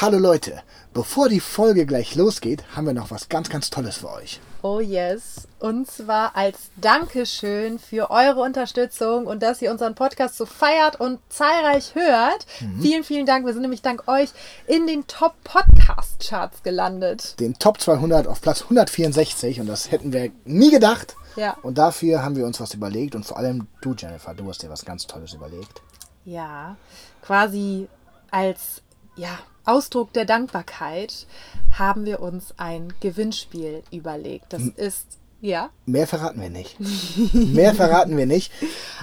Hallo 0.00 0.18
Leute, 0.18 0.62
bevor 0.94 1.28
die 1.28 1.40
Folge 1.40 1.84
gleich 1.84 2.14
losgeht, 2.14 2.62
haben 2.76 2.86
wir 2.86 2.92
noch 2.92 3.10
was 3.10 3.28
ganz, 3.28 3.50
ganz 3.50 3.68
Tolles 3.68 3.96
für 3.96 4.12
euch. 4.12 4.38
Oh 4.62 4.78
yes. 4.78 5.48
Und 5.58 5.90
zwar 5.90 6.36
als 6.36 6.70
Dankeschön 6.76 7.80
für 7.80 8.08
eure 8.08 8.40
Unterstützung 8.40 9.26
und 9.26 9.42
dass 9.42 9.60
ihr 9.60 9.72
unseren 9.72 9.96
Podcast 9.96 10.36
so 10.36 10.46
feiert 10.46 11.00
und 11.00 11.18
zahlreich 11.30 11.96
hört. 11.96 12.46
Vielen, 12.80 13.02
vielen 13.02 13.26
Dank. 13.26 13.44
Wir 13.44 13.52
sind 13.52 13.62
nämlich 13.62 13.82
dank 13.82 14.06
euch 14.06 14.28
in 14.68 14.86
den 14.86 15.04
Top 15.08 15.34
Podcast 15.42 16.24
Charts 16.28 16.62
gelandet. 16.62 17.34
Den 17.40 17.58
Top 17.58 17.80
200 17.80 18.28
auf 18.28 18.40
Platz 18.40 18.62
164 18.62 19.58
und 19.58 19.66
das 19.66 19.90
hätten 19.90 20.12
wir 20.12 20.30
nie 20.44 20.70
gedacht. 20.70 21.16
Ja. 21.34 21.56
Und 21.62 21.76
dafür 21.76 22.22
haben 22.22 22.36
wir 22.36 22.46
uns 22.46 22.60
was 22.60 22.72
überlegt 22.72 23.16
und 23.16 23.26
vor 23.26 23.36
allem 23.36 23.66
du, 23.80 23.96
Jennifer, 23.98 24.32
du 24.32 24.48
hast 24.48 24.62
dir 24.62 24.70
was 24.70 24.84
ganz 24.84 25.08
Tolles 25.08 25.34
überlegt. 25.34 25.82
Ja, 26.24 26.76
quasi 27.20 27.88
als 28.30 28.82
ja, 29.18 29.38
Ausdruck 29.64 30.12
der 30.14 30.24
Dankbarkeit 30.24 31.26
haben 31.76 32.06
wir 32.06 32.20
uns 32.20 32.54
ein 32.56 32.92
Gewinnspiel 33.00 33.82
überlegt. 33.92 34.52
Das 34.52 34.62
ist, 34.62 35.06
ja, 35.40 35.70
Mehr 35.86 36.06
verraten 36.06 36.40
wir 36.40 36.50
nicht. 36.50 36.76
Mehr 37.32 37.74
verraten 37.74 38.16
wir 38.16 38.26
nicht. 38.26 38.50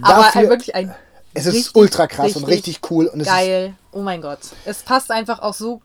aber 0.01 0.23
Dafür, 0.23 0.41
ein, 0.41 0.49
wirklich 0.49 0.75
ein 0.75 0.95
es 1.35 1.45
ist 1.45 1.55
richtig, 1.55 1.75
ultra 1.75 2.07
krass 2.07 2.35
und 2.35 2.45
richtig 2.45 2.79
cool 2.89 3.07
und 3.07 3.19
es 3.19 3.27
ist 3.27 3.33
geil. 3.33 3.75
oh 3.91 4.01
mein 4.01 4.21
Gott. 4.21 4.39
Es 4.63 4.83
passt 4.83 5.11
einfach 5.11 5.39
auch 5.39 5.53
so 5.53 5.81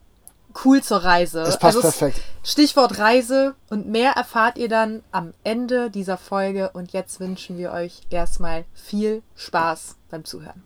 cool 0.65 0.83
zur 0.83 0.99
Reise. 0.99 1.41
Also 1.41 1.53
Es 1.53 1.59
passt 1.59 1.81
perfekt. 1.81 2.21
Stichwort 2.43 2.99
Reise 2.99 3.55
und 3.69 3.89
mehr 3.89 4.13
erfahrt 4.13 4.59
ihr 4.59 4.69
dann 4.69 5.03
am 5.11 5.35
Ende 5.45 5.91
dieser 5.91 6.17
Folge. 6.17 6.71
Und 6.73 6.93
jetzt 6.93 7.21
wünschen 7.21 7.59
wir 7.59 7.73
euch 7.73 8.01
erstmal 8.11 8.65
viel 8.75 9.23
Spaß 9.37 9.97
beim 10.09 10.25
Zuhören. 10.25 10.63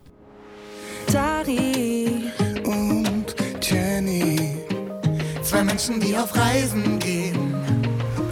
Dari 1.11 1.94
Jenny. 3.95 4.57
Zwei 5.41 5.63
Menschen, 5.63 6.01
die 6.01 6.17
auf 6.17 6.35
Reisen 6.35 6.99
gehen. 6.99 7.55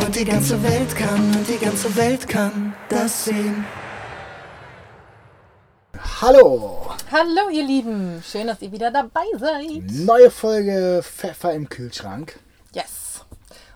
Und 0.05 0.13
die 0.13 0.25
ganze 0.25 0.61
Welt 0.61 0.93
kann, 0.93 1.33
und 1.37 1.47
die 1.47 1.57
ganze 1.57 1.95
Welt 1.95 2.27
kann 2.27 2.75
das 2.89 3.23
sehen. 3.23 3.63
Hallo! 6.19 6.89
Hallo 7.09 7.49
ihr 7.49 7.63
Lieben, 7.63 8.21
schön, 8.29 8.47
dass 8.47 8.61
ihr 8.61 8.73
wieder 8.73 8.91
dabei 8.91 9.23
seid. 9.37 9.83
Neue 9.89 10.31
Folge 10.31 10.99
Pfeffer 11.01 11.53
im 11.53 11.69
Kühlschrank. 11.69 12.37
Yes. 12.73 13.23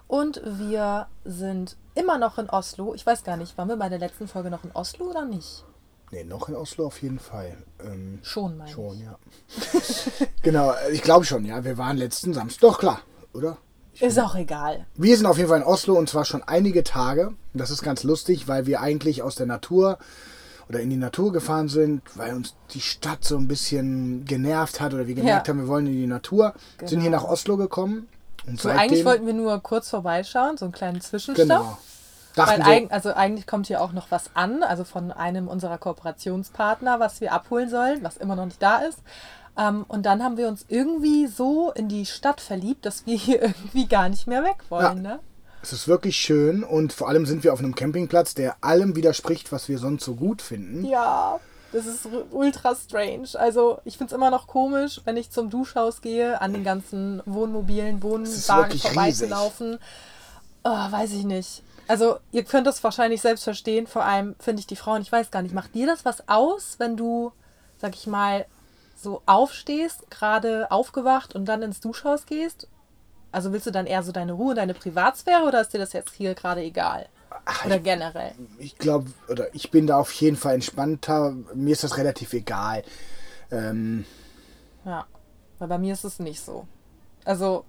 Und 0.07 0.41
wir 0.43 1.07
sind 1.23 1.77
immer 1.95 2.17
noch 2.17 2.37
in 2.37 2.49
Oslo. 2.49 2.95
Ich 2.95 3.05
weiß 3.05 3.23
gar 3.23 3.37
nicht, 3.37 3.57
waren 3.57 3.69
wir 3.69 3.77
bei 3.77 3.87
der 3.87 3.99
letzten 3.99 4.27
Folge 4.27 4.49
noch 4.49 4.65
in 4.65 4.71
Oslo 4.73 5.05
oder 5.05 5.23
nicht? 5.23 5.63
Ne, 6.11 6.23
noch 6.23 6.47
in 6.47 6.55
Oslo 6.55 6.85
auf 6.87 7.01
jeden 7.01 7.19
Fall. 7.19 7.57
Ähm, 7.83 8.19
Schon, 8.23 8.57
meine 8.57 8.71
schon, 8.71 8.95
ich. 8.97 9.03
ja. 9.03 10.27
genau, 10.41 10.73
ich 10.91 11.01
glaube 11.01 11.25
schon, 11.25 11.43
ja. 11.45 11.63
Wir 11.65 11.77
waren 11.77 11.97
letzten 11.97 12.33
Samstag. 12.33 12.61
Doch, 12.61 12.79
klar, 12.79 13.01
oder? 13.33 13.57
Ist 13.99 14.19
auch 14.19 14.35
egal. 14.35 14.85
Wir 14.95 15.17
sind 15.17 15.25
auf 15.25 15.37
jeden 15.37 15.49
Fall 15.49 15.59
in 15.61 15.65
Oslo 15.65 15.95
und 15.95 16.07
zwar 16.07 16.23
schon 16.23 16.43
einige 16.43 16.83
Tage. 16.83 17.33
Das 17.53 17.71
ist 17.71 17.81
ganz 17.81 18.03
lustig, 18.03 18.47
weil 18.47 18.67
wir 18.67 18.79
eigentlich 18.79 19.21
aus 19.23 19.35
der 19.35 19.47
Natur 19.47 19.97
oder 20.69 20.79
in 20.81 20.89
die 20.89 20.97
Natur 20.97 21.31
gefahren 21.33 21.67
sind, 21.67 22.01
weil 22.15 22.35
uns 22.35 22.53
die 22.71 22.81
Stadt 22.81 23.23
so 23.25 23.37
ein 23.37 23.47
bisschen 23.47 24.23
genervt 24.25 24.79
hat 24.79 24.93
oder 24.93 25.07
wir 25.07 25.15
gemerkt 25.15 25.47
Ja. 25.47 25.53
haben, 25.53 25.61
wir 25.61 25.67
wollen 25.67 25.87
in 25.87 25.93
die 25.93 26.07
Natur. 26.07 26.53
Sind 26.85 27.01
hier 27.01 27.09
Genau. 27.09 27.23
nach 27.23 27.29
Oslo 27.29 27.57
gekommen. 27.57 28.07
Und 28.45 28.61
So, 28.61 28.69
eigentlich 28.69 29.03
wollten 29.03 29.25
wir 29.25 29.33
nur 29.33 29.59
kurz 29.61 29.89
vorbeischauen, 29.89 30.57
so 30.57 30.65
einen 30.65 30.71
kleinen 30.73 31.01
Zwischenstopp. 31.01 31.47
Genau. 31.47 31.77
Weil 32.37 32.45
Dachten 32.45 32.61
eig 32.61 32.83
wir, 32.83 32.91
also 32.93 33.13
eigentlich 33.13 33.47
kommt 33.47 33.67
hier 33.67 33.81
auch 33.81 33.91
noch 33.91 34.11
was 34.11 34.31
an, 34.33 34.63
also 34.63 34.83
von 34.83 35.11
einem 35.11 35.47
unserer 35.47 35.77
Kooperationspartner, 35.77 36.99
was 36.99 37.21
wir 37.21 37.33
abholen 37.33 37.69
sollen, 37.69 38.03
was 38.03 38.17
immer 38.17 38.35
noch 38.35 38.45
nicht 38.45 38.61
da 38.61 38.77
ist. 38.77 38.99
Ähm, 39.57 39.85
und 39.87 40.05
dann 40.05 40.23
haben 40.23 40.37
wir 40.37 40.47
uns 40.47 40.65
irgendwie 40.67 41.27
so 41.27 41.71
in 41.71 41.89
die 41.89 42.05
Stadt 42.05 42.41
verliebt, 42.41 42.85
dass 42.85 43.05
wir 43.05 43.17
hier 43.17 43.41
irgendwie 43.41 43.87
gar 43.87 44.09
nicht 44.09 44.27
mehr 44.27 44.43
weg 44.43 44.57
wollen. 44.69 45.01
Ne? 45.01 45.19
es 45.61 45.73
ist 45.73 45.87
wirklich 45.87 46.15
schön 46.15 46.63
und 46.63 46.93
vor 46.93 47.09
allem 47.09 47.25
sind 47.25 47.43
wir 47.43 47.51
auf 47.51 47.59
einem 47.59 47.75
Campingplatz, 47.75 48.33
der 48.33 48.55
allem 48.61 48.95
widerspricht, 48.95 49.51
was 49.51 49.67
wir 49.67 49.79
sonst 49.79 50.05
so 50.05 50.15
gut 50.15 50.41
finden. 50.41 50.85
Ja, 50.85 51.39
das 51.73 51.85
ist 51.85 52.07
ultra 52.31 52.75
strange. 52.75 53.27
Also 53.33 53.79
ich 53.83 53.97
finde 53.97 54.13
es 54.13 54.17
immer 54.17 54.29
noch 54.29 54.47
komisch, 54.47 55.01
wenn 55.03 55.17
ich 55.17 55.29
zum 55.29 55.49
Duschhaus 55.49 56.01
gehe, 56.01 56.39
an 56.39 56.53
den 56.53 56.63
ganzen 56.63 57.21
Wohnmobilen, 57.25 58.01
Wohnwagen 58.01 58.79
vorbeizulaufen. 58.79 59.79
Oh, 60.63 60.91
weiß 60.91 61.11
ich 61.13 61.25
nicht. 61.25 61.63
Also 61.87 62.17
ihr 62.31 62.43
könnt 62.43 62.67
das 62.67 62.83
wahrscheinlich 62.83 63.21
selbst 63.21 63.43
verstehen, 63.43 63.87
vor 63.87 64.03
allem 64.03 64.35
finde 64.39 64.59
ich 64.59 64.67
die 64.67 64.75
Frauen, 64.75 65.01
ich 65.01 65.11
weiß 65.11 65.31
gar 65.31 65.41
nicht, 65.41 65.55
macht 65.55 65.73
dir 65.73 65.87
das 65.87 66.05
was 66.05 66.27
aus, 66.27 66.75
wenn 66.79 66.97
du, 66.97 67.31
sag 67.77 67.95
ich 67.95 68.07
mal, 68.07 68.45
so 68.95 69.21
aufstehst, 69.25 70.09
gerade 70.09 70.71
aufgewacht 70.71 71.35
und 71.35 71.45
dann 71.45 71.61
ins 71.61 71.79
Duschhaus 71.79 72.25
gehst? 72.25 72.67
Also 73.31 73.53
willst 73.53 73.67
du 73.67 73.71
dann 73.71 73.85
eher 73.85 74.03
so 74.03 74.11
deine 74.11 74.33
Ruhe, 74.33 74.55
deine 74.55 74.73
Privatsphäre 74.73 75.43
oder 75.43 75.61
ist 75.61 75.73
dir 75.73 75.79
das 75.79 75.93
jetzt 75.93 76.13
hier 76.15 76.33
gerade 76.33 76.61
egal? 76.61 77.07
Oder 77.65 77.79
generell? 77.79 78.33
Ich 78.57 78.77
glaube, 78.77 79.11
oder 79.29 79.53
ich 79.53 79.69
bin 79.69 79.87
da 79.87 79.97
auf 79.97 80.11
jeden 80.13 80.37
Fall 80.37 80.55
entspannter. 80.55 81.35
Mir 81.53 81.73
ist 81.73 81.83
das 81.83 81.97
relativ 81.97 82.33
egal. 82.33 82.83
Ähm, 83.51 84.05
Ja, 84.85 85.05
weil 85.59 85.67
bei 85.67 85.77
mir 85.77 85.93
ist 85.93 86.03
es 86.03 86.19
nicht 86.19 86.41
so. 86.41 86.67
Also, 87.25 87.65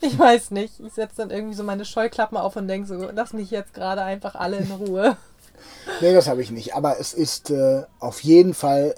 ich 0.00 0.18
weiß 0.18 0.50
nicht. 0.52 0.80
Ich 0.80 0.92
setze 0.92 1.16
dann 1.18 1.30
irgendwie 1.30 1.54
so 1.54 1.62
meine 1.64 1.84
Scheuklappen 1.84 2.36
auf 2.38 2.56
und 2.56 2.68
denke 2.68 2.86
so, 2.88 3.10
lass 3.12 3.32
mich 3.32 3.50
jetzt 3.50 3.74
gerade 3.74 4.02
einfach 4.02 4.34
alle 4.34 4.58
in 4.58 4.70
Ruhe. 4.70 5.16
Nee, 6.00 6.14
das 6.14 6.28
habe 6.28 6.40
ich 6.40 6.52
nicht. 6.52 6.76
Aber 6.76 7.00
es 7.00 7.12
ist 7.12 7.50
äh, 7.50 7.82
auf 7.98 8.20
jeden 8.22 8.54
Fall 8.54 8.94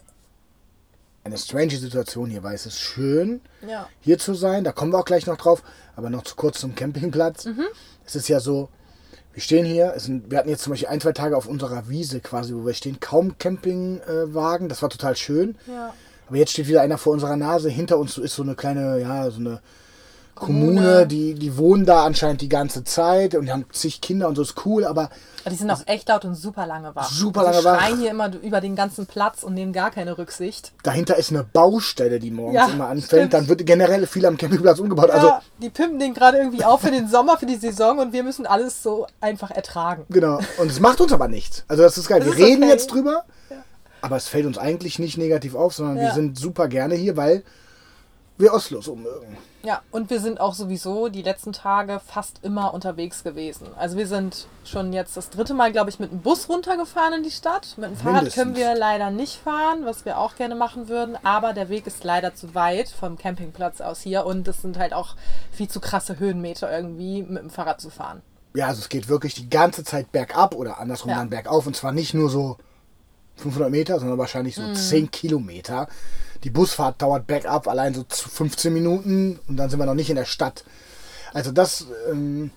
eine 1.25 1.38
strange 1.38 1.77
Situation 1.77 2.28
hier, 2.28 2.43
weil 2.43 2.55
es 2.55 2.66
ist 2.66 2.78
schön, 2.78 3.41
Ja. 3.66 3.88
hier 4.00 4.19
zu 4.19 4.34
sein. 4.34 4.62
Da 4.62 4.72
kommen 4.72 4.93
wir 4.93 4.99
auch 4.99 5.06
gleich 5.06 5.27
noch 5.27 5.38
drauf. 5.38 5.62
Aber 5.97 6.11
noch 6.11 6.22
zu 6.22 6.37
kurz 6.37 6.61
zum 6.61 6.75
Campingplatz. 6.75 7.49
Es 8.05 8.15
ist 8.15 8.28
ja 8.28 8.41
so, 8.41 8.69
wir 9.32 9.41
stehen 9.43 9.65
hier. 9.65 9.94
Sind, 9.99 10.31
wir 10.31 10.37
hatten 10.37 10.50
jetzt 10.50 10.62
zum 10.62 10.72
Beispiel 10.72 10.88
ein, 10.88 11.00
zwei 11.00 11.12
Tage 11.12 11.34
auf 11.34 11.47
unserer 11.47 11.88
Wiese 11.88 12.21
quasi, 12.21 12.55
wo 12.55 12.67
wir 12.67 12.75
stehen. 12.75 13.00
Kaum 13.00 13.38
Campingwagen. 13.38 14.69
das 14.69 14.82
war 14.82 14.91
total 14.91 15.17
schön. 15.17 15.56
Ja. 15.67 15.94
Aber 16.28 16.37
jetzt 16.37 16.53
steht 16.53 16.69
wieder 16.69 16.82
einer 16.82 16.99
vor 16.99 17.15
unserer 17.15 17.37
Nase. 17.37 17.71
Hinter 17.71 17.97
uns 17.97 18.19
ist 18.19 18.34
so 18.34 18.43
eine 18.43 18.55
kleine, 18.55 19.00
ja, 19.00 19.31
so 19.31 19.41
eine 19.41 19.61
Kommune, 20.35 20.81
Kommune. 20.81 21.07
die, 21.07 21.35
die 21.35 21.57
wohnen 21.59 21.85
da 21.85 22.05
anscheinend 22.05 22.41
die 22.41 22.49
ganze 22.49 22.83
Zeit 22.83 23.35
und 23.35 23.45
die 23.47 23.53
haben 23.53 23.67
zig 23.73 24.01
Kinder 24.01 24.27
und 24.27 24.37
so 24.37 24.43
ist 24.43 24.55
cool, 24.65 24.87
aber 24.87 25.11
Aber 25.43 25.51
die 25.51 25.57
sind 25.57 25.71
auch 25.71 25.83
echt 25.87 26.09
laut 26.09 26.25
und 26.25 26.35
super 26.35 26.67
lange 26.67 26.95
wach. 26.95 27.11
Super 27.11 27.47
also 27.47 27.61
lange 27.61 27.65
wach. 27.79 27.85
schreien 27.85 27.99
hier 28.01 28.11
immer 28.11 28.31
über 28.43 28.63
den 28.63 28.75
ganzen 28.75 29.05
Platz 29.07 29.43
und 29.43 29.53
nehmen 29.53 29.75
gar 29.75 29.91
keine 29.91 30.17
Rücksicht. 30.17 30.73
dahinter 30.83 31.17
ist 31.17 31.31
eine 31.31 31.45
Baustelle, 31.45 32.19
die 32.21 32.31
morgens 32.31 32.55
Ja, 32.55 32.67
immer 32.69 32.87
anfängt. 32.87 33.05
stimmt. 33.07 33.35
Dann 33.35 33.49
wird 33.49 33.67
generell 33.67 34.07
viel 34.07 34.25
am 34.25 34.39
Campingplatz 34.39 34.79
umgebaut. 34.79 35.11
Also, 35.11 35.27
ja, 35.27 35.43
die 35.61 35.69
pimpen 35.69 35.99
den 35.99 36.15
gerade 36.15 36.39
irgendwie 36.39 36.65
auf 36.65 36.81
für 36.81 36.91
den 36.91 37.07
Sommer, 37.09 37.37
für 37.37 37.47
die 37.47 37.57
Saison 37.57 37.99
und 37.99 38.15
wir 38.15 38.23
müssen 38.23 38.47
alles 38.47 38.83
so 38.83 39.07
einfach 39.21 39.51
ertragen. 39.51 40.07
genau. 40.09 40.39
Und 40.57 40.71
es 40.71 40.81
macht 40.81 41.03
uns 41.03 41.12
aber 41.12 41.29
nichts. 41.29 41.65
Also, 41.69 41.83
das 41.83 41.99
ist 41.99 42.09
geil. 42.09 42.21
Das 42.21 42.29
wir 42.29 42.35
ist 42.35 42.41
reden 42.51 42.62
okay. 42.62 42.73
jetzt 42.73 42.87
drüber, 42.93 43.25
aber 44.01 44.17
es 44.17 44.27
fällt 44.29 44.47
uns 44.47 44.57
eigentlich 44.57 44.99
nicht 44.99 45.19
negativ 45.19 45.55
auf, 45.55 45.75
sondern 45.75 45.97
wir 45.97 46.05
Ja. 46.05 46.15
sind 46.15 46.39
super 46.39 46.67
gerne 46.69 46.95
hier, 46.95 47.19
weil 47.19 47.45
wir 48.39 48.55
Oslo 48.55 48.81
so 48.81 48.97
mögen. 48.97 49.37
Ja, 49.62 49.82
und 49.91 50.09
wir 50.09 50.21
sind 50.21 50.41
auch 50.41 50.54
sowieso 50.54 51.09
die 51.10 51.21
letzten 51.21 51.53
Tage 51.53 52.00
fast 52.06 52.41
immer 52.43 52.72
unterwegs 52.72 53.22
gewesen. 53.22 53.66
Also 53.76 53.98
wir 53.98 54.06
sind 54.06 54.47
schon 54.65 54.94
jetzt 54.94 55.19
das 55.19 55.28
dritte 55.28 55.53
Mal, 55.53 55.71
glaube 55.71 55.91
ich, 55.91 55.98
mit 56.00 56.10
dem 56.10 56.21
Bus 56.21 56.48
runtergefahren 56.48 57.12
in 57.12 57.22
die 57.22 57.31
Stadt. 57.31 57.75
Mit 57.76 57.91
dem 57.91 57.97
Fahrrad 57.97 58.15
Mindestens. 58.22 58.43
können 58.43 58.56
wir 58.56 58.75
leider 58.75 59.10
nicht 59.10 59.37
fahren, 59.37 59.84
was 59.84 60.06
wir 60.06 60.16
auch 60.16 60.37
gerne 60.37 60.54
machen 60.54 60.88
würden. 60.88 61.19
Aber 61.25 61.53
der 61.53 61.69
Weg 61.69 61.87
ist 61.87 62.04
leider 62.04 62.34
zu 62.34 62.54
weit 62.54 62.88
vom 62.88 63.19
Campingplatz 63.19 63.82
aus 63.82 64.00
hier. 64.00 64.25
Und 64.25 64.49
es 64.49 64.62
sind 64.62 64.78
halt 64.78 64.94
auch 64.94 65.15
viel 65.53 65.69
zu 65.69 65.78
krasse 65.81 66.19
Höhenmeter 66.19 66.72
irgendwie 66.75 67.22
mit 67.22 67.43
dem 67.43 67.50
Fahrrad 67.50 67.82
zu 67.82 67.91
fahren. 67.91 68.22
Ja, 68.54 68.69
also 68.69 68.81
es 68.81 68.88
geht 68.88 69.09
wirklich 69.09 69.34
die 69.34 69.50
ganze 69.50 69.84
Zeit 69.84 70.10
bergab 70.10 70.54
oder 70.54 70.78
andersrum 70.78 71.10
Ja. 71.10 71.19
dann 71.19 71.28
bergauf. 71.28 71.66
Und 71.66 71.76
zwar 71.76 71.93
nicht 71.93 72.15
nur 72.15 72.31
so 72.31 72.56
500 73.37 73.70
Meter, 73.70 74.00
sondern 74.00 74.16
wahrscheinlich 74.19 74.56
Mhm. 74.56 74.75
so 74.75 74.81
10 74.88 75.10
Kilometer. 75.10 75.87
Die 76.45 76.51
Busfahrt 76.51 77.03
dauert 77.03 77.27
bergab 77.27 77.69
allein 77.69 77.95
so 77.95 78.03
zu 78.05 78.28
15 78.28 78.73
Minuten 78.73 79.39
und 79.49 79.56
dann 79.56 79.69
sind 79.69 79.78
wir 79.78 79.87
noch 79.87 79.95
nicht 79.95 80.11
in 80.11 80.17
der 80.17 80.25
Stadt. 80.25 80.64
Also 81.35 81.53
das 81.53 81.87
ähm, 82.11 82.50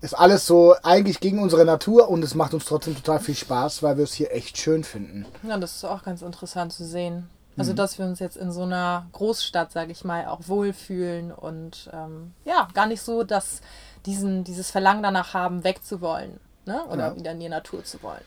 ist 0.00 0.14
alles 0.14 0.46
so 0.46 0.74
eigentlich 0.82 1.20
gegen 1.20 1.40
unsere 1.40 1.64
Natur 1.64 2.08
und 2.08 2.22
es 2.24 2.34
macht 2.34 2.54
uns 2.54 2.64
trotzdem 2.64 2.96
total 2.96 3.20
viel 3.20 3.34
Spaß, 3.34 3.82
weil 3.82 3.96
wir 3.96 4.04
es 4.04 4.14
hier 4.14 4.32
echt 4.32 4.58
schön 4.58 4.82
finden. 4.82 5.26
Ja, 5.42 5.58
das 5.58 5.76
ist 5.76 5.84
auch 5.84 6.02
ganz 6.02 6.22
interessant 6.22 6.72
zu 6.72 6.84
sehen. 6.84 7.28
Also, 7.58 7.74
dass 7.74 7.98
wir 7.98 8.06
uns 8.06 8.18
jetzt 8.18 8.38
in 8.38 8.50
so 8.50 8.62
einer 8.62 9.04
Großstadt, 9.12 9.72
sage 9.72 9.92
ich 9.92 10.04
mal, 10.04 10.26
auch 10.26 10.40
wohlfühlen 10.48 11.30
und 11.30 11.90
ähm, 11.92 12.32
ja, 12.46 12.66
gar 12.72 12.86
nicht 12.86 13.02
so, 13.02 13.24
dass 13.24 13.60
diesen, 14.06 14.42
dieses 14.42 14.70
Verlangen 14.70 15.02
danach 15.02 15.34
haben, 15.34 15.62
wegzuwollen. 15.62 16.40
Ne? 16.64 16.82
Oder 16.86 17.08
Ja. 17.08 17.16
wieder 17.16 17.32
in 17.32 17.40
die 17.40 17.50
Natur 17.50 17.84
zu 17.84 18.02
wollen. 18.02 18.22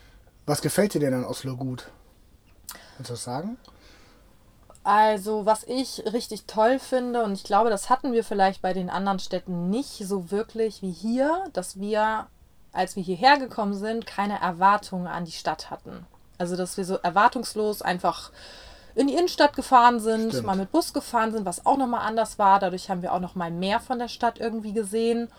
Was 0.46 0.62
gefällt 0.62 0.94
dir 0.94 1.00
denn 1.00 1.12
an 1.12 1.24
Oslo 1.24 1.56
gut? 1.56 1.88
Kannst 2.96 3.10
du 3.10 3.14
das 3.14 3.24
sagen? 3.24 3.56
Also, 4.86 5.46
was 5.46 5.64
ich 5.64 6.04
richtig 6.12 6.44
toll 6.46 6.78
finde, 6.78 7.24
und 7.24 7.32
ich 7.32 7.42
glaube, 7.42 7.70
das 7.70 7.90
hatten 7.90 8.12
wir 8.12 8.22
vielleicht 8.22 8.62
bei 8.62 8.72
den 8.72 8.88
anderen 8.88 9.18
Städten 9.18 9.68
nicht 9.68 10.06
so 10.06 10.30
wirklich 10.30 10.80
wie 10.80 10.92
hier, 10.92 11.42
dass 11.54 11.80
wir, 11.80 12.28
als 12.72 12.94
wir 12.94 13.02
hierher 13.02 13.36
gekommen 13.36 13.74
sind, 13.74 14.06
keine 14.06 14.40
Erwartungen 14.40 15.08
an 15.08 15.24
die 15.24 15.32
Stadt 15.32 15.70
hatten. 15.70 16.06
Also, 16.38 16.54
dass 16.54 16.76
wir 16.76 16.84
so 16.84 16.98
erwartungslos 16.98 17.82
einfach 17.82 18.30
in 18.94 19.08
die 19.08 19.14
Innenstadt 19.14 19.56
gefahren 19.56 19.98
sind, 19.98 20.30
Stimmt. 20.30 20.46
mal 20.46 20.56
mit 20.56 20.70
Bus 20.70 20.92
gefahren 20.92 21.32
sind, 21.32 21.44
was 21.44 21.66
auch 21.66 21.78
nochmal 21.78 22.06
anders 22.06 22.38
war. 22.38 22.60
Dadurch 22.60 22.88
haben 22.88 23.02
wir 23.02 23.12
auch 23.12 23.18
nochmal 23.18 23.50
mehr 23.50 23.80
von 23.80 23.98
der 23.98 24.08
Stadt 24.08 24.38
irgendwie 24.38 24.72
gesehen 24.72 25.32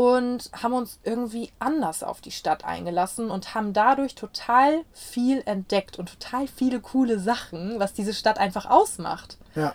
und 0.00 0.50
haben 0.62 0.72
uns 0.72 0.98
irgendwie 1.04 1.52
anders 1.58 2.02
auf 2.02 2.22
die 2.22 2.30
Stadt 2.30 2.64
eingelassen 2.64 3.30
und 3.30 3.54
haben 3.54 3.74
dadurch 3.74 4.14
total 4.14 4.80
viel 4.94 5.42
entdeckt 5.44 5.98
und 5.98 6.08
total 6.08 6.48
viele 6.48 6.80
coole 6.80 7.18
Sachen, 7.18 7.78
was 7.78 7.92
diese 7.92 8.14
Stadt 8.14 8.38
einfach 8.38 8.64
ausmacht. 8.64 9.36
Ja. 9.54 9.74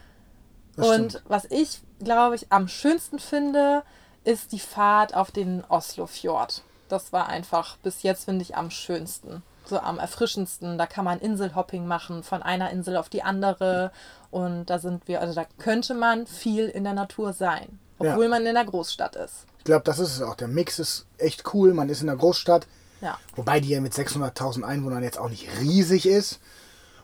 Und 0.77 1.11
stimmt. 1.11 1.23
was 1.27 1.45
ich, 1.51 1.81
glaube 1.99 2.33
ich, 2.33 2.51
am 2.51 2.67
schönsten 2.67 3.19
finde, 3.19 3.83
ist 4.23 4.51
die 4.51 4.59
Fahrt 4.59 5.13
auf 5.13 5.29
den 5.29 5.63
Oslofjord. 5.69 6.63
Das 6.89 7.13
war 7.13 7.29
einfach 7.29 7.77
bis 7.83 8.01
jetzt, 8.01 8.25
finde 8.25 8.41
ich, 8.41 8.57
am 8.57 8.71
schönsten. 8.71 9.43
So 9.65 9.79
am 9.79 9.99
erfrischendsten. 9.99 10.79
Da 10.79 10.87
kann 10.87 11.05
man 11.05 11.19
Inselhopping 11.19 11.85
machen, 11.85 12.23
von 12.23 12.41
einer 12.41 12.71
Insel 12.71 12.97
auf 12.97 13.09
die 13.09 13.21
andere. 13.21 13.91
Und 14.31 14.71
da 14.71 14.79
sind 14.79 15.07
wir, 15.07 15.21
also 15.21 15.35
da 15.35 15.45
könnte 15.59 15.93
man 15.93 16.25
viel 16.25 16.67
in 16.67 16.83
der 16.83 16.93
Natur 16.93 17.31
sein, 17.33 17.77
obwohl 17.99 18.23
Ja. 18.23 18.29
man 18.31 18.43
in 18.47 18.55
der 18.55 18.65
Großstadt 18.65 19.15
ist. 19.17 19.45
Ich 19.65 19.67
glaube, 19.67 19.83
das 19.83 19.97
ist 19.97 20.13
es 20.13 20.21
auch. 20.21 20.35
Der 20.35 20.47
Mix 20.47 20.77
ist 20.77 21.07
echt 21.17 21.55
cool. 21.55 21.73
Man 21.73 21.89
ist 21.89 22.01
in 22.01 22.05
der 22.05 22.15
Großstadt, 22.15 22.67
Ja. 23.01 23.17
wobei 23.35 23.59
die 23.59 23.69
ja 23.69 23.81
mit 23.81 23.95
600.000 23.95 24.61
Einwohnern 24.63 25.01
jetzt 25.01 25.17
auch 25.17 25.27
nicht 25.31 25.47
riesig 25.59 26.05
ist. 26.05 26.39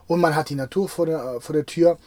Und 0.06 0.19
man 0.22 0.36
hat 0.36 0.50
die 0.50 0.56
Natur 0.56 0.88
vor 0.88 1.08
der, 1.08 1.24
äh, 1.38 1.42
vor 1.42 1.54
der 1.54 1.66
Tür. 1.66 1.98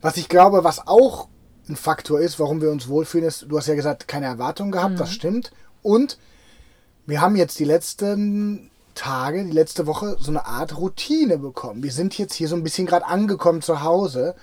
Was 0.00 0.16
ich 0.18 0.28
glaube, 0.28 0.62
was 0.62 0.86
auch 0.86 1.26
ein 1.68 1.74
Faktor 1.74 2.20
ist, 2.20 2.38
warum 2.38 2.60
wir 2.60 2.70
uns 2.70 2.86
wohlfühlen, 2.86 3.26
ist, 3.26 3.46
du 3.48 3.58
hast 3.58 3.66
ja 3.66 3.74
gesagt, 3.74 4.06
keine 4.06 4.26
Erwartungen 4.26 4.70
gehabt, 4.70 5.00
das 5.00 5.12
stimmt. 5.12 5.50
Und 5.82 6.16
wir 7.06 7.20
haben 7.20 7.34
jetzt 7.34 7.58
die 7.58 7.64
letzten 7.64 8.70
Tage, 8.94 9.44
die 9.44 9.50
letzte 9.52 9.86
Woche 9.86 10.16
so 10.20 10.30
eine 10.30 10.46
Art 10.46 10.76
Routine 10.76 11.38
bekommen. 11.38 11.82
Wir 11.82 11.92
sind 11.92 12.16
jetzt 12.18 12.34
hier 12.34 12.48
so 12.48 12.56
ein 12.56 12.62
bisschen 12.62 12.86
gerade 12.86 13.06
angekommen 13.06 13.62
zu 13.62 13.82
Hause, 13.82 14.34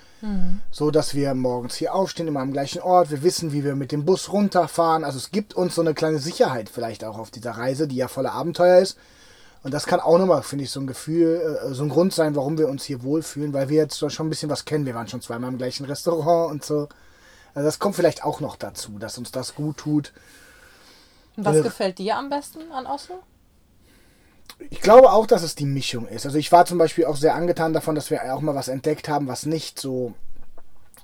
so 0.72 0.92
dass 0.92 1.16
wir 1.16 1.34
morgens 1.34 1.76
hier 1.76 1.94
aufstehen, 1.96 2.28
immer 2.28 2.42
am 2.42 2.52
gleichen 2.52 2.82
Ort. 2.82 3.10
Wir 3.12 3.24
wissen, 3.24 3.54
wie 3.54 3.64
wir 3.64 3.76
mit 3.76 3.92
dem 3.92 4.04
Bus 4.06 4.34
runterfahren. 4.34 5.04
Also 5.06 5.18
es 5.18 5.32
gibt 5.32 5.54
uns 5.54 5.76
so 5.76 5.82
eine 5.82 5.94
kleine 5.94 6.20
Sicherheit 6.20 6.70
vielleicht 6.70 7.04
auch 7.06 7.18
auf 7.18 7.32
dieser 7.32 7.52
Reise, 7.52 7.88
die 7.88 7.96
ja 7.96 8.08
voller 8.10 8.34
Abenteuer 8.34 8.80
ist. 8.80 8.98
Und 9.64 9.74
das 9.74 9.86
kann 9.86 10.00
auch 10.00 10.18
nochmal, 10.18 10.42
finde 10.44 10.64
ich, 10.66 10.72
so 10.72 10.80
ein 10.80 10.88
Gefühl, 10.88 11.60
äh, 11.70 11.74
so 11.74 11.84
ein 11.84 11.90
Grund 11.90 12.14
sein, 12.14 12.36
warum 12.36 12.58
wir 12.58 12.70
uns 12.70 12.84
hier 12.84 13.04
wohlfühlen, 13.04 13.52
weil 13.54 13.70
wir 13.70 13.78
jetzt 13.78 13.98
schon 13.98 14.28
ein 14.28 14.30
bisschen 14.30 14.50
was 14.50 14.66
kennen. 14.66 14.86
Wir 14.86 14.96
waren 14.96 15.08
schon 15.08 15.22
zweimal 15.22 15.52
im 15.52 15.58
gleichen 15.58 15.86
Restaurant 15.86 16.52
und 16.52 16.64
so. 16.66 16.88
Also 17.54 17.66
das 17.68 17.80
kommt 17.80 17.96
vielleicht 17.96 18.24
auch 18.24 18.40
noch 18.40 18.56
dazu, 18.56 19.00
dass 19.00 19.18
uns 19.18 19.32
das 19.32 19.56
gut 19.56 19.78
tut. 19.78 20.14
Was 21.36 21.58
Äh. 21.58 21.62
gefällt 21.62 21.98
dir 22.00 22.18
am 22.18 22.30
besten 22.30 22.60
an 22.72 22.86
Oslo? 22.86 23.16
Ich 24.70 24.82
glaube 24.82 25.12
auch, 25.12 25.26
dass 25.26 25.44
es 25.44 25.56
die 25.56 25.66
Mischung 25.66 26.08
ist. 26.08 26.26
Also 26.26 26.38
ich 26.38 26.52
war 26.52 26.66
zum 26.66 26.78
Beispiel 26.78 27.06
auch 27.06 27.16
sehr 27.16 27.36
angetan 27.36 27.74
davon, 27.74 27.96
dass 27.96 28.10
wir 28.12 28.34
auch 28.34 28.42
mal 28.42 28.56
was 28.56 28.68
entdeckt 28.68 29.08
haben, 29.10 29.28
was 29.28 29.46
nicht 29.46 29.80
so, 29.80 30.14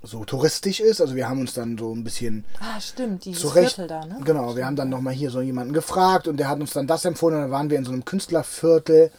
so 0.04 0.26
touristisch 0.26 0.80
ist. 0.82 1.02
Also 1.02 1.16
wir 1.16 1.30
haben 1.30 1.40
uns 1.40 1.54
dann 1.54 1.78
so 1.78 1.94
ein 1.94 2.04
bisschen 2.04 2.46
Ah, 2.60 2.80
stimmt, 2.80 3.26
dieses 3.26 3.42
zurecht. 3.42 3.76
Viertel 3.76 3.88
da, 3.88 4.06
ne? 4.06 4.20
Genau, 4.24 4.56
wir 4.56 4.66
haben 4.66 4.76
dann 4.76 4.90
nochmal 4.90 5.14
hier 5.14 5.32
so 5.32 5.42
jemanden 5.42 5.74
gefragt 5.74 6.28
und 6.28 6.38
der 6.38 6.50
hat 6.50 6.60
uns 6.60 6.74
dann 6.74 6.86
das 6.88 7.06
empfohlen 7.06 7.36
und 7.38 7.42
dann 7.44 7.52
waren 7.52 7.70
wir 7.70 7.78
in 7.78 7.86
so 7.86 7.92
einem 7.92 8.04
Künstlerviertel. 8.06 9.12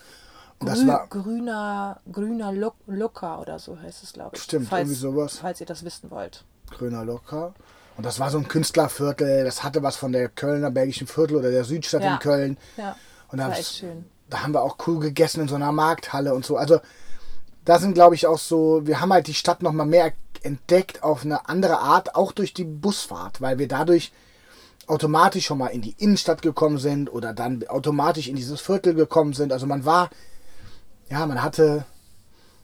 Und 0.58 0.68
das 0.68 0.78
Grü 0.80 0.86
war 0.88 1.06
grüner, 1.08 2.00
grüner 2.10 2.52
Lo 2.52 2.72
Locker 2.86 3.40
oder 3.40 3.58
so 3.58 3.78
heißt 3.78 4.02
es, 4.04 4.12
glaube 4.12 4.36
ich. 4.36 4.42
Stimmt, 4.42 4.68
falls, 4.68 4.82
irgendwie 4.88 4.98
sowas. 5.00 5.38
Falls 5.40 5.60
ihr 5.60 5.66
das 5.66 5.84
wissen 5.84 6.10
wollt. 6.10 6.44
grüner 6.70 7.04
Locker. 7.04 7.54
Und 7.96 8.04
das 8.06 8.20
war 8.20 8.30
so 8.30 8.38
ein 8.38 8.48
Künstlerviertel, 8.48 9.44
das 9.44 9.64
hatte 9.64 9.82
was 9.82 9.96
von 9.96 10.12
der 10.12 10.28
Kölner 10.28 10.70
Bergischen 10.70 11.06
Viertel 11.06 11.36
oder 11.36 11.50
der 11.50 11.64
Südstadt 11.64 12.02
Ja. 12.02 12.14
in 12.14 12.18
Köln. 12.20 12.58
Ja, 12.76 12.96
Und 13.28 13.38
das 13.38 13.44
war 13.46 13.50
das- 13.50 13.58
echt 13.60 13.74
schön. 13.76 14.04
Da 14.28 14.42
haben 14.42 14.52
wir 14.52 14.62
auch 14.62 14.76
cool 14.86 15.00
gegessen 15.00 15.42
in 15.42 15.48
so 15.48 15.54
einer 15.54 15.72
Markthalle 15.72 16.34
und 16.34 16.44
so. 16.44 16.56
Also 16.56 16.80
da 17.64 17.78
sind, 17.78 17.94
glaube 17.94 18.14
ich, 18.14 18.26
auch 18.26 18.38
so, 18.38 18.86
wir 18.86 19.00
haben 19.00 19.12
halt 19.12 19.26
die 19.26 19.34
Stadt 19.34 19.62
noch 19.62 19.72
mal 19.72 19.86
mehr 19.86 20.12
entdeckt 20.42 21.02
auf 21.02 21.24
eine 21.24 21.48
andere 21.48 21.78
Art, 21.78 22.14
auch 22.14 22.32
durch 22.32 22.54
die 22.54 22.64
Busfahrt, 22.64 23.40
weil 23.40 23.58
wir 23.58 23.68
dadurch 23.68 24.12
automatisch 24.86 25.46
schon 25.46 25.58
mal 25.58 25.68
in 25.68 25.82
die 25.82 25.96
Innenstadt 25.98 26.42
gekommen 26.42 26.78
sind 26.78 27.12
oder 27.12 27.32
dann 27.32 27.66
automatisch 27.66 28.28
in 28.28 28.36
dieses 28.36 28.60
Viertel 28.60 28.94
gekommen 28.94 29.32
sind. 29.32 29.52
Also 29.52 29.66
man 29.66 29.84
war, 29.84 30.10
ja, 31.10 31.26
man 31.26 31.42
hatte, 31.42 31.84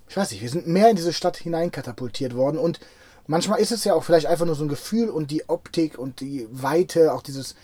ich 0.08 0.16
weiß 0.16 0.30
nicht, 0.30 0.42
wir 0.42 0.50
sind 0.50 0.68
mehr 0.68 0.90
in 0.90 0.96
diese 0.96 1.12
Stadt 1.12 1.36
hineinkatapultiert 1.36 2.36
worden 2.36 2.58
und 2.58 2.78
manchmal 3.26 3.58
ist 3.58 3.72
es 3.72 3.84
ja 3.84 3.94
auch 3.94 4.04
vielleicht 4.04 4.26
einfach 4.26 4.46
nur 4.46 4.54
so 4.54 4.64
ein 4.64 4.68
Gefühl 4.68 5.08
und 5.08 5.32
die 5.32 5.48
Optik 5.48 5.98
und 5.98 6.20
die 6.20 6.46
Weite, 6.50 7.12
auch 7.12 7.22
dieses 7.22 7.56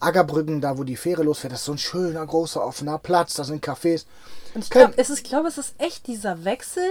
Aggerbrücken, 0.00 0.60
da 0.60 0.78
wo 0.78 0.84
die 0.84 0.96
Fähre 0.96 1.22
losfährt, 1.24 1.52
das 1.52 1.60
ist 1.60 1.66
so 1.66 1.72
ein 1.72 1.78
schöner, 1.78 2.24
großer, 2.26 2.64
offener 2.64 2.98
Platz, 2.98 3.34
da 3.34 3.44
sind 3.44 3.64
Cafés. 3.64 4.04
Und 4.54 4.64
ich 4.64 4.70
glaube, 4.70 4.94
es, 4.96 5.10
ist- 5.10 5.18
ich 5.18 5.24
glaube, 5.24 5.48
es 5.48 5.58
ist 5.58 5.74
echt 5.78 6.06
dieser 6.06 6.44
Wechsel 6.44 6.88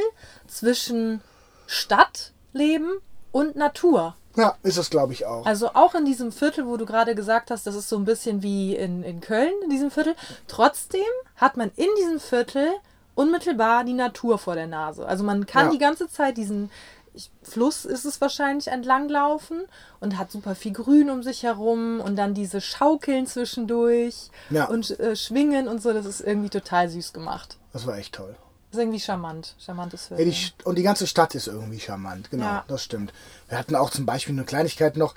zwischen 0.48 1.22
Stadtleben 1.66 3.00
und 3.32 3.56
Natur. 3.56 4.16
Ja, 4.36 4.56
ist 4.62 4.78
es, 4.78 4.90
glaube 4.90 5.14
ich, 5.14 5.26
auch. 5.26 5.46
Also 5.46 5.70
auch 5.74 5.96
in 5.96 6.06
diesem 6.06 6.32
Viertel, 6.32 6.68
wo 6.68 6.78
du 6.78 6.86
gerade 6.86 7.16
gesagt 7.16 7.50
hast, 7.50 7.66
das 7.66 7.76
ist 7.76 7.90
so 7.90 7.98
ein 7.98 8.06
bisschen 8.06 8.44
wie 8.44 8.76
in, 8.76 9.02
in 9.04 9.20
Köln, 9.20 9.52
in 9.64 9.70
diesem 9.70 9.90
Viertel. 9.90 10.16
Trotzdem 10.48 11.02
hat 11.38 11.58
man 11.58 11.72
in 11.76 11.88
diesem 11.98 12.20
Viertel 12.20 12.68
unmittelbar 13.16 13.84
die 13.84 13.94
Natur 13.94 14.38
vor 14.38 14.54
der 14.54 14.68
Nase. 14.68 15.08
Also 15.08 15.24
man 15.24 15.48
kann 15.48 15.68
Ja. 15.68 15.72
die 15.72 15.80
ganze 15.80 16.08
Zeit 16.08 16.38
diesen 16.38 16.70
ich, 17.18 17.32
Fluss 17.44 17.84
ist 17.84 18.06
es 18.06 18.22
wahrscheinlich 18.22 18.68
entlanglaufen 18.70 19.64
und 20.00 20.18
hat 20.18 20.32
super 20.32 20.56
viel 20.56 20.72
Grün 20.72 21.10
um 21.10 21.24
sich 21.24 21.44
herum 21.44 22.00
und 22.00 22.16
dann 22.16 22.34
diese 22.34 22.62
Schaukeln 22.62 23.28
zwischendurch 23.28 24.30
Ja. 24.50 24.66
und 24.66 24.98
äh, 25.00 25.16
Schwingen 25.16 25.68
und 25.68 25.82
so. 25.82 25.92
Das 25.94 26.06
ist 26.06 26.22
irgendwie 26.22 26.50
total 26.50 26.88
süß 26.90 27.12
gemacht. 27.14 27.58
Das 27.74 27.86
war 27.86 27.98
echt 27.98 28.14
toll. 28.16 28.36
Das 28.70 28.78
ist 28.78 28.84
irgendwie 28.84 29.00
charmant. 29.00 29.56
Charmantes 29.60 30.10
Ja, 30.10 30.18
Viertel. 30.18 30.26
die, 30.32 30.38
St- 30.38 30.64
und 30.64 30.78
die 30.78 30.84
ganze 30.84 31.08
Stadt 31.08 31.36
ist 31.36 31.48
irgendwie 31.48 31.80
charmant, 31.80 32.30
genau, 32.32 32.46
Ja. 32.46 32.66
das 32.68 32.84
stimmt. 32.84 33.12
Wir 33.50 33.58
hatten 33.58 33.76
auch 33.76 33.90
zum 33.90 34.06
Beispiel 34.06 34.36
eine 34.36 34.44
Kleinigkeit 34.46 34.98
noch. 34.98 35.16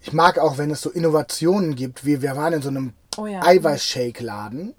Ich 0.00 0.12
mag 0.12 0.38
auch, 0.38 0.58
wenn 0.58 0.70
es 0.70 0.80
so 0.82 0.90
Innovationen 0.90 1.74
gibt, 1.74 2.04
wie 2.04 2.22
wir 2.22 2.36
waren 2.36 2.52
in 2.52 2.62
so 2.62 2.68
einem 2.68 2.92
Oh 3.16 3.26
ja. 3.26 3.40
Eiweißshake-Laden. 3.42 4.74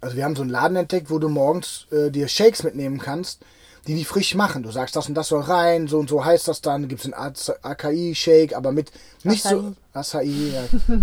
Also 0.00 0.16
wir 0.16 0.24
haben 0.24 0.36
so 0.36 0.42
einen 0.42 0.50
Laden 0.50 0.76
entdeckt, 0.76 1.10
wo 1.10 1.18
du 1.18 1.28
morgens 1.28 1.86
äh, 1.90 2.10
dir 2.10 2.28
Shakes 2.28 2.62
mitnehmen 2.64 2.98
kannst, 2.98 3.40
die 3.86 3.94
die 3.94 4.04
frisch 4.04 4.34
machen. 4.34 4.62
Du 4.62 4.70
sagst, 4.70 4.94
das 4.96 5.08
und 5.08 5.14
das 5.14 5.28
soll 5.28 5.42
rein, 5.42 5.88
so 5.88 5.98
und 5.98 6.08
so 6.08 6.24
heißt 6.24 6.46
das 6.48 6.60
dann. 6.60 6.88
Gibt 6.88 7.04
es 7.04 7.12
einen 7.12 7.34
Acai-Shake, 7.62 8.54
aber 8.54 8.72
mit 8.72 8.92
nicht 9.24 9.42
so 9.42 9.74
Acai. 9.92 10.24
Ja. 10.24 10.64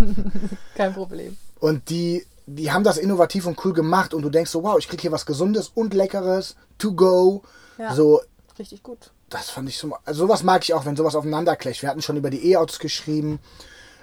Kein 0.74 0.94
Problem. 0.94 1.36
Und 1.58 1.90
die, 1.90 2.24
die 2.46 2.72
haben 2.72 2.84
das 2.84 2.96
innovativ 2.96 3.46
und 3.46 3.62
cool 3.64 3.72
gemacht 3.72 4.14
und 4.14 4.22
du 4.22 4.30
denkst 4.30 4.50
so, 4.50 4.62
wow, 4.62 4.78
ich 4.78 4.88
krieg 4.88 5.00
hier 5.00 5.12
was 5.12 5.26
Gesundes 5.26 5.70
und 5.74 5.92
Leckeres, 5.92 6.56
to 6.78 6.92
go. 6.92 7.42
Ja. 7.78 7.94
So, 7.94 8.22
Richtig 8.58 8.82
gut. 8.82 9.10
das 9.28 9.50
fand 9.50 9.68
ich 9.68 9.78
so. 9.78 9.94
Also 10.04 10.26
sowas 10.26 10.42
mag 10.42 10.62
ich 10.62 10.72
auch, 10.74 10.86
wenn 10.86 10.96
sowas 10.96 11.14
aufeinander 11.14 11.56
clasht. 11.56 11.82
Wir 11.82 11.90
hatten 11.90 12.02
schon 12.02 12.16
über 12.16 12.30
die 12.30 12.50
E-Autos 12.50 12.78
geschrieben. 12.78 13.40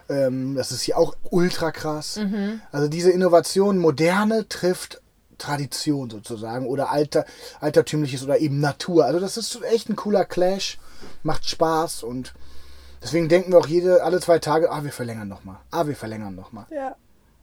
Ähm, 0.10 0.56
das 0.56 0.72
ist 0.72 0.84
hier 0.84 0.98
auch 0.98 1.16
ultra 1.32 1.72
krass. 1.72 2.20
Also 2.72 2.88
diese 2.88 3.12
Innovation, 3.12 3.78
moderne 3.80 4.48
trifft 4.48 5.02
Tradition 5.38 6.10
sozusagen 6.10 6.66
oder 6.68 6.92
alter, 6.92 7.26
altertümliches 7.60 8.24
oder 8.24 8.40
eben 8.40 8.60
Natur. 8.60 9.06
Also 9.06 9.20
das 9.20 9.38
ist 9.38 9.62
echt 9.64 9.90
ein 9.90 9.96
cooler 9.96 10.26
Clash, 10.26 10.80
macht 11.24 11.48
Spaß 11.48 12.04
und 12.04 12.34
deswegen 13.02 13.30
denken 13.30 13.52
wir 13.52 13.60
auch 13.60 13.68
jede, 13.68 14.04
alle 14.04 14.20
zwei 14.20 14.40
Tage, 14.40 14.72
ah, 14.72 14.84
wir 14.84 14.92
verlängern 14.92 15.28
nochmal. 15.28 15.58
Ah, 15.72 15.88
wir 15.88 15.96
verlängern 15.96 16.36
nochmal. 16.36 16.66
Ja. 16.70 16.96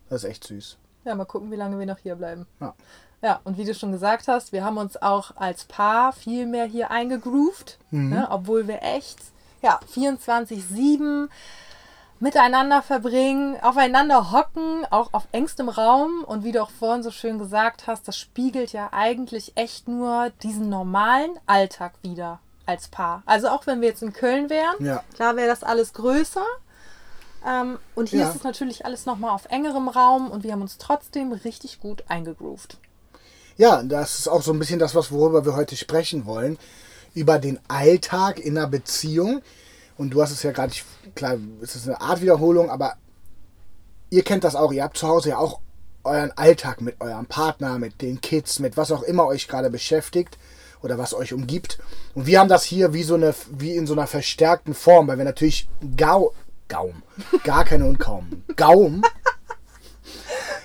Das 0.09 0.25
ist 0.25 0.31
echt 0.31 0.45
süß. 0.45 0.77
Ja, 1.05 1.15
mal 1.15 1.25
gucken, 1.25 1.51
wie 1.51 1.57
lange 1.57 1.79
wir 1.79 1.87
noch 1.87 1.99
hier 1.99 2.17
bleiben. 2.17 2.47
Ja. 2.61 2.75
Ja, 3.23 3.41
und 3.45 3.57
wie 3.57 3.65
du 3.65 3.75
schon 3.75 3.91
gesagt 3.91 4.29
hast, 4.29 4.53
wir 4.53 4.63
haben 4.65 4.77
uns 4.77 5.01
auch 5.01 5.35
als 5.37 5.65
Paar 5.65 6.13
viel 6.13 6.47
mehr 6.47 6.67
hier 6.67 6.91
eingegroovt, 6.91 7.79
ne, 7.91 8.29
obwohl 8.31 8.69
wir 8.69 8.83
echt 8.83 9.19
ja, 9.63 9.81
24-7 9.95 11.29
miteinander 12.21 12.81
verbringen, 12.83 13.57
aufeinander 13.61 14.33
hocken, 14.33 14.87
auch 14.91 15.11
auf 15.13 15.27
engstem 15.33 15.69
Raum. 15.69 16.25
Und 16.25 16.45
wie 16.45 16.53
du 16.53 16.63
auch 16.63 16.71
vorhin 16.71 17.03
so 17.03 17.11
schön 17.11 17.39
gesagt 17.39 17.87
hast, 17.87 18.09
das 18.09 18.17
spiegelt 18.17 18.73
ja 18.73 18.89
eigentlich 18.93 19.53
echt 19.57 19.89
nur 19.89 20.31
diesen 20.43 20.69
normalen 20.69 21.33
Alltag 21.47 21.93
wieder 22.03 22.41
als 22.67 22.89
Paar. 22.89 23.23
Also 23.27 23.49
auch 23.49 23.67
wenn 23.67 23.81
wir 23.81 23.89
jetzt 23.89 24.03
in 24.03 24.13
Köln 24.13 24.49
wären, 24.49 24.75
Ja. 24.79 25.03
klar 25.15 25.37
wäre 25.37 25.49
das 25.49 25.63
alles 25.63 25.93
größer. 25.93 26.45
Ähm, 27.47 27.79
und 27.95 28.09
hier 28.09 28.21
Ja. 28.21 28.31
ist 28.31 28.37
es 28.37 28.43
natürlich 28.45 28.87
alles 28.87 29.05
nochmal 29.05 29.33
auf 29.33 29.47
engerem 29.51 29.89
Raum 29.89 30.31
und 30.31 30.45
wir 30.45 30.53
haben 30.53 30.63
uns 30.63 30.79
trotzdem 30.79 31.33
richtig 31.33 31.79
gut 31.81 32.05
eingegroovt. 32.09 32.79
Ja, 33.59 33.83
das 33.83 34.19
ist 34.19 34.29
auch 34.29 34.41
so 34.43 34.53
ein 34.53 34.59
bisschen 34.59 34.79
das, 34.79 34.95
was 34.95 35.13
worüber 35.13 35.45
wir 35.45 35.55
heute 35.55 35.77
sprechen 35.77 36.25
wollen. 36.25 36.59
Über 37.15 37.39
den 37.39 37.61
Alltag 37.69 38.41
in 38.41 38.57
einer 38.57 38.67
Beziehung. 38.67 39.43
Und 39.97 40.11
du 40.11 40.23
hast 40.23 40.33
es 40.33 40.43
ja 40.43 40.53
gerade, 40.53 40.73
klar, 41.15 41.37
es 41.63 41.77
ist 41.77 41.87
eine 41.87 42.01
Art 42.01 42.21
Wiederholung, 42.21 42.71
aber 42.71 42.95
ihr 44.11 44.23
kennt 44.23 44.45
das 44.45 44.57
auch. 44.57 44.73
Ihr 44.73 44.83
habt 44.83 44.97
zu 44.97 45.07
Hause 45.07 45.31
ja 45.31 45.39
auch 45.39 45.61
euren 46.03 46.33
Alltag 46.33 46.81
mit 46.81 47.01
eurem 47.01 47.27
Partner, 47.27 47.79
mit 47.79 48.03
den 48.03 48.21
Kids, 48.21 48.59
mit 48.59 48.77
was 48.77 48.93
auch 48.93 49.03
immer 49.03 49.27
euch 49.27 49.49
gerade 49.49 49.71
beschäftigt 49.71 50.39
oder 50.83 50.99
was 50.99 51.15
euch 51.15 51.33
umgibt. 51.33 51.79
Und 52.15 52.27
wir 52.27 52.41
haben 52.41 52.49
das 52.49 52.65
hier 52.65 52.93
wie 52.93 53.05
so 53.05 53.15
eine, 53.15 53.35
wie 53.51 53.75
in 53.75 53.87
so 53.87 53.95
einer 53.95 54.07
verstärkten 54.07 54.75
Form, 54.75 55.09
weil 55.09 55.19
wir 55.19 55.25
natürlich 55.25 55.69
Gau, 55.97 56.35
Gaum, 56.69 57.03
gar 57.45 57.65
keine 57.65 57.87
und 57.87 57.99
kaum, 57.99 58.45
Gaum, 58.57 59.03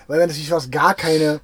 weil 0.08 0.20
wir 0.20 0.28
natürlich 0.28 0.50
fast 0.50 0.72
gar 0.72 0.94
keine 0.94 1.40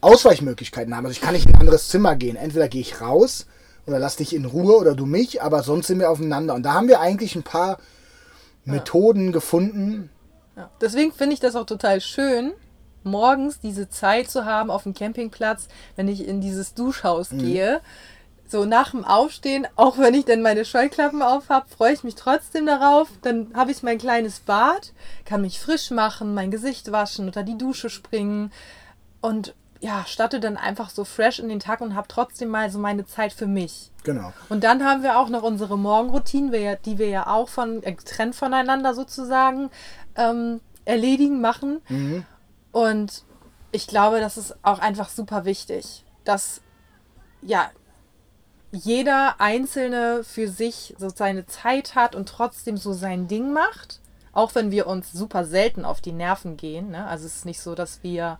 Ausweichmöglichkeiten 0.00 0.94
haben. 0.94 1.04
Also 1.04 1.16
ich 1.16 1.20
kann 1.20 1.34
nicht 1.34 1.46
in 1.46 1.54
ein 1.54 1.60
anderes 1.60 1.88
Zimmer 1.88 2.16
gehen. 2.16 2.36
Entweder 2.36 2.68
gehe 2.68 2.80
ich 2.80 3.00
raus 3.00 3.46
oder 3.86 3.98
lass 3.98 4.16
dich 4.16 4.34
in 4.34 4.44
Ruhe 4.44 4.76
oder 4.76 4.94
du 4.94 5.06
mich, 5.06 5.42
aber 5.42 5.62
sonst 5.62 5.88
sind 5.88 5.98
wir 5.98 6.10
aufeinander. 6.10 6.54
Und 6.54 6.62
da 6.62 6.74
haben 6.74 6.88
wir 6.88 7.00
eigentlich 7.00 7.36
ein 7.36 7.42
paar 7.42 7.78
Methoden 8.64 9.32
gefunden. 9.32 10.10
Ja. 10.56 10.70
Deswegen 10.80 11.12
finde 11.12 11.34
ich 11.34 11.40
das 11.40 11.56
auch 11.56 11.66
total 11.66 12.00
schön, 12.00 12.52
morgens 13.02 13.60
diese 13.60 13.88
Zeit 13.88 14.30
zu 14.30 14.44
haben 14.44 14.70
auf 14.70 14.84
dem 14.84 14.94
Campingplatz, 14.94 15.68
wenn 15.96 16.08
ich 16.08 16.26
in 16.26 16.40
dieses 16.40 16.74
Duschhaus 16.74 17.30
gehe. 17.30 17.80
So 18.46 18.64
nach 18.66 18.90
dem 18.90 19.04
Aufstehen, 19.04 19.66
auch 19.74 19.98
wenn 19.98 20.14
ich 20.14 20.26
dann 20.26 20.42
meine 20.42 20.64
Scheuklappen 20.64 21.22
auf 21.22 21.48
habe, 21.48 21.66
freue 21.68 21.92
ich 21.92 22.04
mich 22.04 22.14
trotzdem 22.14 22.66
darauf. 22.66 23.08
Dann 23.22 23.52
habe 23.54 23.70
ich 23.70 23.82
mein 23.82 23.98
kleines 23.98 24.40
Bad, 24.40 24.92
kann 25.24 25.42
mich 25.42 25.60
frisch 25.60 25.90
machen, 25.90 26.34
mein 26.34 26.50
Gesicht 26.50 26.92
waschen, 26.92 27.26
unter 27.26 27.42
die 27.42 27.58
Dusche 27.58 27.90
springen 27.90 28.52
und 29.20 29.54
ja, 29.84 30.04
starte 30.06 30.40
dann 30.40 30.56
einfach 30.56 30.88
so 30.88 31.04
fresh 31.04 31.38
in 31.40 31.50
den 31.50 31.60
Tag 31.60 31.82
und 31.82 31.94
habe 31.94 32.08
trotzdem 32.08 32.48
mal 32.48 32.70
so 32.70 32.78
meine 32.78 33.04
Zeit 33.04 33.34
für 33.34 33.46
mich. 33.46 33.90
Genau. 34.02 34.32
Und 34.48 34.64
dann 34.64 34.82
haben 34.82 35.02
wir 35.02 35.18
auch 35.18 35.28
noch 35.28 35.42
unsere 35.42 35.76
Morgenroutinen, 35.76 36.54
ja- 36.54 36.76
die 36.76 36.96
wir 36.96 37.08
ja 37.08 37.26
auch 37.26 37.50
von 37.50 37.82
äh, 37.82 37.92
getrennt 37.92 38.34
voneinander 38.34 38.94
sozusagen 38.94 39.70
ähm, 40.16 40.60
erledigen, 40.86 41.42
machen. 41.42 41.82
Und 42.72 43.24
ich 43.72 43.86
glaube, 43.86 44.20
das 44.20 44.38
ist 44.38 44.56
auch 44.62 44.78
einfach 44.78 45.10
super 45.10 45.44
wichtig, 45.44 46.04
dass 46.24 46.62
ja 47.42 47.70
jeder 48.72 49.34
Einzelne 49.38 50.24
für 50.24 50.48
sich 50.48 50.94
so 50.98 51.10
seine 51.10 51.44
Zeit 51.46 51.94
hat 51.94 52.14
und 52.14 52.28
trotzdem 52.28 52.76
so 52.78 52.92
sein 52.94 53.28
Ding 53.28 53.52
macht. 53.52 54.00
Auch 54.32 54.54
wenn 54.54 54.70
wir 54.70 54.86
uns 54.86 55.12
super 55.12 55.44
selten 55.44 55.84
auf 55.84 56.00
die 56.00 56.12
Nerven 56.12 56.56
gehen. 56.56 56.90
Ne? 56.90 57.06
Also 57.06 57.26
es 57.26 57.36
ist 57.36 57.44
nicht 57.44 57.60
so, 57.60 57.74
dass 57.74 58.02
wir 58.02 58.38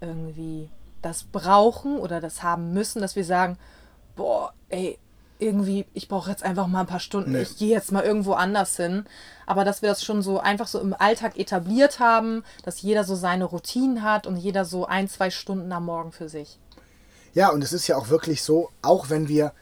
irgendwie 0.00 0.68
das 1.02 1.24
brauchen 1.24 1.98
oder 1.98 2.20
das 2.20 2.42
haben 2.42 2.72
müssen, 2.72 3.00
dass 3.00 3.16
wir 3.16 3.24
sagen, 3.24 3.58
boah, 4.16 4.52
ey, 4.68 4.98
irgendwie, 5.38 5.84
ich 5.92 6.08
brauche 6.08 6.30
jetzt 6.30 6.42
einfach 6.42 6.66
mal 6.66 6.80
ein 6.80 6.86
paar 6.86 7.00
Stunden, 7.00 7.32
Nee. 7.32 7.42
ich 7.42 7.58
gehe 7.58 7.68
jetzt 7.68 7.92
mal 7.92 8.02
irgendwo 8.02 8.32
anders 8.32 8.76
hin. 8.76 9.04
Aber 9.44 9.64
dass 9.64 9.82
wir 9.82 9.88
das 9.90 10.02
schon 10.02 10.22
so 10.22 10.40
einfach 10.40 10.66
so 10.66 10.80
im 10.80 10.94
Alltag 10.94 11.38
etabliert 11.38 12.00
haben, 12.00 12.42
dass 12.64 12.80
jeder 12.80 13.04
so 13.04 13.14
seine 13.14 13.44
Routinen 13.44 14.02
hat 14.02 14.26
und 14.26 14.36
jeder 14.36 14.64
so 14.64 14.86
ein, 14.86 15.08
zwei 15.08 15.30
Stunden 15.30 15.70
am 15.72 15.84
Morgen 15.84 16.12
für 16.12 16.28
sich. 16.30 16.58
Ja, 17.34 17.50
und 17.50 17.62
es 17.62 17.74
ist 17.74 17.86
ja 17.86 17.96
auch 17.98 18.08
wirklich 18.08 18.42
so, 18.42 18.70
auch 18.80 19.10
wenn 19.10 19.28
wir 19.28 19.52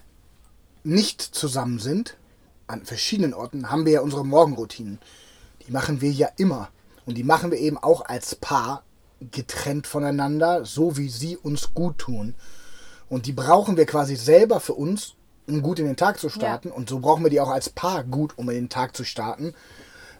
nicht 0.84 1.20
zusammen 1.20 1.80
sind, 1.80 2.16
an 2.68 2.84
verschiedenen 2.84 3.34
Orten, 3.34 3.70
haben 3.70 3.84
wir 3.84 3.92
ja 3.94 4.00
unsere 4.00 4.24
Morgenroutinen. 4.24 5.00
Die 5.66 5.72
machen 5.72 6.00
wir 6.00 6.10
ja 6.12 6.28
immer. 6.36 6.68
Und 7.04 7.16
die 7.16 7.24
machen 7.24 7.50
wir 7.50 7.58
eben 7.58 7.78
auch 7.78 8.02
als 8.06 8.36
Paar 8.36 8.84
getrennt 9.30 9.86
voneinander, 9.86 10.64
so 10.64 10.96
wie 10.96 11.08
sie 11.08 11.36
uns 11.36 11.74
gut 11.74 11.98
tun. 11.98 12.34
Und 13.08 13.26
die 13.26 13.32
brauchen 13.32 13.76
wir 13.76 13.86
quasi 13.86 14.16
selber 14.16 14.60
für 14.60 14.74
uns, 14.74 15.14
um 15.46 15.62
gut 15.62 15.78
in 15.78 15.86
den 15.86 15.96
Tag 15.96 16.18
zu 16.18 16.28
starten. 16.28 16.70
Und 16.70 16.88
so 16.88 17.00
brauchen 17.00 17.22
wir 17.22 17.30
die 17.30 17.40
auch 17.40 17.50
als 17.50 17.68
Paar 17.68 18.02
gut, 18.04 18.38
um 18.38 18.48
in 18.48 18.56
den 18.56 18.68
Tag 18.68 18.96
zu 18.96 19.04
starten. 19.04 19.54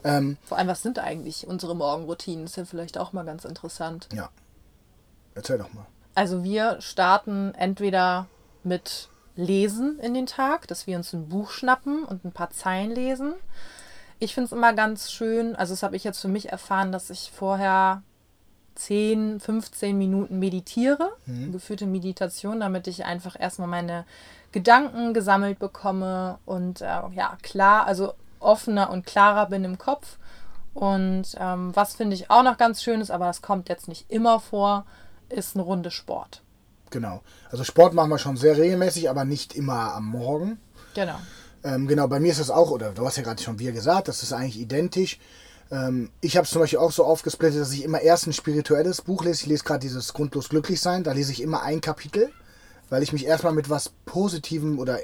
Vor 0.02 0.58
allem, 0.58 0.68
was 0.68 0.82
sind 0.82 0.99
eigentlich 0.99 1.46
unsere 1.46 1.75
Morgenroutinen? 1.75 2.44
Ist 2.44 2.56
ja 2.56 2.66
vielleicht 2.66 2.99
auch 2.99 3.14
mal 3.14 3.25
ganz 3.25 3.46
interessant. 3.46 4.08
Ja. 4.12 4.28
Erzähl 5.34 5.56
doch 5.56 5.73
mal. 5.73 5.87
Also 6.14 6.44
wir 6.44 6.80
starten 6.80 7.54
entweder 7.54 8.26
mit 8.62 9.08
Lesen 9.34 9.99
in 9.99 10.14
den 10.14 10.26
Tag, 10.26 10.68
dass 10.68 10.87
wir 10.87 10.96
uns 10.96 11.12
ein 11.12 11.28
Buch 11.28 11.50
schnappen 11.50 12.04
und 12.04 12.25
ein 12.25 12.32
paar 12.32 12.50
Zeilen 12.50 12.90
lesen. 12.90 13.32
Ich 14.20 14.34
finde 14.34 14.46
es 14.46 14.52
immer 14.52 14.75
ganz 14.75 15.11
schön, 15.11 15.56
also 15.56 15.73
das 15.73 15.82
habe 15.82 15.96
ich 15.96 16.04
jetzt 16.04 16.20
für 16.20 16.28
mich 16.28 16.52
erfahren, 16.52 16.92
dass 16.92 17.11
ich 17.11 17.32
vorher 17.34 18.02
10, 18.75 19.40
15 19.40 19.97
Minuten 19.97 20.38
meditiere, 20.38 21.12
geführte 21.52 21.87
Meditation, 21.87 22.61
damit 22.61 22.87
ich 22.87 23.04
einfach 23.04 23.38
erstmal 23.38 23.69
meine 23.69 24.04
Gedanken 24.52 25.14
gesammelt 25.14 25.59
bekomme 25.59 26.38
und 26.45 26.81
äh, 26.81 26.85
ja, 26.85 27.37
klar, 27.43 27.87
also 27.87 28.14
offener 28.40 28.90
und 28.90 29.07
klarer 29.07 29.47
bin 29.47 29.64
im 29.64 29.78
Kopf. 29.78 30.19
Und 30.75 31.37
ähm, 31.38 31.75
was 31.75 31.95
finde 31.95 32.14
ich 32.14 32.31
auch 32.31 32.43
noch 32.43 32.59
ganz 32.59 32.83
schön 32.83 33.00
ist, 33.00 33.11
aber 33.11 33.26
das 33.26 33.43
kommt 33.43 33.69
jetzt 33.69 33.88
nicht 33.88 34.11
immer 34.11 34.40
vor, 34.40 34.85
ist 35.28 35.57
eine 35.57 35.64
Runde 35.64 35.90
Sport. 35.90 36.43
Genau. 36.90 37.23
Also 37.50 37.64
Sport 37.64 37.95
machen 37.95 38.11
wir 38.11 38.19
schon 38.19 38.37
sehr 38.37 38.57
regelmäßig, 38.57 39.09
aber 39.09 39.25
nicht 39.25 39.54
immer 39.54 39.95
am 39.95 40.07
Morgen. 40.07 40.59
Genau. 40.95 41.16
Ähm, 41.64 41.88
genau, 41.88 42.07
bei 42.09 42.21
mir 42.21 42.31
ist 42.31 42.38
es 42.40 42.50
auch, 42.50 42.71
oder 42.71 42.93
du 42.93 43.07
hast 43.07 43.16
ja 43.16 43.23
gerade 43.23 43.43
schon 43.43 43.59
wir 43.59 43.73
gesagt, 43.73 44.09
das 44.09 44.23
ist 44.23 44.33
eigentlich 44.33 44.61
identisch. 44.61 45.19
Ähm, 45.71 46.11
ich 46.21 46.37
habe 46.37 46.44
es 46.44 46.50
zum 46.50 46.61
Beispiel 46.61 46.78
auch 46.78 46.92
so 46.92 47.04
aufgesplittet, 47.04 47.61
dass 47.61 47.73
ich 47.73 47.85
immer 47.85 48.00
erst 48.00 48.26
ein 48.26 48.33
spirituelles 48.33 49.02
Buch 49.02 49.25
lese. 49.25 49.42
Ich 49.42 49.47
lese 49.47 49.64
gerade 49.64 49.80
dieses 49.80 50.12
Grundlos 50.12 50.49
glücklich 50.49 50.80
sein. 50.80 51.04
Da 51.04 51.12
lese 51.12 51.33
ich 51.33 51.42
immer 51.42 51.62
ein 51.62 51.80
Kapitel, 51.80 52.30
weil 52.90 53.02
ich 53.02 53.12
mich 53.12 53.26
erstmal 53.26 53.52
mit 53.52 53.71
was 53.71 53.90
Positivem 54.04 54.78
oder 54.78 54.99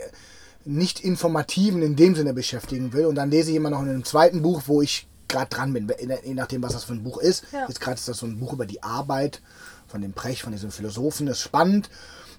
nicht 0.64 1.00
Informativen 1.00 1.82
in 1.82 1.96
dem 1.96 2.14
Sinne 2.14 2.34
beschäftigen 2.34 2.92
will. 2.92 3.06
Und 3.06 3.14
dann 3.14 3.30
lese 3.30 3.50
ich 3.50 3.56
immer 3.56 3.70
noch 3.70 3.82
in 3.82 3.88
einem 3.88 4.04
zweiten 4.04 4.42
Buch, 4.42 4.62
wo 4.66 4.82
ich 4.82 5.08
gerade 5.28 5.48
dran 5.48 5.72
bin, 5.72 5.90
je 6.24 6.34
nachdem, 6.34 6.62
was 6.62 6.72
das 6.72 6.84
für 6.84 6.92
ein 6.92 7.04
Buch 7.04 7.18
ist. 7.18 7.44
Ja. 7.52 7.66
Jetzt 7.68 7.80
gerade 7.80 7.94
ist 7.94 8.08
das 8.08 8.18
so 8.18 8.26
ein 8.26 8.38
Buch 8.38 8.52
über 8.52 8.66
die 8.66 8.82
Arbeit 8.82 9.40
von 9.86 10.02
dem 10.02 10.12
Precht, 10.12 10.42
von 10.42 10.52
diesem 10.52 10.70
Philosophen. 10.70 11.26
Das 11.26 11.38
ist 11.38 11.44
spannend. 11.44 11.88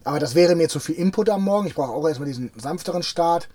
Aber 0.04 0.20
das 0.20 0.36
wäre 0.36 0.56
mir 0.56 0.68
zu 0.68 0.80
viel 0.80 0.96
Input 0.96 1.30
am 1.30 1.44
Morgen. 1.44 1.68
Ich 1.68 1.76
brauche 1.76 1.92
auch 1.92 2.08
erstmal 2.08 2.28
diesen 2.28 2.52
sanfteren 2.58 3.04
Start. 3.04 3.50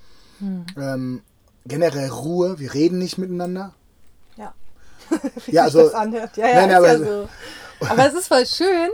Ähm, 0.77 1.23
generell 1.67 2.09
Ruhe. 2.09 2.59
Wir 2.59 2.75
reden 2.75 2.99
nicht 2.99 3.19
miteinander. 3.19 3.75
Ja. 5.47 5.65
Also. 5.65 5.83
das 5.83 5.95
anhört. 5.95 6.37
Ja, 6.37 6.49
ja, 6.49 6.55
Nein, 6.67 6.71
ist 6.71 6.77
aber- 6.77 6.89
ja 6.89 6.99
so. 6.99 7.29
Aber 7.89 8.07
es 8.07 8.15
ist 8.15 8.29
voll 8.29 8.47
schön, 8.47 8.89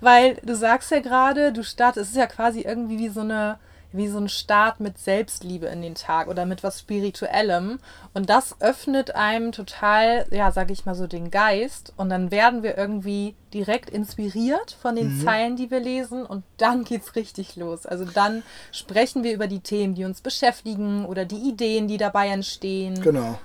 weil 0.00 0.36
du 0.42 0.56
sagst 0.56 0.90
ja 0.90 1.00
gerade, 1.00 1.52
du 1.52 1.62
startest, 1.62 2.04
es 2.06 2.10
ist 2.12 2.16
ja 2.16 2.26
quasi 2.26 2.60
irgendwie 2.62 2.98
wie 2.98 3.10
so 3.10 3.20
eine 3.20 3.58
wie 3.92 4.08
so 4.08 4.18
ein 4.18 4.28
Start 4.28 4.80
mit 4.80 4.98
Selbstliebe 4.98 5.66
in 5.66 5.82
den 5.82 5.94
Tag 5.94 6.28
oder 6.28 6.46
mit 6.46 6.62
was 6.62 6.80
Spirituellem. 6.80 7.78
Und 8.14 8.30
das 8.30 8.56
öffnet 8.60 9.14
einem 9.14 9.52
total, 9.52 10.26
ja, 10.30 10.50
sag 10.50 10.70
ich 10.70 10.86
mal 10.86 10.94
so, 10.94 11.06
den 11.06 11.30
Geist. 11.30 11.92
Und 11.96 12.08
dann 12.08 12.30
werden 12.30 12.62
wir 12.62 12.76
irgendwie 12.76 13.34
direkt 13.52 13.90
inspiriert 13.90 14.76
von 14.80 14.96
den 14.96 15.20
Zeilen, 15.20 15.56
die 15.56 15.70
wir 15.70 15.80
lesen. 15.80 16.24
Und 16.24 16.42
dann 16.56 16.84
geht's 16.86 17.14
richtig 17.16 17.56
los. 17.56 17.86
Also 17.86 18.04
dann 18.06 18.42
sprechen 18.72 19.24
wir 19.24 19.34
über 19.34 19.46
die 19.46 19.60
Themen, 19.60 19.94
die 19.94 20.04
uns 20.04 20.20
beschäftigen 20.20 21.04
oder 21.04 21.24
die 21.24 21.48
Ideen, 21.48 21.86
die 21.86 21.98
dabei 21.98 22.28
entstehen. 22.28 23.00
Genau. 23.02 23.38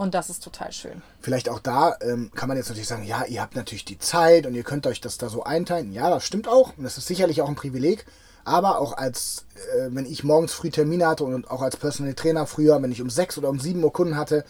Und 0.00 0.14
das 0.14 0.30
ist 0.30 0.42
total 0.42 0.72
schön. 0.72 1.02
Vielleicht 1.20 1.50
auch 1.50 1.58
da 1.58 1.94
ähm, 2.00 2.30
kann 2.34 2.48
man 2.48 2.56
jetzt 2.56 2.70
natürlich 2.70 2.88
sagen, 2.88 3.04
ja, 3.04 3.26
ihr 3.26 3.42
habt 3.42 3.54
natürlich 3.54 3.84
die 3.84 3.98
Zeit 3.98 4.46
und 4.46 4.54
ihr 4.54 4.62
könnt 4.62 4.86
euch 4.86 5.02
das 5.02 5.18
da 5.18 5.28
so 5.28 5.44
einteilen. 5.44 5.92
Ja, 5.92 6.08
das 6.08 6.24
stimmt 6.24 6.48
auch. 6.48 6.74
Und 6.78 6.84
das 6.84 6.96
ist 6.96 7.06
sicherlich 7.06 7.42
auch 7.42 7.50
ein 7.50 7.54
Privileg. 7.54 8.06
Aber 8.42 8.78
auch 8.78 8.96
als, 8.96 9.44
äh, 9.76 9.88
wenn 9.90 10.06
ich 10.06 10.24
morgens 10.24 10.54
früh 10.54 10.70
Termine 10.70 11.06
hatte 11.06 11.24
und 11.24 11.50
auch 11.50 11.60
als 11.60 11.76
Personal 11.76 12.14
Trainer 12.14 12.46
früher, 12.46 12.80
wenn 12.80 12.92
ich 12.92 13.02
um 13.02 13.10
sechs 13.10 13.36
oder 13.36 13.50
um 13.50 13.60
sieben 13.60 13.84
Uhr 13.84 13.92
Kunden 13.92 14.16
hatte, 14.16 14.46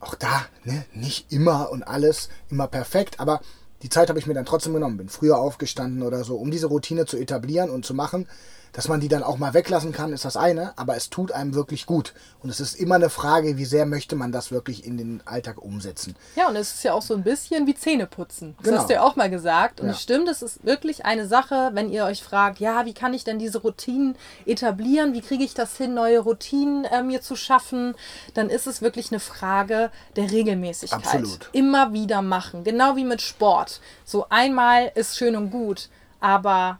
auch 0.00 0.16
da, 0.16 0.46
ne, 0.64 0.84
nicht 0.94 1.30
immer 1.30 1.70
und 1.70 1.84
alles 1.84 2.28
immer 2.48 2.66
perfekt, 2.66 3.20
aber 3.20 3.42
die 3.82 3.88
Zeit 3.88 4.08
habe 4.08 4.18
ich 4.18 4.26
mir 4.26 4.34
dann 4.34 4.46
trotzdem 4.46 4.74
genommen, 4.74 4.96
bin 4.96 5.08
früher 5.08 5.38
aufgestanden 5.38 6.02
oder 6.02 6.24
so, 6.24 6.34
um 6.34 6.50
diese 6.50 6.66
Routine 6.66 7.06
zu 7.06 7.16
etablieren 7.18 7.70
und 7.70 7.86
zu 7.86 7.94
machen. 7.94 8.26
Dass 8.72 8.88
man 8.88 9.00
die 9.00 9.08
dann 9.08 9.22
auch 9.22 9.36
mal 9.38 9.52
weglassen 9.54 9.92
kann, 9.92 10.12
ist 10.12 10.24
das 10.24 10.36
eine, 10.36 10.72
aber 10.78 10.96
es 10.96 11.10
tut 11.10 11.32
einem 11.32 11.54
wirklich 11.54 11.86
gut. 11.86 12.14
Und 12.42 12.50
es 12.50 12.60
ist 12.60 12.74
immer 12.76 12.94
eine 12.94 13.10
Frage, 13.10 13.56
wie 13.56 13.64
sehr 13.64 13.84
möchte 13.86 14.14
man 14.16 14.30
das 14.32 14.50
wirklich 14.52 14.84
in 14.86 14.96
den 14.96 15.22
Alltag 15.26 15.60
umsetzen. 15.62 16.14
Ja, 16.36 16.48
und 16.48 16.56
es 16.56 16.74
ist 16.74 16.84
ja 16.84 16.92
auch 16.92 17.02
so 17.02 17.14
ein 17.14 17.22
bisschen 17.24 17.66
wie 17.66 17.74
Zähneputzen. 17.74 18.54
Das 18.58 18.64
Genau. 18.66 18.78
hast 18.78 18.88
du 18.90 18.94
ja 18.94 19.02
auch 19.02 19.16
mal 19.16 19.28
gesagt. 19.30 19.80
Und 19.80 19.86
Ja. 19.88 19.92
es 19.92 20.00
stimmt, 20.00 20.28
es 20.28 20.42
ist 20.42 20.64
wirklich 20.64 21.04
eine 21.04 21.26
Sache, 21.26 21.70
wenn 21.74 21.90
ihr 21.90 22.04
euch 22.04 22.22
fragt, 22.22 22.60
ja, 22.60 22.84
wie 22.86 22.94
kann 22.94 23.12
ich 23.12 23.24
denn 23.24 23.38
diese 23.38 23.58
Routinen 23.58 24.16
etablieren? 24.46 25.12
Wie 25.14 25.20
kriege 25.20 25.44
ich 25.44 25.54
das 25.54 25.76
hin, 25.76 25.94
neue 25.94 26.20
Routinen 26.20 26.84
äh, 26.84 27.02
mir 27.02 27.20
zu 27.22 27.36
schaffen? 27.36 27.94
Dann 28.34 28.48
ist 28.50 28.66
es 28.66 28.82
wirklich 28.82 29.10
eine 29.10 29.20
Frage 29.20 29.90
der 30.16 30.30
Regelmäßigkeit. 30.30 31.04
Absolut. 31.04 31.50
Immer 31.52 31.92
wieder 31.92 32.22
machen. 32.22 32.64
Genau 32.64 32.96
wie 32.96 33.04
mit 33.04 33.20
Sport. 33.22 33.80
So 34.04 34.26
einmal 34.30 34.90
ist 34.94 35.16
schön 35.16 35.36
und 35.36 35.50
gut, 35.50 35.88
aber 36.20 36.78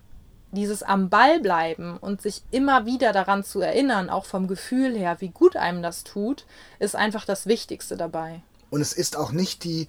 dieses 0.52 0.83
am 0.83 1.09
Ball 1.09 1.40
bleiben 1.40 1.97
und 1.97 2.23
sich 2.23 2.42
immer 2.50 2.87
wieder 2.87 3.12
daran 3.12 3.45
zu 3.45 3.61
erinnern, 3.61 4.11
auch 4.11 4.25
vom 4.25 4.49
Gefühl 4.49 4.97
her, 4.97 5.16
wie 5.21 5.28
gut 5.28 5.57
einem 5.57 5.83
das 5.83 6.04
tut, 6.04 6.47
ist 6.78 6.97
einfach 6.97 7.25
das 7.25 7.47
Wichtigste 7.47 7.97
dabei. 7.97 8.42
Und 8.71 8.80
es 8.80 8.92
ist 8.92 9.16
auch 9.16 9.33
nicht 9.33 9.64
die 9.64 9.87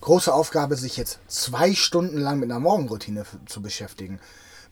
große 0.00 0.32
Aufgabe, 0.32 0.76
sich 0.76 0.96
jetzt 0.96 1.18
zwei 1.28 1.74
Stunden 1.74 2.18
lang 2.18 2.38
mit 2.38 2.50
einer 2.50 2.60
Morgenroutine 2.60 3.24
zu 3.46 3.62
beschäftigen. 3.62 4.20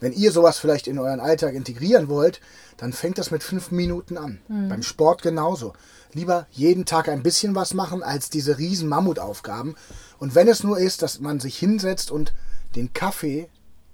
Wenn 0.01 0.13
ihr 0.13 0.33
sowas 0.33 0.59
vielleicht 0.59 0.89
in 0.89 0.99
euren 0.99 1.21
Alltag 1.21 1.55
integrieren 1.55 2.09
wollt, 2.09 2.41
dann 2.77 2.93
fängt 2.93 3.19
das 3.19 3.31
mit 3.31 3.45
fünf 3.45 3.71
Minuten 3.71 4.19
an. 4.19 4.41
Beim 4.69 4.83
Sport 4.83 5.23
genauso. 5.23 5.75
Lieber 6.13 6.47
jeden 6.51 6.85
Tag 6.85 7.09
ein 7.09 7.23
bisschen 7.23 7.55
was 7.55 7.73
machen, 7.73 8.03
als 8.03 8.29
diese 8.29 8.59
riesen 8.59 8.89
Mammutaufgaben. 8.89 9.77
Und 10.19 10.35
wenn 10.35 10.49
es 10.49 10.65
nur 10.65 10.79
ist, 10.79 11.03
dass 11.03 11.21
man 11.21 11.39
sich 11.39 11.57
hinsetzt 11.57 12.11
und 12.11 12.33
den 12.75 12.93
Kaffee 12.93 13.49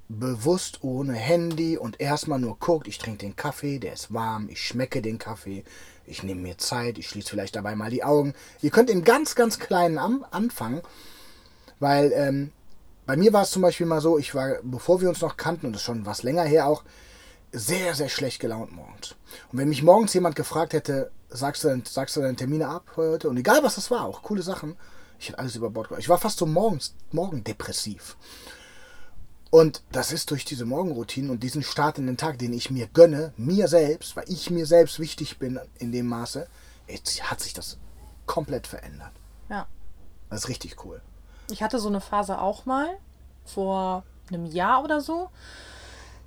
bewusst 0.09 0.83
ohne 0.83 1.13
Handy 1.15 1.77
und 1.77 2.01
erstmal 2.01 2.39
nur 2.39 2.59
guckt, 2.59 2.89
ich 2.89 2.99
trinke 2.99 3.19
den 3.19 3.37
Kaffee, 3.37 3.79
der 3.79 3.93
ist 3.93 4.13
warm, 4.13 4.49
ich 4.49 4.67
schmecke 4.67 5.03
den 5.03 5.19
Kaffee, 5.19 5.65
ich 6.07 6.23
nehme 6.23 6.41
mir 6.41 6.57
Zeit, 6.57 6.99
ich 6.99 7.09
schließe 7.09 7.29
vielleicht 7.29 7.57
dabei 7.57 7.77
mal 7.77 7.91
die 7.91 8.05
Augen. 8.05 8.35
Ihr 8.63 8.71
könnt 8.71 8.89
in 8.89 9.05
ganz, 9.05 9.35
ganz 9.35 9.59
kleinen 9.59 9.99
am 9.99 10.25
anfangen, 10.31 10.81
weil 11.79 12.13
ähm, 12.15 12.53
bei 13.07 13.17
mir 13.17 13.33
war 13.33 13.43
es 13.43 13.51
zum 13.51 13.63
Beispiel 13.63 13.87
mal 13.87 14.01
so, 14.01 14.19
ich 14.19 14.35
war, 14.35 14.57
bevor 14.63 15.01
wir 15.01 15.09
uns 15.11 15.21
noch 15.21 15.37
kannten, 15.37 15.67
und 15.67 15.73
das 15.73 15.83
ist 15.83 15.87
schon 15.87 16.07
was 16.07 16.23
länger 16.23 16.45
her 16.45 16.67
auch, 16.67 16.85
sehr, 17.53 17.95
sehr 17.95 18.09
schlecht 18.09 18.41
gelaunt 18.41 18.73
morgens. 18.73 19.15
Und 19.53 19.59
wenn 19.59 19.69
mich 19.69 19.83
morgens 19.83 20.15
jemand 20.15 20.37
gefragt 20.37 20.73
hätte, 20.73 21.11
sagst 21.31 21.65
du, 21.65 21.83
sagst 21.87 22.17
du 22.17 22.21
deine 22.21 22.37
Termine 22.37 22.69
ab 22.69 22.93
heute? 22.97 23.29
Und 23.29 23.37
egal 23.37 23.63
was 23.63 23.77
das 23.77 23.91
war, 23.91 24.05
auch 24.05 24.23
coole 24.23 24.43
Sachen, 24.43 24.77
ich 25.19 25.29
hätte 25.29 25.39
alles 25.39 25.57
über 25.57 25.71
Bord 25.71 25.89
gebracht. 25.89 26.03
Ich 26.03 26.09
war 26.09 26.19
fast 26.19 26.39
so 26.39 26.47
morgens, 26.47 26.95
morgen 27.11 27.43
depressiv. 27.45 28.17
Und 29.51 29.83
das 29.93 30.13
ist 30.13 30.31
durch 30.31 30.45
diese 30.45 30.67
Morgenroutinen 30.67 31.31
und 31.31 31.43
diesen 31.43 31.63
Start 31.63 31.99
in 31.99 32.07
den 32.07 32.19
Tag, 32.19 32.39
den 32.39 32.53
ich 32.53 32.71
mir 32.71 32.87
gönne, 32.87 33.33
mir 33.37 33.69
selbst, 33.69 34.15
weil 34.15 34.25
ich 34.29 34.51
mir 34.51 34.67
selbst 34.67 35.01
wichtig 35.01 35.39
bin 35.39 35.59
in 35.79 35.91
dem 35.91 36.07
Maße, 36.07 36.47
jetzt 36.87 37.31
hat 37.31 37.41
sich 37.41 37.55
das 37.55 37.79
komplett 38.27 38.67
verändert. 38.67 39.13
Ja. 39.49 39.67
Das 40.29 40.41
ist 40.41 40.49
richtig 40.49 40.85
cool. 40.85 41.01
Ich 41.51 41.63
hatte 41.63 41.79
so 41.79 41.89
eine 41.89 42.03
Phase 42.03 42.41
auch 42.41 42.67
mal 42.67 42.89
vor 43.47 44.05
einem 44.31 44.45
Jahr 44.45 44.85
oder 44.85 45.01
so. 45.01 45.31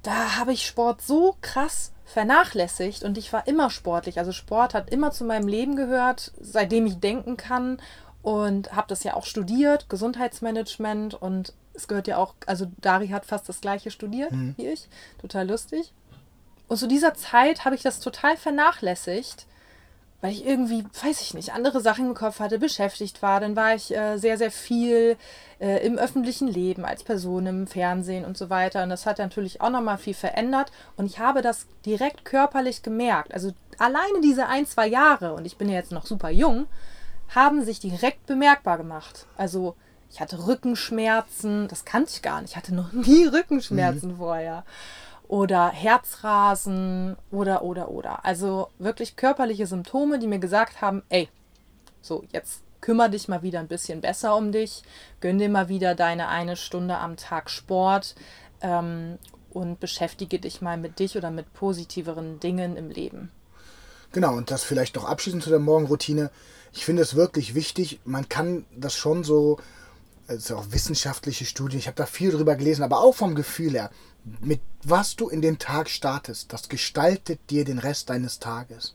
Da 0.01 0.37
habe 0.37 0.53
ich 0.53 0.65
Sport 0.65 1.03
so 1.03 1.35
krass 1.41 1.91
vernachlässigt 2.05 3.03
und 3.03 3.19
ich 3.19 3.31
war 3.31 3.45
immer 3.45 3.69
sportlich. 3.69 4.17
Also 4.17 4.31
Sport 4.31 4.73
hat 4.73 4.89
immer 4.89 5.11
zu 5.11 5.23
meinem 5.23 5.47
Leben 5.47 5.75
gehört, 5.75 6.31
seitdem 6.41 6.87
ich 6.87 6.99
denken 6.99 7.37
kann 7.37 7.79
und 8.23 8.73
habe 8.75 8.87
das 8.87 9.03
ja 9.03 9.13
auch 9.13 9.25
studiert, 9.25 9.89
Gesundheitsmanagement 9.89 11.13
und 11.13 11.53
es 11.73 11.87
gehört 11.87 12.07
ja 12.07 12.17
auch, 12.17 12.35
also 12.45 12.67
Dari 12.81 13.09
hat 13.09 13.25
fast 13.25 13.47
das 13.49 13.61
gleiche 13.61 13.91
studiert 13.91 14.31
Mhm. 14.31 14.55
wie 14.57 14.67
ich, 14.67 14.87
total 15.19 15.47
lustig. 15.47 15.93
Und 16.67 16.77
zu 16.77 16.87
dieser 16.87 17.13
Zeit 17.15 17.65
habe 17.65 17.75
ich 17.75 17.81
das 17.81 17.99
total 17.99 18.37
vernachlässigt, 18.37 19.45
weil 20.21 20.31
ich 20.31 20.45
irgendwie, 20.45 20.85
weiß 21.03 21.19
ich 21.21 21.33
nicht, 21.33 21.51
andere 21.51 21.81
Sachen 21.81 22.05
im 22.05 22.13
Kopf 22.13 22.39
hatte, 22.39 22.59
beschäftigt 22.59 23.21
war. 23.23 23.39
Dann 23.39 23.55
war 23.55 23.73
ich 23.73 23.93
äh, 23.95 24.17
sehr, 24.17 24.37
sehr 24.37 24.51
viel 24.51 25.17
äh, 25.59 25.85
im 25.85 25.97
öffentlichen 25.97 26.47
Leben 26.47 26.85
als 26.85 27.03
Person, 27.03 27.47
im 27.47 27.65
Fernsehen 27.67 28.23
und 28.23 28.37
so 28.37 28.49
weiter. 28.51 28.83
Und 28.83 28.89
das 28.89 29.07
hat 29.07 29.17
natürlich 29.17 29.61
auch 29.61 29.71
nochmal 29.71 29.97
viel 29.97 30.13
verändert. 30.13 30.71
Und 30.95 31.07
ich 31.07 31.17
habe 31.17 31.41
das 31.41 31.65
direkt 31.87 32.23
körperlich 32.23 32.83
gemerkt. 32.83 33.33
Also 33.33 33.51
alleine 33.79 34.21
diese 34.23 34.45
ein, 34.47 34.67
zwei 34.67 34.87
Jahre, 34.87 35.33
und 35.33 35.45
ich 35.45 35.57
bin 35.57 35.69
ja 35.69 35.75
jetzt 35.75 35.91
noch 35.91 36.05
super 36.05 36.29
jung, 36.29 36.67
haben 37.29 37.63
sich 37.63 37.79
direkt 37.79 38.27
bemerkbar 38.27 38.77
gemacht. 38.77 39.25
Also 39.37 39.75
ich 40.11 40.19
hatte 40.19 40.45
Rückenschmerzen, 40.45 41.67
das 41.69 41.85
kannte 41.85 42.11
ich 42.13 42.21
gar 42.21 42.41
nicht. 42.41 42.51
Ich 42.51 42.57
hatte 42.57 42.75
noch 42.75 42.91
nie 42.91 43.25
Rückenschmerzen 43.25 44.17
vorher. 44.17 44.65
Oder 45.27 45.69
Herzrasen 45.69 47.15
oder, 47.31 47.63
oder, 47.63 47.89
oder. 47.89 48.25
Also 48.25 48.67
wirklich 48.79 49.15
körperliche 49.15 49.65
Symptome, 49.65 50.19
die 50.19 50.27
mir 50.27 50.39
gesagt 50.39 50.81
haben, 50.81 51.03
ey, 51.07 51.29
so 52.01 52.25
jetzt 52.31 52.63
kümmere 52.81 53.11
dich 53.11 53.29
mal 53.29 53.41
wieder 53.41 53.59
ein 53.59 53.67
bisschen 53.67 54.01
besser 54.01 54.35
um 54.35 54.51
dich, 54.51 54.83
gönn 55.21 55.37
dir 55.37 55.47
mal 55.47 55.69
wieder 55.69 55.95
deine 55.95 56.27
eine 56.27 56.57
Stunde 56.57 56.97
am 56.97 57.15
Tag 57.15 57.49
Sport 57.49 58.15
ähm, 58.59 59.17
und 59.51 59.79
beschäftige 59.79 60.39
dich 60.39 60.61
mal 60.61 60.77
mit 60.77 60.99
dich 60.99 61.15
oder 61.15 61.31
mit 61.31 61.53
positiveren 61.53 62.39
Dingen 62.39 62.75
im 62.75 62.89
Leben. 62.89 63.31
Genau, 64.11 64.35
und 64.35 64.51
das 64.51 64.63
vielleicht 64.63 64.95
noch 64.95 65.05
abschließend 65.05 65.43
zu 65.43 65.49
der 65.49 65.59
Morgenroutine. 65.59 66.31
Ich 66.73 66.83
finde 66.83 67.03
es 67.03 67.15
wirklich 67.15 67.55
wichtig, 67.55 68.01
man 68.03 68.27
kann 68.27 68.65
das 68.75 68.95
schon 68.95 69.23
so, 69.23 69.57
ja 70.31 70.55
auch 70.55 70.65
wissenschaftliche 70.69 71.45
Studien, 71.45 71.79
ich 71.79 71.87
habe 71.87 71.95
da 71.97 72.05
viel 72.05 72.31
drüber 72.31 72.55
gelesen, 72.55 72.83
aber 72.83 72.99
auch 72.99 73.15
vom 73.15 73.35
Gefühl 73.35 73.73
her, 73.73 73.89
mit 74.39 74.61
was 74.83 75.15
du 75.15 75.29
in 75.29 75.41
den 75.41 75.59
Tag 75.59 75.89
startest, 75.89 76.53
das 76.53 76.69
gestaltet 76.69 77.39
dir 77.49 77.65
den 77.65 77.79
Rest 77.79 78.09
deines 78.09 78.39
Tages. 78.39 78.93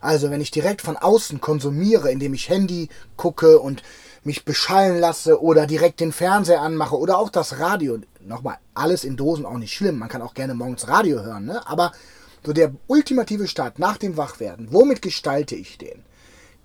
Also 0.00 0.30
wenn 0.30 0.40
ich 0.40 0.50
direkt 0.50 0.82
von 0.82 0.96
außen 0.96 1.40
konsumiere, 1.40 2.10
indem 2.10 2.34
ich 2.34 2.48
Handy 2.48 2.88
gucke 3.16 3.58
und 3.58 3.82
mich 4.24 4.44
beschallen 4.44 5.00
lasse 5.00 5.40
oder 5.42 5.66
direkt 5.66 6.00
den 6.00 6.12
Fernseher 6.12 6.60
anmache 6.60 6.98
oder 6.98 7.18
auch 7.18 7.30
das 7.30 7.58
Radio, 7.58 7.98
nochmal, 8.20 8.58
alles 8.74 9.04
in 9.04 9.16
Dosen 9.16 9.46
auch 9.46 9.58
nicht 9.58 9.74
schlimm, 9.74 9.98
man 9.98 10.08
kann 10.08 10.22
auch 10.22 10.34
gerne 10.34 10.54
morgens 10.54 10.88
Radio 10.88 11.22
hören, 11.22 11.46
ne? 11.46 11.66
aber 11.66 11.92
so 12.44 12.52
der 12.52 12.72
ultimative 12.86 13.48
Start 13.48 13.78
nach 13.78 13.96
dem 13.96 14.16
Wachwerden, 14.16 14.68
womit 14.70 15.02
gestalte 15.02 15.56
ich 15.56 15.78
den? 15.78 16.02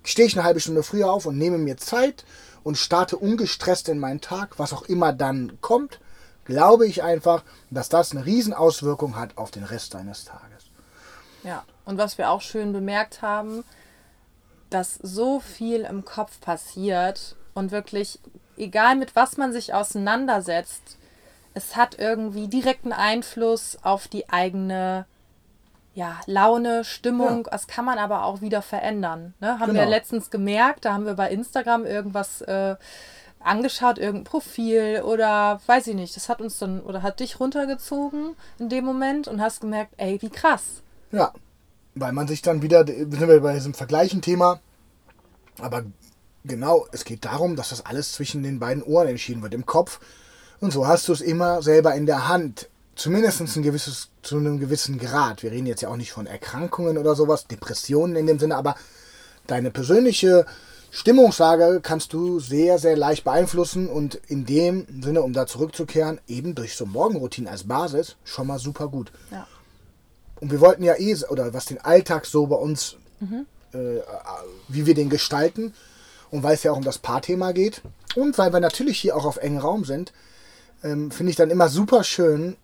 Stehe 0.04 0.28
ich 0.28 0.36
eine 0.36 0.44
halbe 0.44 0.60
Stunde 0.60 0.84
früher 0.84 1.12
auf 1.12 1.26
und 1.26 1.38
nehme 1.38 1.58
mir 1.58 1.78
Zeit 1.78 2.26
und 2.64 2.78
starte 2.78 3.18
ungestresst 3.18 3.90
in 3.90 4.00
meinen 4.00 4.22
Tag, 4.22 4.60
was 4.60 4.74
auch 4.74 4.84
immer 4.84 5.14
dann 5.14 5.60
kommt, 5.62 6.00
glaube 6.46 6.88
ich 6.88 7.04
einfach, 7.04 7.44
dass 7.70 7.90
das 7.90 8.12
eine 8.12 8.26
Riesenauswirkung 8.26 9.16
hat 9.16 9.38
auf 9.38 9.52
den 9.52 9.64
Rest 9.64 9.94
deines 9.94 10.26
Tages. 10.26 10.66
Ja, 11.44 11.64
und 11.86 11.98
was 11.98 12.18
wir 12.18 12.30
auch 12.30 12.42
schön 12.42 12.74
bemerkt 12.74 13.22
haben, 13.22 13.64
dass 14.70 14.96
so 14.96 15.40
viel 15.40 15.82
im 15.82 16.06
Kopf 16.06 16.40
passiert 16.40 17.36
und 17.54 17.72
wirklich, 17.72 18.20
egal 18.58 18.96
mit 18.96 19.16
was 19.16 19.38
man 19.38 19.52
sich 19.52 19.74
auseinandersetzt, 19.74 20.98
es 21.54 21.76
hat 21.76 22.00
irgendwie 22.00 22.48
direkten 22.48 22.94
Einfluss 22.94 23.78
auf 23.82 24.08
die 24.08 24.30
eigene 24.30 25.06
ja, 25.94 26.20
Laune, 26.26 26.84
Stimmung. 26.84 27.48
Das 27.52 27.68
kann 27.68 27.86
man 27.86 27.98
aber 28.00 28.24
auch 28.26 28.42
wieder 28.42 28.62
verändern. 28.62 29.34
Ne? 29.40 29.60
Haben 29.60 29.74
wir 29.74 29.82
Genau. 29.82 29.90
letztens 29.90 30.30
gemerkt, 30.30 30.86
da 30.86 30.94
haben 30.94 31.06
wir 31.06 31.16
bei 31.16 31.30
Instagram 31.30 31.86
irgendwas 31.86 32.42
äh, 32.42 32.76
angeschaut, 33.40 33.98
irgendein 33.98 34.24
Profil 34.24 35.02
oder 35.04 35.60
weiß 35.66 35.88
ich 35.88 35.96
nicht, 35.96 36.16
das 36.16 36.30
hat 36.30 36.42
uns 36.42 36.60
dann 36.60 36.80
oder 36.80 37.02
hat 37.02 37.20
dich 37.20 37.40
runtergezogen 37.40 38.36
in 38.60 38.70
dem 38.70 38.86
Moment 38.86 39.28
und 39.28 39.42
hast 39.42 39.62
gemerkt, 39.62 39.94
ey, 39.98 40.22
wie 40.22 40.30
krass. 40.30 40.82
Ja, 41.12 41.34
weil 41.96 42.14
man 42.14 42.28
sich 42.28 42.42
dann 42.42 42.62
wieder, 42.62 42.86
sind 42.86 43.20
wir 43.28 43.42
bei 43.42 43.54
diesem 43.54 43.74
vergleichen 43.74 44.22
Thema, 44.22 44.60
aber 45.60 45.84
genau, 46.46 46.86
es 46.92 47.04
geht 47.04 47.26
darum, 47.26 47.56
dass 47.56 47.70
das 47.70 47.86
alles 47.86 48.14
zwischen 48.14 48.44
den 48.44 48.60
beiden 48.60 48.84
Ohren 48.84 49.08
entschieden 49.08 49.42
wird, 49.42 49.54
im 49.54 49.66
Kopf. 49.66 50.00
Und 50.60 50.72
so 50.72 50.88
hast 50.88 51.08
du 51.08 51.14
es 51.14 51.22
immer 51.22 51.62
selber 51.64 51.96
in 51.96 52.06
der 52.06 52.28
Hand. 52.28 52.70
Zumindest 53.02 53.42
ein 53.58 53.64
gewisses, 53.64 54.10
zu 54.22 54.38
einem 54.38 54.60
gewissen 54.60 55.00
Grad. 55.00 55.42
Wir 55.42 55.50
reden 55.52 55.66
jetzt 55.66 55.82
ja 55.82 55.90
auch 55.90 55.96
nicht 55.96 56.12
von 56.12 56.28
Erkrankungen 56.28 57.00
oder 57.00 57.16
sowas, 57.16 57.48
Depressionen 57.48 58.16
in 58.16 58.28
dem 58.28 58.38
Sinne, 58.38 58.56
aber 58.56 58.76
deine 59.48 59.72
persönliche 59.72 60.46
Stimmungslage 60.92 61.80
kannst 61.82 62.14
du 62.14 62.40
sehr, 62.40 62.78
sehr 62.78 62.96
leicht 62.96 63.24
beeinflussen 63.24 63.88
und 63.88 64.22
in 64.28 64.46
dem 64.46 64.86
Sinne, 65.02 65.24
um 65.24 65.34
da 65.34 65.48
zurückzukehren, 65.48 66.22
eben 66.28 66.54
durch 66.54 66.76
so 66.76 66.86
Morgenroutinen 66.86 67.50
als 67.50 67.64
Basis 67.64 68.18
schon 68.24 68.46
mal 68.46 68.60
super 68.60 68.88
gut. 68.88 69.12
Ja. 69.32 69.48
Und 70.40 70.52
wir 70.52 70.62
wollten 70.62 70.84
ja 70.84 70.94
eh, 71.00 71.16
oder 71.28 71.56
was 71.56 71.66
den 71.66 71.80
Alltag 71.80 72.28
so 72.28 72.46
bei 72.46 72.56
uns, 72.56 72.98
äh, 73.74 74.02
wie 74.68 74.86
wir 74.86 74.94
den 74.94 75.10
gestalten. 75.10 75.74
Und 76.30 76.44
weil 76.44 76.54
es 76.54 76.62
ja 76.62 76.72
auch 76.72 76.78
um 76.78 76.84
das 76.84 77.00
Paarthema 77.00 77.52
geht. 77.52 77.82
Und 78.16 78.38
weil 78.38 78.54
wir 78.54 78.60
natürlich 78.60 79.00
hier 79.00 79.18
auch 79.18 79.26
auf 79.26 79.38
engen 79.38 79.58
Raum 79.58 79.86
sind, 79.86 80.14
ähm, 80.84 81.10
finde 81.10 81.32
ich 81.32 81.36
dann 81.36 81.50
immer 81.50 81.68
super 81.68 82.04
schön, 82.04 82.58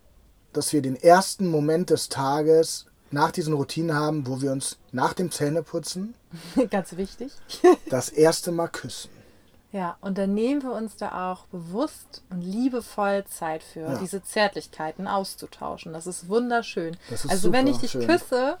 dass 0.52 0.72
wir 0.72 0.82
den 0.82 0.96
ersten 0.96 1.46
Moment 1.48 1.90
des 1.90 2.08
Tages 2.08 2.86
nach 3.10 3.30
diesen 3.30 3.54
Routinen 3.54 3.94
haben, 3.96 4.26
wo 4.26 4.40
wir 4.42 4.52
uns 4.52 4.78
nach 4.92 5.12
dem 5.14 5.30
Zähneputzen 5.30 6.14
Ganz 6.70 6.96
wichtig. 6.96 7.32
das 7.88 8.08
erste 8.10 8.52
Mal 8.52 8.68
küssen. 8.68 9.10
Ja, 9.72 9.96
und 10.00 10.16
dann 10.16 10.32
nehmen 10.32 10.62
wir 10.62 10.72
uns 10.72 10.96
da 10.96 11.30
auch 11.32 11.44
bewusst 11.46 12.22
und 12.30 12.40
liebevoll 12.40 13.24
Zeit 13.26 13.62
für, 13.62 13.80
Ja. 13.80 13.98
diese 13.98 14.22
Zärtlichkeiten 14.22 15.06
auszutauschen. 15.06 15.92
Das 15.92 16.06
ist 16.06 16.28
wunderschön. 16.28 16.96
Das 17.10 17.24
ist 17.26 17.30
also 17.30 17.52
wenn 17.52 17.66
ich 17.66 17.76
dich 17.78 17.90
schön. 17.92 18.06
küsse, 18.06 18.56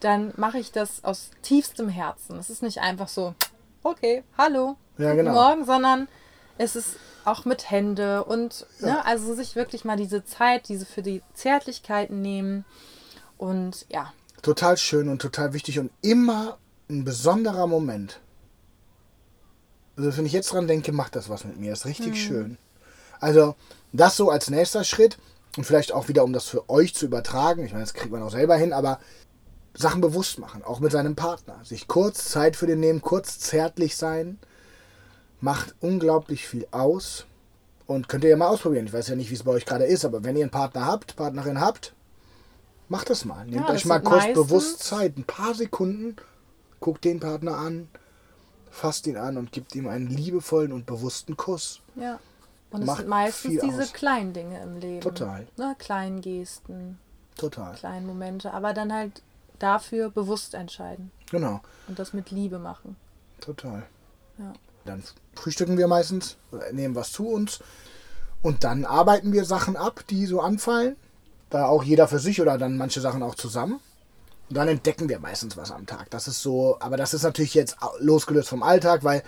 dann 0.00 0.32
mache 0.36 0.58
ich 0.58 0.70
das 0.72 1.02
aus 1.04 1.30
tiefstem 1.42 1.88
Herzen. 1.88 2.38
Es 2.38 2.48
ist 2.50 2.62
nicht 2.62 2.78
einfach 2.78 3.08
so, 3.08 3.34
okay, 3.82 4.22
hallo, 4.38 4.76
Ja, 4.98 5.10
guten 5.10 5.16
genau. 5.24 5.32
Morgen, 5.32 5.64
sondern 5.64 6.06
es 6.58 6.76
ist 6.76 6.96
auch 7.24 7.44
mit 7.44 7.70
Hände 7.70 8.24
und 8.24 8.66
ne, 8.80 9.04
also 9.04 9.34
sich 9.34 9.56
wirklich 9.56 9.84
mal 9.84 9.96
diese 9.96 10.24
Zeit, 10.24 10.68
diese 10.68 10.86
für 10.86 11.02
die 11.02 11.22
Zärtlichkeiten 11.34 12.20
nehmen 12.20 12.64
und 13.38 13.86
ja, 13.88 14.12
Total 14.42 14.76
schön 14.76 15.08
und 15.08 15.22
total 15.22 15.52
wichtig 15.52 15.78
und 15.78 15.92
immer 16.02 16.58
ein 16.90 17.04
besonderer 17.04 17.68
Moment. 17.68 18.20
Also 19.96 20.16
wenn 20.16 20.26
ich 20.26 20.32
jetzt 20.32 20.52
dran 20.52 20.66
denke, 20.66 20.90
macht 20.90 21.14
das 21.14 21.28
was 21.28 21.44
mit 21.44 21.58
mir. 21.58 21.72
Ist 21.72 21.86
richtig 21.86 22.20
schön. 22.20 22.58
Also 23.20 23.54
das 23.92 24.16
so 24.16 24.30
als 24.30 24.50
nächster 24.50 24.82
Schritt 24.82 25.16
und 25.56 25.64
vielleicht 25.64 25.92
auch 25.92 26.08
wieder, 26.08 26.24
um 26.24 26.32
das 26.32 26.46
für 26.46 26.68
euch 26.68 26.92
zu 26.92 27.06
übertragen. 27.06 27.64
Ich 27.64 27.70
meine, 27.70 27.84
das 27.84 27.94
kriegt 27.94 28.10
man 28.10 28.22
auch 28.22 28.32
selber 28.32 28.56
hin, 28.56 28.72
aber 28.72 28.98
Sachen 29.74 30.00
bewusst 30.00 30.40
machen, 30.40 30.64
auch 30.64 30.80
mit 30.80 30.90
seinem 30.90 31.14
Partner. 31.14 31.60
Sich 31.62 31.86
kurz 31.86 32.28
Zeit 32.28 32.56
für 32.56 32.66
den 32.66 32.80
nehmen, 32.80 33.00
kurz 33.00 33.38
zärtlich 33.38 33.96
sein, 33.96 34.40
macht 35.42 35.74
unglaublich 35.80 36.48
viel 36.48 36.66
aus. 36.70 37.26
Und 37.86 38.08
könnt 38.08 38.24
ihr 38.24 38.30
ja 38.30 38.36
mal 38.36 38.48
ausprobieren. 38.48 38.86
Ich 38.86 38.92
weiß 38.92 39.08
ja 39.08 39.16
nicht, 39.16 39.28
wie 39.30 39.34
es 39.34 39.42
bei 39.42 39.50
euch 39.50 39.66
gerade 39.66 39.84
ist, 39.84 40.04
aber 40.06 40.24
wenn 40.24 40.36
ihr 40.36 40.44
einen 40.44 40.50
Partner 40.50 40.86
habt, 40.86 41.14
Partnerin 41.16 41.60
habt, 41.60 41.92
macht 42.88 43.10
das 43.10 43.24
mal. 43.26 43.44
Nehmt 43.44 43.68
Ja, 43.68 43.74
euch 43.74 43.84
mal 43.84 44.00
kurz 44.00 44.32
bewusst 44.32 44.78
Zeit, 44.84 45.18
ein 45.18 45.24
paar 45.24 45.52
Sekunden, 45.52 46.16
guckt 46.80 47.04
den 47.04 47.20
Partner 47.20 47.58
an, 47.58 47.88
fasst 48.70 49.06
ihn 49.06 49.16
an 49.18 49.36
und 49.36 49.52
gibt 49.52 49.74
ihm 49.74 49.88
einen 49.88 50.06
liebevollen 50.06 50.72
und 50.72 50.86
bewussten 50.86 51.36
Kuss. 51.36 51.80
ja. 51.96 52.18
Und 52.70 52.80
es 52.80 52.86
Macht 52.86 52.98
sind 53.00 53.08
meistens 53.10 53.60
diese 53.60 53.82
aus. 53.82 53.92
kleinen 53.92 54.32
Dinge 54.32 54.62
im 54.62 54.78
Leben. 54.78 55.02
Total. 55.02 55.46
Ne, 55.58 55.76
kleinen 55.78 56.22
Gesten, 56.22 56.98
Total. 57.36 57.74
kleinen 57.74 58.06
Momente, 58.06 58.54
aber 58.54 58.72
dann 58.72 58.90
halt 58.94 59.22
dafür 59.58 60.08
bewusst 60.08 60.54
entscheiden 60.54 61.10
Genau, 61.30 61.60
und 61.86 61.98
das 61.98 62.14
mit 62.14 62.30
Liebe 62.30 62.58
machen. 62.58 62.96
total. 63.42 63.82
Ja. 64.38 64.54
Dann 64.84 65.02
frühstücken 65.34 65.78
wir 65.78 65.88
meistens, 65.88 66.36
nehmen 66.72 66.94
was 66.94 67.12
zu 67.12 67.28
uns 67.28 67.60
und 68.42 68.64
dann 68.64 68.84
arbeiten 68.84 69.32
wir 69.32 69.44
Sachen 69.44 69.76
ab, 69.76 70.04
die 70.10 70.26
so 70.26 70.40
anfallen. 70.40 70.96
Da 71.50 71.66
auch 71.66 71.84
jeder 71.84 72.08
für 72.08 72.18
sich 72.18 72.40
oder 72.40 72.58
dann 72.58 72.76
manche 72.76 73.00
Sachen 73.00 73.22
auch 73.22 73.34
zusammen. 73.34 73.80
Und 74.48 74.56
dann 74.56 74.68
entdecken 74.68 75.08
wir 75.08 75.18
meistens 75.18 75.56
was 75.56 75.70
am 75.70 75.86
Tag. 75.86 76.10
Das 76.10 76.26
ist 76.26 76.42
so, 76.42 76.76
aber 76.80 76.96
das 76.96 77.14
ist 77.14 77.22
natürlich 77.22 77.54
jetzt 77.54 77.76
losgelöst 77.98 78.48
vom 78.48 78.62
Alltag, 78.62 79.04
weil 79.04 79.22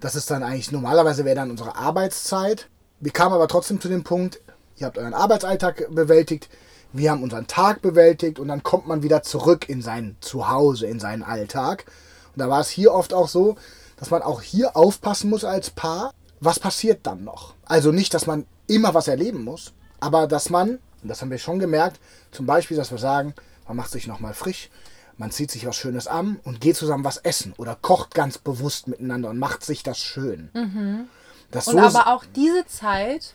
das 0.00 0.16
ist 0.16 0.30
dann 0.30 0.42
eigentlich, 0.42 0.72
normalerweise 0.72 1.24
wäre 1.24 1.36
dann 1.36 1.50
unsere 1.50 1.76
Arbeitszeit. 1.76 2.68
Wir 3.00 3.12
kamen 3.12 3.34
aber 3.34 3.48
trotzdem 3.48 3.80
zu 3.80 3.88
dem 3.88 4.02
Punkt, 4.02 4.40
ihr 4.76 4.86
habt 4.86 4.98
euren 4.98 5.14
Arbeitsalltag 5.14 5.86
bewältigt, 5.90 6.48
wir 6.92 7.10
haben 7.10 7.22
unseren 7.22 7.46
Tag 7.46 7.80
bewältigt 7.80 8.38
und 8.38 8.48
dann 8.48 8.62
kommt 8.62 8.86
man 8.86 9.02
wieder 9.02 9.22
zurück 9.22 9.68
in 9.68 9.80
sein 9.80 10.16
Zuhause, 10.20 10.86
in 10.86 11.00
seinen 11.00 11.22
Alltag. 11.22 11.86
Und 12.34 12.40
da 12.40 12.48
war 12.48 12.60
es 12.60 12.68
hier 12.68 12.92
oft 12.92 13.14
auch 13.14 13.28
so, 13.28 13.56
dass 14.02 14.10
man 14.10 14.22
auch 14.22 14.42
hier 14.42 14.76
aufpassen 14.76 15.30
muss 15.30 15.44
als 15.44 15.70
Paar, 15.70 16.12
was 16.40 16.58
passiert 16.58 17.06
dann 17.06 17.22
noch. 17.22 17.54
Also 17.64 17.92
nicht, 17.92 18.12
dass 18.14 18.26
man 18.26 18.46
immer 18.66 18.94
was 18.94 19.06
erleben 19.06 19.44
muss, 19.44 19.74
aber 20.00 20.26
dass 20.26 20.50
man, 20.50 20.80
und 21.02 21.08
das 21.08 21.22
haben 21.22 21.30
wir 21.30 21.38
schon 21.38 21.60
gemerkt, 21.60 22.00
zum 22.32 22.44
Beispiel, 22.44 22.76
dass 22.76 22.90
wir 22.90 22.98
sagen, 22.98 23.32
man 23.68 23.76
macht 23.76 23.92
sich 23.92 24.08
nochmal 24.08 24.34
frisch, 24.34 24.70
man 25.18 25.30
zieht 25.30 25.52
sich 25.52 25.66
was 25.66 25.76
Schönes 25.76 26.08
an 26.08 26.40
und 26.42 26.60
geht 26.60 26.74
zusammen 26.74 27.04
was 27.04 27.18
essen 27.18 27.54
oder 27.58 27.76
kocht 27.80 28.12
ganz 28.12 28.38
bewusst 28.38 28.88
miteinander 28.88 29.30
und 29.30 29.38
macht 29.38 29.64
sich 29.64 29.84
das 29.84 30.00
schön. 30.00 30.50
Mhm. 30.52 31.04
Das 31.52 31.68
Und 31.68 31.78
aber 31.78 32.08
auch 32.08 32.24
diese 32.34 32.66
Zeit 32.66 33.34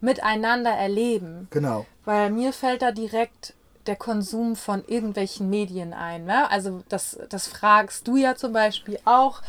miteinander 0.00 0.72
erleben. 0.72 1.46
Genau. 1.50 1.86
Weil 2.04 2.30
mir 2.30 2.52
fällt 2.52 2.82
da 2.82 2.90
direkt 2.90 3.54
der 3.86 3.94
Konsum 3.94 4.56
von 4.56 4.84
irgendwelchen 4.88 5.48
Medien 5.48 5.92
ein. 5.92 6.24
Ne? 6.24 6.50
Also 6.50 6.82
das, 6.88 7.16
das 7.28 7.46
fragst 7.46 8.08
du 8.08 8.16
ja 8.16 8.34
zum 8.34 8.52
Beispiel 8.52 8.98
auch 9.04 9.40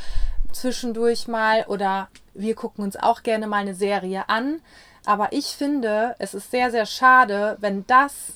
zwischendurch 0.52 1.28
mal 1.28 1.66
oder 1.68 2.10
wir 2.34 2.56
gucken 2.56 2.84
uns 2.84 2.96
auch 2.96 3.24
gerne 3.24 3.48
mal 3.48 3.58
eine 3.58 3.76
Serie 3.76 4.30
an. 4.30 4.62
Aber 5.06 5.34
ich 5.34 5.48
finde, 5.48 6.16
es 6.20 6.34
ist 6.34 6.52
sehr, 6.52 6.72
sehr 6.72 6.86
schade, 6.86 7.58
wenn 7.60 7.86
das 7.88 8.34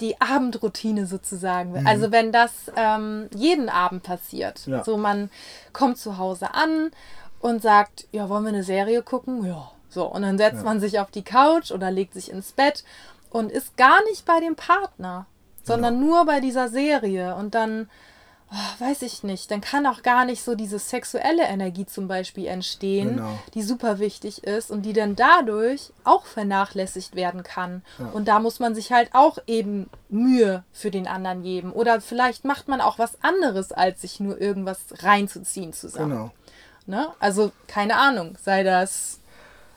die 0.00 0.20
Abendroutine 0.20 1.06
sozusagen 1.06 1.74
wird. 1.74 1.86
Also 1.86 2.12
wenn 2.12 2.32
das 2.32 2.70
ähm, 2.76 3.28
jeden 3.34 3.68
Abend 3.68 4.02
passiert. 4.02 4.66
Ja. 4.66 4.84
So 4.84 4.96
man 4.96 5.30
kommt 5.72 5.98
zu 5.98 6.18
Hause 6.18 6.54
an 6.54 6.90
und 7.40 7.62
sagt, 7.62 8.06
ja, 8.12 8.28
wollen 8.28 8.44
wir 8.44 8.50
eine 8.50 8.64
Serie 8.64 9.02
gucken? 9.02 9.44
Ja. 9.46 9.70
So, 9.88 10.06
und 10.06 10.22
dann 10.22 10.38
setzt 10.38 10.64
man 10.64 10.78
sich 10.78 11.00
auf 11.00 11.10
die 11.10 11.24
Couch 11.24 11.72
oder 11.72 11.90
legt 11.90 12.14
sich 12.14 12.30
ins 12.30 12.52
Bett 12.52 12.84
und 13.28 13.50
ist 13.50 13.76
gar 13.76 14.02
nicht 14.04 14.24
bei 14.24 14.38
dem 14.38 14.54
Partner, 14.54 15.26
sondern 15.64 16.00
nur 16.00 16.24
bei 16.26 16.40
dieser 16.40 16.68
Serie. 16.68 17.34
Und 17.34 17.56
dann, 17.56 17.90
weiß 18.80 19.02
ich 19.02 19.22
nicht, 19.22 19.50
dann 19.50 19.60
kann 19.60 19.86
auch 19.86 20.02
gar 20.02 20.24
nicht 20.24 20.42
so 20.42 20.54
diese 20.56 20.78
sexuelle 20.80 21.44
Energie 21.44 21.86
zum 21.86 22.08
Beispiel 22.08 22.46
entstehen, 22.46 23.16
Genau. 23.16 23.38
die 23.54 23.62
super 23.62 23.98
wichtig 24.00 24.42
ist 24.42 24.70
und 24.72 24.82
die 24.82 24.92
dann 24.92 25.14
dadurch 25.14 25.92
auch 26.02 26.24
vernachlässigt 26.26 27.14
werden 27.14 27.42
kann. 27.44 27.82
Und 28.12 28.26
da 28.26 28.40
muss 28.40 28.58
man 28.58 28.74
sich 28.74 28.90
halt 28.90 29.10
auch 29.12 29.38
eben 29.46 29.88
Mühe 30.08 30.64
für 30.72 30.90
den 30.90 31.06
anderen 31.06 31.42
geben. 31.42 31.72
Oder 31.72 32.00
vielleicht 32.00 32.44
macht 32.44 32.66
man 32.66 32.80
auch 32.80 32.98
was 32.98 33.22
anderes, 33.22 33.70
als 33.70 34.00
sich 34.00 34.18
nur 34.18 34.40
irgendwas 34.40 34.80
reinzuziehen 34.98 35.72
zusammen. 35.72 36.10
Genau. 36.10 36.30
Ne? 36.86 37.08
Also 37.20 37.52
keine 37.68 37.96
Ahnung, 37.96 38.36
sei 38.42 38.64
das 38.64 39.20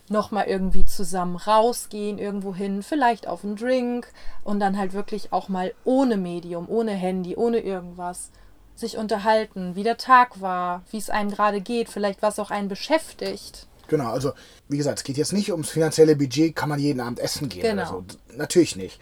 nochmal 0.10 0.46
irgendwie 0.48 0.86
zusammen 0.86 1.36
rausgehen, 1.36 2.18
irgendwo 2.18 2.56
hin, 2.56 2.82
vielleicht 2.82 3.28
auf 3.28 3.44
einen 3.44 3.56
Drink 3.56 4.08
und 4.44 4.60
dann 4.60 4.78
halt 4.78 4.94
wirklich 4.94 5.32
auch 5.32 5.48
mal 5.48 5.74
ohne 5.86 6.18
Medium, 6.18 6.68
ohne 6.68 6.92
Handy, 6.92 7.36
ohne 7.36 7.60
irgendwas 7.60 8.32
sich 8.76 8.98
unterhalten, 8.98 9.76
wie 9.76 9.84
der 9.84 9.98
Tag 9.98 10.42
war, 10.42 10.84
wie 10.92 10.98
es 10.98 11.10
einem 11.10 11.32
gerade 11.32 11.62
geht, 11.62 11.90
vielleicht 11.90 12.22
was 12.22 12.40
auch 12.40 12.52
einen 12.52 12.68
beschäftigt. 12.70 13.68
Genau, 13.88 14.12
also 14.12 14.34
wie 14.70 14.78
gesagt, 14.78 15.00
es 15.00 15.04
geht 15.04 15.18
jetzt 15.18 15.34
nicht 15.34 15.52
ums 15.52 15.70
finanzielle 15.70 16.16
Budget, 16.16 16.56
kann 16.56 16.70
man 16.70 16.80
jeden 16.80 17.00
Abend 17.02 17.20
essen 17.20 17.50
gehen 17.50 17.62
Genau. 17.62 17.98
oder 17.98 18.06
so. 18.32 18.36
Natürlich 18.38 18.76
nicht. 18.76 19.00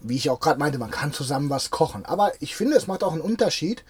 Wie 0.00 0.16
ich 0.16 0.30
auch 0.30 0.40
gerade 0.40 0.58
meinte, 0.58 0.78
man 0.78 0.90
kann 0.90 1.12
zusammen 1.12 1.50
was 1.50 1.70
kochen. 1.70 2.04
Aber 2.06 2.32
ich 2.40 2.56
finde, 2.56 2.76
es 2.76 2.86
macht 2.86 3.04
auch 3.04 3.12
einen 3.12 3.20
Unterschied, 3.20 3.84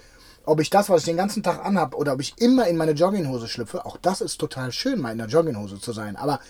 ob 0.44 0.60
ich 0.60 0.68
das, 0.70 0.88
was 0.88 1.00
ich 1.02 1.04
den 1.06 1.16
ganzen 1.16 1.42
Tag 1.42 1.64
anhab, 1.64 1.94
oder 1.94 2.12
ob 2.14 2.20
ich 2.20 2.34
immer 2.38 2.66
in 2.66 2.76
meine 2.76 2.92
Jogginghose 2.92 3.46
schlüpfe. 3.46 3.86
Auch 3.86 3.96
das 3.96 4.20
ist 4.20 4.38
total 4.38 4.72
schön, 4.72 5.00
mal 5.00 5.12
in 5.12 5.18
der 5.18 5.28
Jogginghose 5.28 5.80
zu 5.80 5.92
sein. 5.92 6.16
Aber 6.16 6.40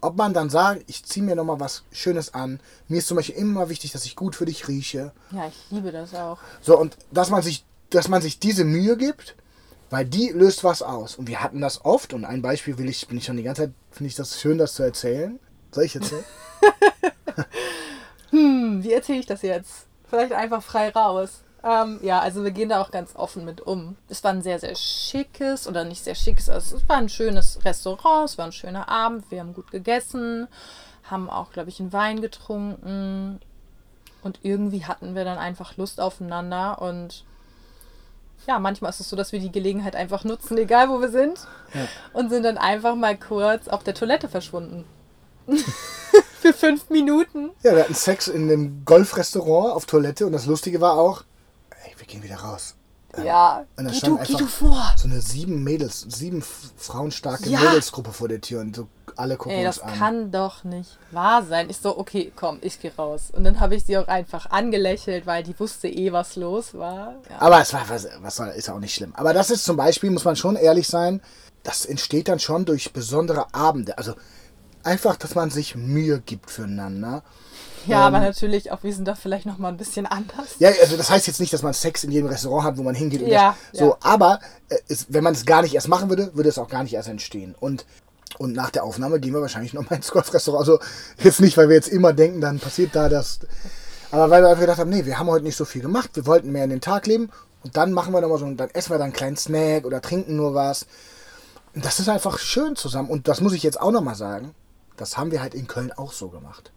ob 0.00 0.16
man 0.16 0.32
dann 0.32 0.48
sagt, 0.48 0.84
ich 0.86 1.04
ziehe 1.04 1.24
mir 1.26 1.34
nochmal 1.34 1.60
was 1.60 1.82
Schönes 1.92 2.32
an. 2.32 2.60
Mir 2.88 2.98
ist 2.98 3.08
zum 3.08 3.16
Beispiel 3.16 3.34
immer 3.34 3.68
wichtig, 3.68 3.92
dass 3.92 4.04
ich 4.04 4.16
gut 4.16 4.36
für 4.36 4.46
dich 4.46 4.68
rieche. 4.68 5.12
Ja, 5.32 5.48
ich 5.48 5.70
liebe 5.70 5.90
das 5.92 6.14
auch. 6.14 6.38
So, 6.62 6.78
und 6.78 6.96
dass 7.10 7.28
man 7.30 7.42
sich, 7.42 7.64
dass 7.90 8.08
man 8.08 8.22
sich 8.22 8.38
diese 8.38 8.64
Mühe 8.64 8.96
gibt, 8.96 9.36
weil 9.90 10.04
die 10.04 10.28
löst 10.28 10.64
was 10.64 10.82
aus. 10.82 11.16
Und 11.16 11.28
wir 11.28 11.42
hatten 11.42 11.60
das 11.60 11.84
oft, 11.84 12.12
und 12.12 12.24
ein 12.24 12.42
Beispiel 12.42 12.78
will 12.78 12.88
ich, 12.88 13.08
bin 13.08 13.18
ich 13.18 13.24
schon 13.24 13.36
die 13.36 13.42
ganze 13.42 13.62
Zeit, 13.62 13.72
finde 13.90 14.08
ich 14.08 14.14
das 14.14 14.40
schön, 14.40 14.58
das 14.58 14.74
zu 14.74 14.82
erzählen. 14.82 15.38
Soll 15.72 15.84
ich 15.84 15.94
erzählen? 15.94 16.24
Hm, 18.30 18.82
wie 18.84 18.92
erzähle 18.92 19.18
ich 19.18 19.26
das 19.26 19.42
jetzt? 19.42 19.86
Vielleicht 20.08 20.32
einfach 20.32 20.62
frei 20.62 20.90
raus. 20.90 21.42
Ähm, 21.62 21.98
ja, 22.02 22.20
also 22.20 22.42
wir 22.42 22.52
gehen 22.52 22.70
da 22.70 22.80
auch 22.80 22.90
ganz 22.90 23.14
offen 23.14 23.44
mit 23.44 23.60
um. 23.60 23.96
Es 24.08 24.24
war 24.24 24.32
ein 24.32 24.42
sehr, 24.42 24.58
sehr 24.58 24.74
schickes 24.74 25.68
oder 25.68 25.84
nicht 25.84 26.02
sehr 26.02 26.14
schickes, 26.14 26.48
also 26.48 26.76
es 26.76 26.88
war 26.88 26.96
ein 26.96 27.10
schönes 27.10 27.62
Restaurant, 27.64 28.30
es 28.30 28.38
war 28.38 28.46
ein 28.46 28.52
schöner 28.52 28.88
Abend, 28.88 29.30
wir 29.30 29.40
haben 29.40 29.52
gut 29.52 29.70
gegessen, 29.70 30.48
haben 31.04 31.28
auch, 31.28 31.52
glaube 31.52 31.68
ich, 31.68 31.80
einen 31.80 31.92
Wein 31.92 32.22
getrunken 32.22 33.40
und 34.22 34.38
irgendwie 34.42 34.86
hatten 34.86 35.14
wir 35.14 35.24
dann 35.24 35.38
einfach 35.38 35.76
Lust 35.76 36.00
aufeinander 36.00 36.80
und 36.80 37.24
ja, 38.46 38.58
manchmal 38.58 38.90
ist 38.90 39.00
es 39.00 39.08
so, 39.08 39.16
dass 39.16 39.32
wir 39.32 39.40
die 39.40 39.52
Gelegenheit 39.52 39.96
einfach 39.96 40.24
nutzen, 40.24 40.58
egal 40.58 40.88
wo 40.88 41.00
wir 41.00 41.10
sind, 41.10 41.46
und 42.12 42.30
sind 42.30 42.44
dann 42.44 42.58
einfach 42.58 42.94
mal 42.94 43.16
kurz 43.16 43.68
auf 43.68 43.84
der 43.84 43.94
Toilette 43.94 44.28
verschwunden. 44.28 44.84
Für 46.40 46.52
fünf 46.54 46.88
Minuten. 46.88 47.50
Ja, 47.62 47.74
wir 47.74 47.82
hatten 47.82 47.94
Sex 47.94 48.28
in 48.28 48.48
dem 48.48 48.84
Golfrestaurant 48.84 49.74
auf 49.74 49.84
Toilette 49.84 50.26
und 50.26 50.32
das 50.32 50.46
Lustige 50.46 50.80
war 50.80 50.94
auch, 50.94 51.24
ey, 51.84 51.92
wir 51.98 52.06
gehen 52.06 52.22
wieder 52.22 52.36
raus. 52.36 52.76
Ja, 53.24 53.64
Und 53.76 53.84
da 53.86 53.90
geh 53.90 54.00
du, 54.06 54.18
geh 54.18 54.34
du 54.36 54.46
vor. 54.46 54.92
so 54.96 55.08
eine 55.08 55.20
sieben 55.20 55.64
Mädels, 55.64 56.06
sieben 56.08 56.42
frauenstarke 56.76 57.48
Ja. 57.48 57.60
Mädelsgruppe 57.60 58.12
vor 58.12 58.28
der 58.28 58.40
Tür 58.40 58.60
und 58.60 58.76
so 58.76 58.88
alle 59.16 59.36
gucken 59.36 59.58
Ey, 59.58 59.64
das 59.64 59.80
an. 59.80 59.98
kann 59.98 60.30
doch 60.30 60.62
nicht 60.64 60.96
wahr 61.10 61.42
sein. 61.44 61.68
Ich 61.68 61.78
so, 61.78 61.98
okay, 61.98 62.32
komm, 62.36 62.58
ich 62.62 62.80
gehe 62.80 62.92
raus. 62.96 63.24
Und 63.32 63.44
dann 63.44 63.58
habe 63.60 63.74
ich 63.74 63.84
sie 63.84 63.98
auch 63.98 64.06
einfach 64.08 64.50
angelächelt, 64.50 65.26
weil 65.26 65.42
die 65.42 65.58
wusste 65.58 65.88
eh, 65.88 66.12
was 66.12 66.36
los 66.36 66.74
war. 66.74 67.16
Ja. 67.28 67.40
Aber 67.40 67.60
es 67.60 67.72
war, 67.74 67.88
was, 67.88 68.06
was 68.20 68.36
soll, 68.36 68.48
ist 68.48 68.70
auch 68.70 68.78
nicht 68.78 68.94
schlimm. 68.94 69.12
Aber 69.16 69.34
das 69.34 69.50
ist 69.50 69.64
zum 69.64 69.76
Beispiel, 69.76 70.10
muss 70.10 70.24
man 70.24 70.36
schon 70.36 70.56
ehrlich 70.56 70.86
sein, 70.88 71.20
das 71.64 71.84
entsteht 71.84 72.28
dann 72.28 72.38
schon 72.38 72.64
durch 72.64 72.92
besondere 72.92 73.52
Abende. 73.52 73.98
Also 73.98 74.14
einfach, 74.84 75.16
dass 75.16 75.34
man 75.34 75.50
sich 75.50 75.74
Mühe 75.76 76.20
gibt 76.20 76.50
füreinander. 76.50 77.22
Ja, 77.86 78.06
aber 78.06 78.20
natürlich 78.20 78.70
auch, 78.72 78.82
wir 78.82 78.92
sind 78.92 79.08
da 79.08 79.14
vielleicht 79.14 79.46
noch 79.46 79.58
mal 79.58 79.68
ein 79.68 79.76
bisschen 79.76 80.06
anders. 80.06 80.56
Ja, 80.58 80.70
also 80.82 80.96
das 80.96 81.10
heißt 81.10 81.26
jetzt 81.26 81.40
nicht, 81.40 81.52
dass 81.52 81.62
man 81.62 81.72
Sex 81.72 82.04
in 82.04 82.12
jedem 82.12 82.28
Restaurant 82.28 82.64
hat, 82.64 82.76
wo 82.78 82.82
man 82.82 82.94
hingeht. 82.94 83.22
Und 83.22 83.28
Ja, 83.28 83.56
das, 83.72 83.80
so, 83.80 83.86
ja. 83.90 83.96
aber 84.02 84.40
äh, 84.68 84.76
es, 84.88 85.06
wenn 85.08 85.24
man 85.24 85.32
es 85.32 85.46
gar 85.46 85.62
nicht 85.62 85.74
erst 85.74 85.88
machen 85.88 86.08
würde, 86.08 86.34
würde 86.34 86.48
es 86.48 86.58
auch 86.58 86.68
gar 86.68 86.82
nicht 86.82 86.92
erst 86.92 87.08
entstehen. 87.08 87.54
Und, 87.58 87.86
und 88.38 88.52
nach 88.52 88.70
der 88.70 88.84
Aufnahme 88.84 89.18
gehen 89.18 89.32
wir 89.32 89.40
wahrscheinlich 89.40 89.72
noch 89.72 89.88
mal 89.88 89.96
ins 89.96 90.10
Golfrestaurant. 90.10 90.60
Also 90.60 90.78
jetzt 91.22 91.40
nicht, 91.40 91.56
weil 91.56 91.68
wir 91.68 91.76
jetzt 91.76 91.88
immer 91.88 92.12
denken, 92.12 92.40
dann 92.40 92.58
passiert 92.58 92.94
da 92.94 93.08
das. 93.08 93.40
Aber 94.10 94.28
weil 94.28 94.42
wir 94.42 94.48
einfach 94.48 94.60
gedacht 94.60 94.78
haben, 94.78 94.90
nee, 94.90 95.06
wir 95.06 95.18
haben 95.18 95.28
heute 95.28 95.44
nicht 95.44 95.56
so 95.56 95.64
viel 95.64 95.82
gemacht, 95.82 96.10
wir 96.14 96.26
wollten 96.26 96.52
mehr 96.52 96.64
in 96.64 96.70
den 96.70 96.80
Tag 96.80 97.06
leben 97.06 97.30
und 97.62 97.76
dann 97.76 97.92
machen 97.92 98.12
wir 98.12 98.20
noch 98.20 98.28
mal 98.28 98.38
so, 98.38 98.50
dann 98.54 98.70
essen 98.70 98.90
wir 98.90 98.98
dann 98.98 99.04
einen 99.04 99.12
kleinen 99.12 99.36
Snack 99.36 99.84
oder 99.84 100.02
trinken 100.02 100.36
nur 100.36 100.54
was. 100.54 100.86
Und 101.74 101.84
das 101.84 102.00
ist 102.00 102.08
einfach 102.08 102.38
schön 102.38 102.74
zusammen. 102.74 103.08
Und 103.08 103.28
das 103.28 103.40
muss 103.40 103.52
ich 103.52 103.62
jetzt 103.62 103.80
auch 103.80 103.92
noch 103.92 104.02
mal 104.02 104.16
sagen, 104.16 104.54
das 105.00 105.16
haben 105.16 105.30
wir 105.30 105.40
halt 105.42 105.54
in 105.54 105.66
Köln 105.66 105.92
auch 105.92 106.12
so 106.12 106.28
gemacht. 106.28 106.72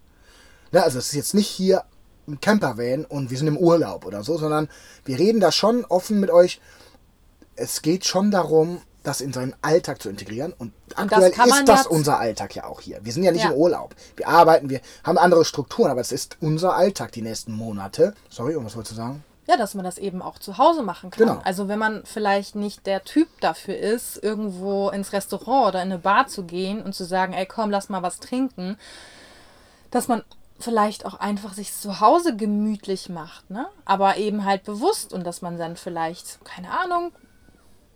Ne, 0.72 0.84
also 0.84 1.00
es 1.00 1.08
ist 1.08 1.14
jetzt 1.14 1.34
nicht 1.34 1.48
hier 1.48 1.84
ein 2.28 2.40
Campervan 2.40 3.06
und 3.06 3.30
wir 3.30 3.38
sind 3.38 3.48
im 3.48 3.58
Urlaub 3.58 4.06
oder 4.06 4.24
so, 4.24 4.38
sondern 4.38 4.70
wir 5.06 5.20
reden 5.20 5.40
da 5.40 5.52
schon 5.52 5.86
offen 5.86 6.20
mit 6.20 6.32
euch. 6.32 6.62
Es 7.56 7.82
geht 7.82 8.06
schon 8.06 8.32
darum, 8.32 8.82
das 9.04 9.20
in 9.20 9.34
seinen 9.34 9.54
Alltag 9.62 10.02
zu 10.02 10.10
integrieren. 10.10 10.54
Und 10.58 10.74
aktuell 10.96 11.34
man 11.38 11.60
ist 11.60 11.68
das 11.68 11.86
unser 11.86 12.20
Alltag 12.20 12.56
ja 12.56 12.64
auch 12.64 12.80
hier. 12.80 13.00
Wir 13.04 13.12
sind 13.12 13.24
ja 13.24 13.32
nicht 13.32 13.44
Ja. 13.44 13.52
im 13.52 13.58
Urlaub. 13.58 13.94
Wir 14.16 14.28
arbeiten, 14.30 14.70
wir 14.70 14.80
haben 15.04 15.18
andere 15.18 15.44
Strukturen, 15.44 15.92
aber 15.92 16.02
es 16.02 16.12
ist 16.14 16.38
unser 16.40 16.76
Alltag 16.76 17.12
die 17.12 17.22
nächsten 17.22 17.52
Monate. 17.54 18.16
Sorry, 18.30 18.56
und 18.56 18.66
was 18.66 18.76
wolltest 18.76 18.94
du 18.94 18.96
sagen? 18.96 19.24
Ja, 19.46 19.58
dass 19.58 19.74
man 19.76 19.84
das 19.84 19.98
eben 19.98 20.22
auch 20.22 20.40
zu 20.40 20.58
Hause 20.58 20.84
machen 20.84 21.12
kann. 21.12 21.28
Genau. 21.28 21.42
Also 21.44 21.68
wenn 21.68 21.80
man 21.80 22.04
vielleicht 22.06 22.56
nicht 22.56 22.86
der 22.86 23.04
Typ 23.04 23.28
dafür 23.42 23.78
ist, 23.78 24.24
irgendwo 24.24 24.90
ins 24.90 25.12
Restaurant 25.12 25.68
oder 25.68 25.82
in 25.82 25.92
eine 25.92 26.00
Bar 26.00 26.28
zu 26.28 26.44
gehen 26.44 26.82
und 26.82 26.96
zu 26.96 27.04
sagen, 27.04 27.34
ey 27.34 27.46
komm, 27.46 27.70
lass 27.70 27.90
mal 27.90 28.02
was 28.02 28.20
trinken, 28.20 28.78
dass 29.92 30.08
man 30.08 30.24
vielleicht 30.60 31.06
auch 31.06 31.16
einfach 31.16 31.54
sich 31.54 31.74
zu 31.74 32.00
Hause 32.00 32.38
gemütlich 32.38 33.10
macht, 33.10 33.50
ne? 33.50 33.68
Aber 33.84 34.16
eben 34.18 34.46
halt 34.46 34.64
bewusst 34.64 35.12
und 35.12 35.26
dass 35.26 35.42
man 35.42 35.58
dann 35.58 35.76
vielleicht, 35.76 36.44
keine 36.46 36.72
Ahnung, 36.72 37.12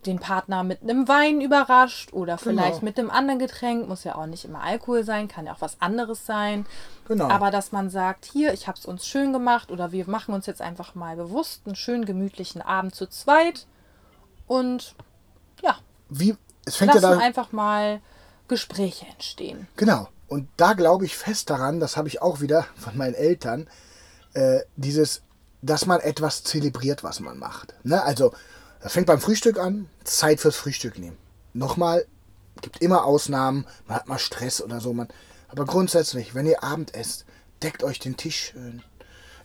den 0.07 0.19
Partner 0.19 0.63
mit 0.63 0.81
einem 0.81 1.07
Wein 1.07 1.41
überrascht 1.41 2.13
oder 2.13 2.37
vielleicht 2.37 2.79
Genau. 2.79 2.85
mit 2.85 2.97
einem 2.99 3.09
anderen 3.09 3.39
Getränk, 3.39 3.87
muss 3.87 4.03
ja 4.03 4.15
auch 4.15 4.25
nicht 4.25 4.45
immer 4.45 4.61
Alkohol 4.63 5.03
sein, 5.03 5.27
kann 5.27 5.45
ja 5.45 5.53
auch 5.53 5.61
was 5.61 5.79
anderes 5.81 6.25
sein. 6.25 6.65
Genau. 7.07 7.29
Aber 7.29 7.51
dass 7.51 7.71
man 7.71 7.89
sagt, 7.89 8.25
hier, 8.25 8.53
ich 8.53 8.67
habe 8.67 8.77
es 8.77 8.85
uns 8.85 9.05
schön 9.05 9.33
gemacht 9.33 9.69
oder 9.71 9.91
wir 9.91 10.09
machen 10.09 10.33
uns 10.33 10.45
jetzt 10.45 10.61
einfach 10.61 10.95
mal 10.95 11.15
bewusst 11.15 11.61
einen 11.65 11.75
schönen 11.75 12.05
gemütlichen 12.05 12.61
Abend 12.61 12.95
zu 12.95 13.07
zweit 13.07 13.67
und 14.47 14.95
ja, 15.61 15.77
Wie, 16.09 16.35
es 16.65 16.77
fängt 16.77 16.93
ja 16.95 17.01
lassen 17.01 17.19
da, 17.19 17.25
einfach 17.25 17.51
mal 17.51 18.01
Gespräche 18.47 19.05
entstehen. 19.07 19.67
genau. 19.75 20.07
Und 20.29 20.49
da 20.57 20.73
glaube 20.73 21.05
ich 21.05 21.15
fest 21.15 21.49
daran, 21.49 21.79
das 21.79 21.95
habe 21.95 22.09
ich 22.09 22.21
auch 22.21 22.41
wieder 22.41 22.65
von 22.75 22.97
meinen 22.97 23.13
Eltern, 23.13 23.69
äh, 24.33 24.59
dieses, 24.75 25.21
dass 25.61 25.85
man 25.85 26.01
etwas 26.01 26.43
zelebriert, 26.43 27.01
was 27.01 27.21
man 27.21 27.39
macht. 27.39 27.75
Ne? 27.83 28.03
Also, 28.03 28.33
das 28.81 28.93
fängt 28.93 29.07
beim 29.07 29.19
Frühstück 29.19 29.59
an, 29.59 29.89
Zeit 30.03 30.39
fürs 30.39 30.55
Frühstück 30.55 30.97
nehmen. 30.99 31.17
Nochmal, 31.53 32.05
gibt 32.61 32.81
immer 32.81 33.05
Ausnahmen, 33.05 33.65
man 33.87 33.97
hat 33.97 34.07
mal 34.07 34.19
Stress 34.19 34.61
oder 34.61 34.79
so. 34.79 34.93
Man, 34.93 35.07
aber 35.47 35.65
grundsätzlich, 35.65 36.35
wenn 36.35 36.45
ihr 36.45 36.63
Abend 36.63 36.93
esst, 36.93 37.25
deckt 37.63 37.83
euch 37.83 37.99
den 37.99 38.17
Tisch 38.17 38.51
schön. 38.51 38.83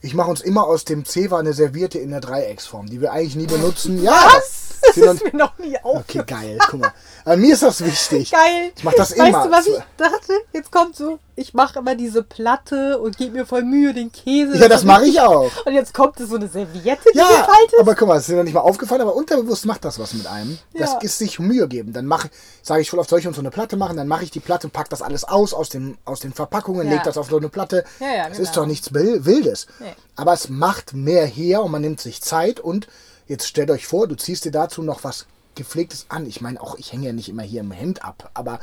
Ich 0.01 0.15
mache 0.15 0.31
uns 0.31 0.41
immer 0.41 0.67
aus 0.67 0.85
dem 0.85 1.05
Zewa 1.05 1.39
eine 1.39 1.53
Serviette 1.53 1.99
in 1.99 2.11
der 2.11 2.21
Dreiecksform, 2.21 2.89
die 2.89 3.01
wir 3.01 3.13
eigentlich 3.13 3.37
nie 3.37 3.47
benutzen. 3.47 4.03
Ja, 4.03 4.27
Was? 4.35 4.72
Das 5.01 5.05
sind 5.19 5.23
ist 5.23 5.33
mir 5.33 5.39
noch 5.39 5.59
nie 5.59 5.77
auf. 5.83 5.99
Okay, 6.01 6.23
geil. 6.27 6.59
Guck 6.69 6.81
mal. 6.81 6.93
Aber 7.25 7.37
mir 7.37 7.53
ist 7.55 7.63
das 7.63 7.85
wichtig. 7.85 8.31
Geil. 8.33 8.73
Ich 8.77 8.85
mach 8.85 8.93
das 8.95 9.11
weißt 9.17 9.29
immer. 9.29 9.45
du, 9.47 9.51
was 9.51 9.67
ich 9.67 9.79
dachte? 9.97 10.33
Jetzt 10.53 10.71
kommt 10.73 10.97
so, 10.97 11.19
ich 11.37 11.55
mache 11.55 11.79
immer 11.79 11.95
diese 11.95 12.23
Platte 12.23 12.99
und 12.99 13.17
gebe 13.17 13.39
mir 13.39 13.47
voll 13.47 13.63
Mühe, 13.63 13.95
den 13.95 14.11
Käse. 14.13 14.57
Ja, 14.59 14.69
das 14.69 14.85
mache 14.85 15.07
ich 15.07 15.21
auch. 15.21 15.51
Und 15.65 15.73
jetzt 15.73 15.95
kommt 15.95 16.19
so 16.19 16.35
eine 16.37 16.49
Serviette, 16.49 17.11
die 17.15 17.19
Ja, 17.19 17.27
gefaltet. 17.27 17.79
aber 17.81 17.95
guck 17.95 18.09
mal, 18.09 18.15
das 18.15 18.29
ist 18.29 18.35
mir 18.35 18.45
nicht 18.45 18.55
mal 18.55 18.61
aufgefallen, 18.61 19.01
aber 19.03 19.15
unterbewusst 19.15 19.65
macht 19.67 19.85
das 19.85 19.99
was 19.99 20.13
mit 20.15 20.27
einem. 20.27 20.59
Das 20.75 20.93
Ja. 20.93 20.99
ist 20.99 21.19
sich 21.19 21.39
Mühe 21.39 21.69
geben. 21.69 21.93
Dann 21.93 22.07
mache 22.07 22.29
sage 22.63 22.81
ich 22.83 22.91
voll 22.91 22.99
auf 23.01 23.09
soll 23.09 23.19
ich 23.21 23.27
uns 23.27 23.37
so 23.37 23.43
eine 23.43 23.51
Platte 23.51 23.77
machen, 23.77 23.97
dann 23.97 24.09
mache 24.09 24.25
ich 24.25 24.31
die 24.31 24.41
Platte 24.41 24.67
und 24.67 24.73
pack 24.73 24.89
das 24.91 25.03
alles 25.03 25.25
aus 25.25 25.55
aus, 25.55 25.69
dem, 25.69 25.97
aus 26.05 26.21
den 26.21 26.33
Verpackungen, 26.33 26.87
Ja. 26.89 26.95
leg 26.95 27.03
das 27.05 27.17
auf 27.19 27.29
so 27.31 27.37
eine 27.37 27.49
Platte. 27.49 27.85
Ja, 28.01 28.07
ja, 28.09 28.29
das 28.29 28.37
genau. 28.39 28.49
ist 28.49 28.57
doch 28.57 28.67
nichts 28.67 28.93
Wil- 28.93 29.25
Wildes. 29.25 29.67
Nee. 29.81 29.87
Aber 30.17 30.33
es 30.33 30.49
macht 30.49 30.93
mehr 30.95 31.25
her 31.27 31.63
und 31.63 31.71
man 31.71 31.81
nimmt 31.83 32.01
sich 32.01 32.21
Zeit 32.23 32.61
und 32.61 32.87
jetzt 33.33 33.49
stellt 33.49 33.71
euch 33.71 33.87
vor, 33.87 34.07
du 34.07 34.15
ziehst 34.15 34.45
dir 34.45 34.53
dazu 34.53 34.83
noch 34.83 35.03
was 35.03 35.27
gepflegtes 35.55 36.07
an. 36.09 36.27
Ich 36.27 36.41
meine 36.41 36.61
auch, 36.61 36.79
ich 36.79 36.93
hänge 36.93 37.07
ja 37.07 37.13
nicht 37.13 37.29
immer 37.29 37.43
hier 37.43 37.61
im 37.61 37.73
Hemd 37.73 38.05
ab, 38.05 38.31
aber 38.35 38.61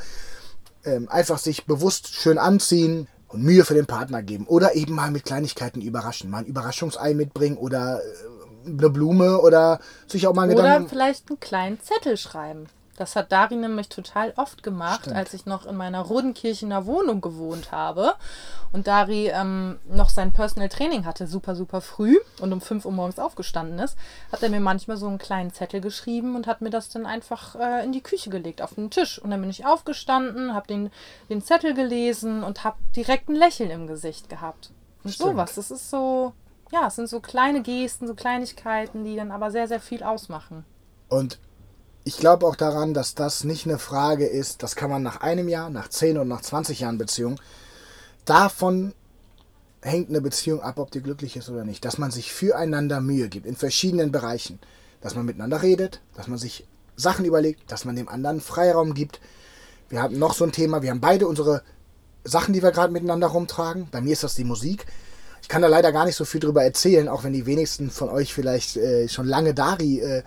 ähm, 0.84 1.08
einfach 1.08 1.38
sich 1.38 1.66
bewusst 1.66 2.14
schön 2.14 2.38
anziehen 2.38 3.08
und 3.28 3.42
Mühe 3.42 3.64
für 3.64 3.74
den 3.74 3.86
Partner 3.86 4.22
geben. 4.22 4.46
Oder 4.46 4.74
eben 4.74 4.94
mal 4.94 5.10
mit 5.10 5.24
Kleinigkeiten 5.24 5.80
überraschen. 5.80 6.30
Mal 6.30 6.38
ein 6.38 6.46
Überraschungsei 6.46 7.14
mitbringen 7.14 7.58
oder 7.58 8.00
äh, 8.00 8.68
eine 8.68 8.90
Blume 8.90 9.40
oder 9.40 9.80
sich 10.06 10.26
auch 10.26 10.34
mal 10.34 10.46
Oder 10.48 10.62
Gedanken. 10.62 10.88
vielleicht 10.88 11.28
einen 11.28 11.40
kleinen 11.40 11.80
Zettel 11.80 12.16
schreiben. 12.16 12.66
Das 13.00 13.16
hat 13.16 13.32
Dari 13.32 13.56
nämlich 13.56 13.88
total 13.88 14.34
oft 14.36 14.62
gemacht, 14.62 15.04
Stimmt. 15.04 15.16
als 15.16 15.32
ich 15.32 15.46
noch 15.46 15.64
in 15.64 15.74
meiner 15.74 16.02
Rodenkirchener 16.02 16.84
Wohnung 16.84 17.22
gewohnt 17.22 17.72
habe. 17.72 18.12
Und 18.72 18.88
Dari 18.88 19.28
ähm, 19.28 19.78
noch 19.88 20.10
sein 20.10 20.32
Personal 20.34 20.68
Training 20.68 21.06
hatte, 21.06 21.26
super, 21.26 21.56
super 21.56 21.80
früh 21.80 22.18
und 22.42 22.52
um 22.52 22.60
5 22.60 22.84
Uhr 22.84 22.92
morgens 22.92 23.18
aufgestanden 23.18 23.78
ist, 23.78 23.96
hat 24.30 24.42
er 24.42 24.50
mir 24.50 24.60
manchmal 24.60 24.98
so 24.98 25.06
einen 25.06 25.16
kleinen 25.16 25.50
Zettel 25.50 25.80
geschrieben 25.80 26.36
und 26.36 26.46
hat 26.46 26.60
mir 26.60 26.68
das 26.68 26.90
dann 26.90 27.06
einfach 27.06 27.54
äh, 27.54 27.82
in 27.84 27.92
die 27.92 28.02
Küche 28.02 28.28
gelegt, 28.28 28.60
auf 28.60 28.74
den 28.74 28.90
Tisch. 28.90 29.18
Und 29.18 29.30
dann 29.30 29.40
bin 29.40 29.48
ich 29.48 29.64
aufgestanden, 29.64 30.52
habe 30.52 30.66
den, 30.66 30.90
den 31.30 31.40
Zettel 31.40 31.72
gelesen 31.72 32.42
und 32.42 32.64
habe 32.64 32.76
direkt 32.94 33.30
ein 33.30 33.34
Lächeln 33.34 33.70
im 33.70 33.86
Gesicht 33.86 34.28
gehabt. 34.28 34.72
Und 35.04 35.14
Stimmt. 35.14 35.30
sowas, 35.30 35.54
das 35.54 35.70
ist 35.70 35.88
so, 35.88 36.34
ja, 36.70 36.88
es 36.88 36.96
sind 36.96 37.08
so 37.08 37.20
kleine 37.20 37.62
Gesten, 37.62 38.06
so 38.06 38.14
Kleinigkeiten, 38.14 39.04
die 39.04 39.16
dann 39.16 39.30
aber 39.30 39.50
sehr, 39.50 39.68
sehr 39.68 39.80
viel 39.80 40.02
ausmachen. 40.02 40.66
Und 41.08 41.38
ich 42.10 42.16
glaube 42.16 42.44
auch 42.44 42.56
daran, 42.56 42.92
dass 42.92 43.14
das 43.14 43.44
nicht 43.44 43.66
eine 43.66 43.78
Frage 43.78 44.26
ist, 44.26 44.64
das 44.64 44.74
kann 44.74 44.90
man 44.90 45.00
nach 45.00 45.20
einem 45.20 45.46
Jahr, 45.46 45.70
nach 45.70 45.88
10 45.88 46.18
und 46.18 46.26
nach 46.26 46.40
20 46.40 46.80
Jahren 46.80 46.98
Beziehung, 46.98 47.40
davon 48.24 48.94
hängt 49.80 50.08
eine 50.08 50.20
Beziehung 50.20 50.60
ab, 50.60 50.80
ob 50.80 50.90
die 50.90 51.02
glücklich 51.02 51.36
ist 51.36 51.48
oder 51.48 51.64
nicht. 51.64 51.84
Dass 51.84 51.98
man 51.98 52.10
sich 52.10 52.32
füreinander 52.32 53.00
Mühe 53.00 53.28
gibt, 53.28 53.46
in 53.46 53.54
verschiedenen 53.54 54.10
Bereichen. 54.10 54.58
Dass 55.00 55.14
man 55.14 55.24
miteinander 55.24 55.62
redet, 55.62 56.00
dass 56.16 56.26
man 56.26 56.36
sich 56.36 56.66
Sachen 56.96 57.24
überlegt, 57.24 57.70
dass 57.70 57.84
man 57.84 57.94
dem 57.94 58.08
anderen 58.08 58.40
Freiraum 58.40 58.94
gibt. 58.94 59.20
Wir 59.88 60.02
haben 60.02 60.18
noch 60.18 60.34
so 60.34 60.44
ein 60.44 60.50
Thema, 60.50 60.82
wir 60.82 60.90
haben 60.90 61.00
beide 61.00 61.28
unsere 61.28 61.62
Sachen, 62.24 62.52
die 62.52 62.62
wir 62.62 62.72
gerade 62.72 62.92
miteinander 62.92 63.28
rumtragen. 63.28 63.86
Bei 63.88 64.00
mir 64.00 64.14
ist 64.14 64.24
das 64.24 64.34
die 64.34 64.42
Musik. 64.42 64.84
Ich 65.42 65.48
kann 65.48 65.62
da 65.62 65.68
leider 65.68 65.92
gar 65.92 66.06
nicht 66.06 66.16
so 66.16 66.24
viel 66.24 66.40
drüber 66.40 66.64
erzählen, 66.64 67.08
auch 67.08 67.22
wenn 67.22 67.32
die 67.32 67.46
wenigsten 67.46 67.88
von 67.88 68.08
euch 68.08 68.34
vielleicht 68.34 68.76
äh, 68.76 69.08
schon 69.08 69.28
lange 69.28 69.54
Dari 69.54 70.00
äh, 70.00 70.24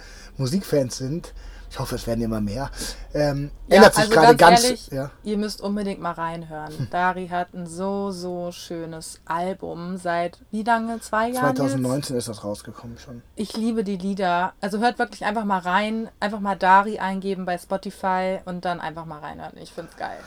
sind. 0.89 1.33
Ich 1.73 1.79
hoffe, 1.79 1.95
es 1.95 2.05
werden 2.05 2.23
immer 2.23 2.39
mehr. 2.39 2.69
Ähm, 3.15 3.49
ändert 3.67 3.95
sich 3.95 4.03
also 4.03 4.13
gerade 4.13 4.35
ganz. 4.35 4.63
ehrlich, 4.63 4.91
ja. 4.91 5.09
ihr 5.23 5.39
müsst 5.39 5.59
unbedingt 5.59 5.99
mal 5.99 6.11
reinhören. 6.11 6.87
Dari 6.91 7.29
hat 7.29 7.55
ein 7.55 7.65
so, 7.65 8.11
so 8.11 8.51
schönes 8.51 9.21
Album 9.25 9.97
seit 9.97 10.37
wie 10.51 10.61
lange? 10.61 10.99
Zwei 10.99 11.29
Jahren? 11.29 11.47
Jetzt? 11.47 11.57
2019 11.57 12.15
ist 12.15 12.27
das 12.27 12.43
rausgekommen 12.43 12.99
schon. 12.99 13.23
Ich 13.35 13.57
liebe 13.57 13.83
die 13.83 13.97
Lieder. 13.97 14.53
Also 14.61 14.77
hört 14.77 14.99
wirklich 14.99 15.25
einfach 15.25 15.45
mal 15.45 15.57
rein, 15.57 16.11
einfach 16.19 16.41
mal 16.41 16.55
Dari 16.55 16.99
eingeben 16.99 17.45
bei 17.45 17.57
Spotify 17.57 18.37
und 18.45 18.65
dann 18.65 18.79
einfach 18.79 19.05
mal 19.05 19.21
reinhören. 19.21 19.57
Ich 19.57 19.71
find's 19.71 19.97
geil. 19.97 20.19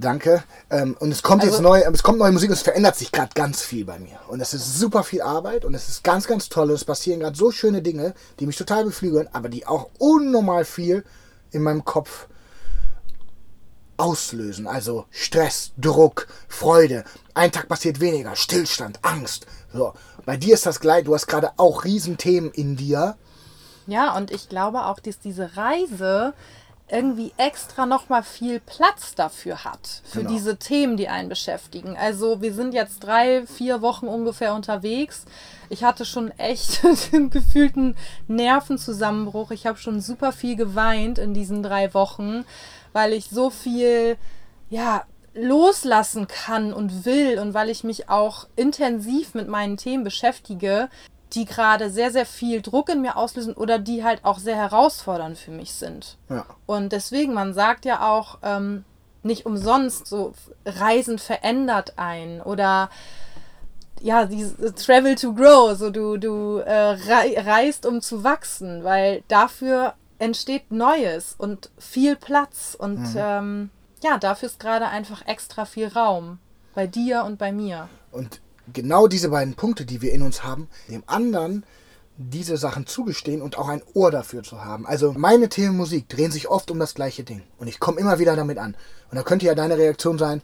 Danke. 0.00 0.44
Ähm, 0.70 0.96
und 1.00 1.10
es 1.10 1.22
kommt 1.24 1.42
jetzt 1.42 1.54
Also- 1.54 1.64
neu, 1.64 1.80
es 1.80 2.02
kommt 2.04 2.18
neue 2.18 2.30
Musik 2.30 2.50
und 2.50 2.54
es 2.54 2.62
verändert 2.62 2.94
sich 2.94 3.10
gerade 3.10 3.30
ganz 3.34 3.62
viel 3.62 3.84
bei 3.84 3.98
mir. 3.98 4.18
Und 4.28 4.40
es 4.40 4.54
ist 4.54 4.78
super 4.78 5.02
viel 5.02 5.22
Arbeit 5.22 5.64
und 5.64 5.74
es 5.74 5.88
ist 5.88 6.04
ganz, 6.04 6.28
ganz 6.28 6.48
toll. 6.48 6.68
Und 6.70 6.76
es 6.76 6.84
passieren 6.84 7.18
gerade 7.20 7.36
so 7.36 7.50
schöne 7.50 7.82
Dinge, 7.82 8.14
die 8.38 8.46
mich 8.46 8.56
total 8.56 8.84
beflügeln, 8.84 9.28
aber 9.32 9.48
die 9.48 9.66
auch 9.66 9.88
unnormal 9.98 10.64
viel 10.64 11.04
in 11.50 11.62
meinem 11.62 11.84
Kopf 11.84 12.28
auslösen. 13.96 14.68
Also 14.68 15.06
Stress, 15.10 15.72
Druck, 15.76 16.28
Freude. 16.46 17.04
Ein 17.34 17.50
Tag 17.50 17.68
passiert 17.68 17.98
weniger, 18.00 18.36
Stillstand, 18.36 19.00
Angst. 19.02 19.46
So. 19.72 19.94
Bei 20.24 20.36
dir 20.36 20.54
ist 20.54 20.66
das 20.66 20.78
gleich, 20.80 21.04
du 21.04 21.14
hast 21.14 21.26
gerade 21.26 21.50
auch 21.56 21.84
Riesenthemen 21.84 22.50
in 22.52 22.76
dir. 22.76 23.16
Ja, 23.86 24.16
und 24.16 24.30
ich 24.30 24.48
glaube 24.48 24.84
auch, 24.84 25.00
dass 25.00 25.18
diese 25.18 25.56
Reise 25.56 26.34
irgendwie 26.90 27.32
extra 27.36 27.86
nochmal 27.86 28.22
viel 28.22 28.60
Platz 28.60 29.14
dafür 29.14 29.64
hat, 29.64 30.02
für 30.04 30.20
Genau. 30.20 30.30
diese 30.32 30.56
Themen, 30.56 30.96
die 30.96 31.08
einen 31.08 31.28
beschäftigen. 31.28 31.96
Also 31.96 32.40
wir 32.40 32.54
sind 32.54 32.72
jetzt 32.74 33.00
drei, 33.00 33.46
vier 33.46 33.82
Wochen 33.82 34.06
ungefähr 34.08 34.54
unterwegs. 34.54 35.24
Ich 35.68 35.84
hatte 35.84 36.04
schon 36.04 36.30
echt 36.38 36.80
den 37.12 37.30
gefühlten 37.30 37.94
Nervenzusammenbruch. 38.26 39.50
Ich 39.50 39.66
habe 39.66 39.78
schon 39.78 40.00
super 40.00 40.32
viel 40.32 40.56
geweint 40.56 41.18
in 41.18 41.34
diesen 41.34 41.62
drei 41.62 41.92
Wochen, 41.94 42.44
weil 42.92 43.12
ich 43.12 43.30
so 43.30 43.50
viel, 43.50 44.16
ja, 44.70 45.04
loslassen 45.34 46.26
kann 46.26 46.72
und 46.72 47.04
will 47.04 47.38
und 47.38 47.54
weil 47.54 47.70
ich 47.70 47.84
mich 47.84 48.08
auch 48.08 48.48
intensiv 48.56 49.34
mit 49.34 49.46
meinen 49.46 49.76
Themen 49.76 50.02
beschäftige, 50.02 50.88
die 51.34 51.44
gerade 51.44 51.90
sehr, 51.90 52.10
sehr 52.10 52.26
viel 52.26 52.62
Druck 52.62 52.88
in 52.88 53.02
mir 53.02 53.16
auslösen 53.16 53.54
oder 53.54 53.78
die 53.78 54.04
halt 54.04 54.24
auch 54.24 54.38
sehr 54.38 54.56
herausfordernd 54.56 55.36
für 55.36 55.50
mich 55.50 55.74
sind. 55.74 56.16
Ja. 56.28 56.46
Und 56.66 56.92
deswegen, 56.92 57.34
man 57.34 57.52
sagt 57.52 57.84
ja 57.84 58.08
auch 58.08 58.38
ähm, 58.42 58.84
nicht 59.22 59.46
umsonst, 59.46 60.06
so 60.06 60.32
Reisen 60.64 61.18
verändert 61.18 61.94
einen 61.96 62.40
oder 62.40 62.90
ja, 64.00 64.26
dieses 64.26 64.74
Travel 64.74 65.16
to 65.16 65.34
Grow, 65.34 65.76
so 65.76 65.90
du, 65.90 66.18
du 66.18 66.58
äh, 66.58 66.72
rei 66.72 67.34
reist, 67.36 67.84
um 67.84 68.00
zu 68.00 68.22
wachsen, 68.22 68.84
weil 68.84 69.22
dafür 69.28 69.94
entsteht 70.18 70.70
Neues 70.70 71.34
und 71.36 71.70
viel 71.78 72.16
Platz 72.16 72.76
und 72.78 73.04
ähm, 73.16 73.70
ja, 74.02 74.18
dafür 74.18 74.48
ist 74.48 74.60
gerade 74.60 74.88
einfach 74.88 75.26
extra 75.26 75.64
viel 75.64 75.88
Raum 75.88 76.38
bei 76.74 76.86
dir 76.86 77.24
und 77.24 77.38
bei 77.38 77.50
mir. 77.50 77.88
Und 78.12 78.40
genau 78.72 79.06
diese 79.06 79.30
beiden 79.30 79.54
Punkte, 79.54 79.84
die 79.84 80.02
wir 80.02 80.12
in 80.12 80.22
uns 80.22 80.44
haben, 80.44 80.68
dem 80.88 81.02
anderen 81.06 81.64
diese 82.18 82.56
Sachen 82.56 82.86
zugestehen 82.86 83.40
und 83.40 83.58
auch 83.58 83.68
ein 83.68 83.82
Ohr 83.94 84.10
dafür 84.10 84.42
zu 84.42 84.64
haben. 84.64 84.86
Also 84.86 85.12
meine 85.16 85.48
Themen 85.48 85.76
Musik 85.76 86.08
drehen 86.08 86.32
sich 86.32 86.48
oft 86.48 86.70
um 86.70 86.78
das 86.80 86.94
gleiche 86.94 87.22
Ding. 87.22 87.42
Und 87.58 87.68
ich 87.68 87.78
komme 87.78 88.00
immer 88.00 88.18
wieder 88.18 88.34
damit 88.34 88.58
an. 88.58 88.74
Und 89.10 89.16
da 89.16 89.22
könnte 89.22 89.46
ja 89.46 89.54
deine 89.54 89.78
Reaktion 89.78 90.18
sein, 90.18 90.42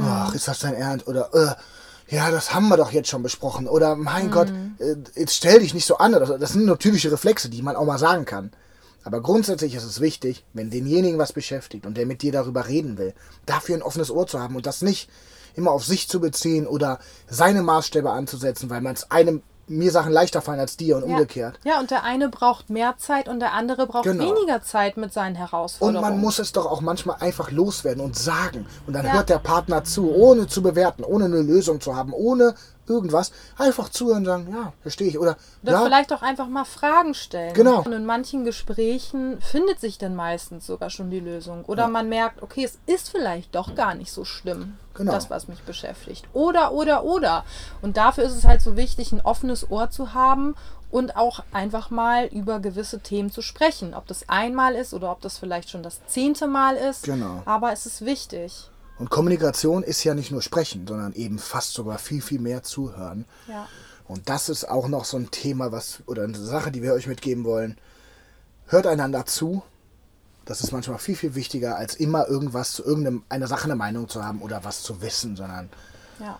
ach, 0.00 0.34
ist 0.34 0.48
das 0.48 0.58
dein 0.58 0.74
Ernst? 0.74 1.08
Oder, 1.08 1.30
äh, 1.32 2.14
ja, 2.14 2.30
das 2.30 2.52
haben 2.52 2.68
wir 2.68 2.76
doch 2.76 2.92
jetzt 2.92 3.08
schon 3.08 3.22
besprochen. 3.22 3.68
Oder, 3.68 3.96
mein 3.96 4.30
Gott, 4.30 4.52
äh, 4.78 4.96
jetzt 5.14 5.34
stell 5.34 5.60
dich 5.60 5.72
nicht 5.72 5.86
so 5.86 5.96
an. 5.96 6.12
Das 6.12 6.52
sind 6.52 6.66
nur 6.66 6.78
typische 6.78 7.10
Reflexe, 7.10 7.48
die 7.48 7.62
man 7.62 7.74
auch 7.74 7.86
mal 7.86 7.98
sagen 7.98 8.26
kann. 8.26 8.52
Aber 9.04 9.20
grundsätzlich 9.20 9.74
ist 9.74 9.84
es 9.84 10.00
wichtig, 10.00 10.44
wenn 10.52 10.70
denjenigen 10.70 11.18
was 11.18 11.32
beschäftigt 11.32 11.86
und 11.86 11.96
der 11.96 12.06
mit 12.06 12.22
dir 12.22 12.32
darüber 12.32 12.68
reden 12.68 12.98
will, 12.98 13.14
dafür 13.46 13.76
ein 13.76 13.82
offenes 13.82 14.10
Ohr 14.10 14.26
zu 14.26 14.38
haben 14.38 14.56
und 14.56 14.66
das 14.66 14.82
nicht 14.82 15.08
immer 15.54 15.70
auf 15.70 15.84
sich 15.84 16.08
zu 16.08 16.20
beziehen 16.20 16.66
oder 16.66 16.98
seine 17.28 17.62
Maßstäbe 17.62 18.10
anzusetzen, 18.10 18.70
weil 18.70 18.80
man 18.80 18.94
es 18.94 19.10
einem 19.10 19.42
mir 19.68 19.92
Sachen 19.92 20.12
leichter 20.12 20.42
fallen 20.42 20.58
als 20.60 20.76
dir 20.76 20.96
und 20.96 21.04
umgekehrt. 21.04 21.58
Ja, 21.64 21.78
und 21.78 21.90
der 21.90 22.02
eine 22.02 22.28
braucht 22.28 22.68
mehr 22.68 22.96
Zeit 22.98 23.28
und 23.28 23.38
der 23.40 23.52
andere 23.54 23.86
braucht 23.86 24.04
Genau. 24.04 24.24
weniger 24.24 24.60
Zeit 24.62 24.96
mit 24.96 25.12
seinen 25.12 25.34
Und 25.34 25.38
Herausforderungen. 25.38 26.00
man 26.10 26.20
muss 26.20 26.38
es 26.40 26.52
doch 26.52 26.66
auch 26.66 26.80
manchmal 26.80 27.16
einfach 27.20 27.50
loswerden 27.50 28.02
und 28.02 28.18
sagen. 28.18 28.66
Und 28.86 28.92
dann 28.94 29.06
Ja. 29.06 29.12
hört 29.12 29.28
der 29.28 29.38
Partner 29.38 29.84
zu, 29.84 30.10
ohne 30.12 30.46
zu 30.48 30.62
bewerten, 30.62 31.04
ohne 31.04 31.26
eine 31.26 31.40
Lösung 31.42 31.80
zu 31.80 31.94
haben, 31.96 32.12
ohne 32.12 32.54
irgendwas. 32.92 33.32
Einfach 33.58 33.88
zuhören 33.88 34.18
und 34.18 34.24
sagen, 34.26 34.48
ja, 34.52 34.72
verstehe 34.82 35.08
ich. 35.08 35.18
Oder, 35.18 35.36
Oder 35.62 35.72
ja, 35.72 35.84
vielleicht 35.84 36.12
auch 36.12 36.22
einfach 36.22 36.48
mal 36.48 36.64
Fragen 36.64 37.14
stellen. 37.14 37.54
Genau. 37.54 37.82
Und 37.82 37.92
in 37.92 38.06
manchen 38.06 38.44
Gesprächen 38.44 39.40
findet 39.40 39.80
sich 39.80 39.98
dann 39.98 40.14
meistens 40.14 40.66
sogar 40.66 40.90
schon 40.90 41.10
die 41.10 41.20
Lösung. 41.20 41.64
Oder 41.64 41.88
man 41.88 42.08
merkt, 42.08 42.42
okay, 42.42 42.64
es 42.64 42.78
ist 42.86 43.10
vielleicht 43.10 43.54
doch 43.54 43.74
gar 43.74 43.94
nicht 43.94 44.12
so 44.12 44.24
schlimm, 44.24 44.76
Genau. 44.94 45.12
das, 45.12 45.30
was 45.30 45.48
mich 45.48 45.62
beschäftigt. 45.62 46.26
Oder, 46.32 46.72
oder, 46.72 47.04
oder. 47.04 47.44
Und 47.80 47.96
dafür 47.96 48.24
ist 48.24 48.34
es 48.34 48.44
halt 48.44 48.60
so 48.60 48.76
wichtig, 48.76 49.12
ein 49.12 49.20
offenes 49.22 49.70
Ohr 49.70 49.90
zu 49.90 50.12
haben 50.14 50.54
und 50.90 51.16
auch 51.16 51.42
einfach 51.52 51.90
mal 51.90 52.26
über 52.26 52.60
gewisse 52.60 53.00
Themen 53.00 53.30
zu 53.30 53.40
sprechen. 53.40 53.94
Ob 53.94 54.06
das 54.06 54.28
einmal 54.28 54.74
ist 54.74 54.92
oder 54.92 55.10
ob 55.10 55.22
das 55.22 55.38
vielleicht 55.38 55.70
schon 55.70 55.82
das 55.82 56.04
zehnte 56.06 56.46
Mal 56.46 56.76
ist. 56.76 57.04
Genau. 57.04 57.42
Aber 57.46 57.72
es 57.72 57.86
ist 57.86 58.04
wichtig. 58.04 58.68
Und 59.02 59.10
Kommunikation 59.10 59.82
ist 59.82 60.04
ja 60.04 60.14
nicht 60.14 60.30
nur 60.30 60.42
sprechen, 60.42 60.86
sondern 60.86 61.12
eben 61.14 61.40
fast 61.40 61.72
sogar 61.72 61.98
viel, 61.98 62.22
viel 62.22 62.38
mehr 62.38 62.62
zuhören. 62.62 63.24
Ja. 63.48 63.66
Und 64.06 64.28
das 64.28 64.48
ist 64.48 64.68
auch 64.68 64.86
noch 64.86 65.04
so 65.04 65.16
ein 65.16 65.32
Thema, 65.32 65.72
was, 65.72 66.04
oder 66.06 66.22
eine 66.22 66.38
Sache, 66.38 66.70
die 66.70 66.84
wir 66.84 66.92
euch 66.92 67.08
mitgeben 67.08 67.42
wollen. 67.42 67.76
Hört 68.66 68.86
einander 68.86 69.26
zu. 69.26 69.64
Das 70.44 70.60
ist 70.60 70.70
manchmal 70.70 70.98
viel, 70.98 71.16
viel 71.16 71.34
wichtiger, 71.34 71.76
als 71.76 71.96
immer 71.96 72.28
irgendwas 72.28 72.74
zu 72.74 72.84
irgendeiner 72.84 73.48
Sache 73.48 73.64
eine 73.64 73.74
Meinung 73.74 74.08
zu 74.08 74.24
haben 74.24 74.40
oder 74.40 74.62
was 74.62 74.84
zu 74.84 75.02
wissen, 75.02 75.34
sondern, 75.34 75.68
Ja. 76.20 76.38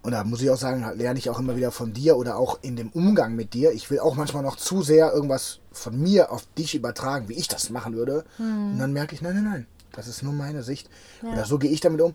und 0.00 0.12
da 0.12 0.24
muss 0.24 0.40
ich 0.40 0.48
auch 0.48 0.56
sagen, 0.56 0.82
lerne 0.96 1.18
ich 1.18 1.28
auch 1.28 1.38
immer 1.38 1.54
wieder 1.56 1.70
von 1.70 1.92
dir 1.92 2.16
oder 2.16 2.38
auch 2.38 2.60
in 2.62 2.76
dem 2.76 2.88
Umgang 2.92 3.34
mit 3.36 3.52
dir. 3.52 3.72
Ich 3.72 3.90
will 3.90 3.98
auch 4.00 4.14
manchmal 4.14 4.42
noch 4.42 4.56
zu 4.56 4.80
sehr 4.80 5.12
irgendwas 5.12 5.58
von 5.70 6.00
mir 6.00 6.32
auf 6.32 6.46
dich 6.56 6.74
übertragen, 6.74 7.28
wie 7.28 7.34
ich 7.34 7.48
das 7.48 7.68
machen 7.68 7.94
würde. 7.94 8.24
Und 8.38 8.78
dann 8.78 8.94
merke 8.94 9.14
ich, 9.14 9.20
nein, 9.20 9.34
nein, 9.34 9.44
nein, 9.44 9.66
das 9.92 10.08
ist 10.08 10.22
nur 10.22 10.32
meine 10.32 10.62
Sicht. 10.62 10.88
Oder 11.22 11.44
so 11.44 11.58
gehe 11.58 11.70
ich 11.70 11.80
damit 11.80 12.00
um. 12.00 12.14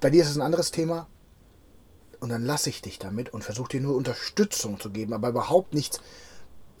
Bei 0.00 0.10
dir 0.10 0.22
ist 0.22 0.30
es 0.30 0.36
ein 0.36 0.42
anderes 0.42 0.70
Thema. 0.70 1.06
Und 2.20 2.30
dann 2.30 2.44
lasse 2.44 2.70
ich 2.70 2.80
dich 2.80 2.98
damit 2.98 3.32
und 3.34 3.44
versuche 3.44 3.68
dir 3.68 3.80
nur 3.80 3.94
Unterstützung 3.94 4.80
zu 4.80 4.90
geben, 4.90 5.12
aber 5.12 5.28
überhaupt 5.28 5.74
nichts 5.74 6.00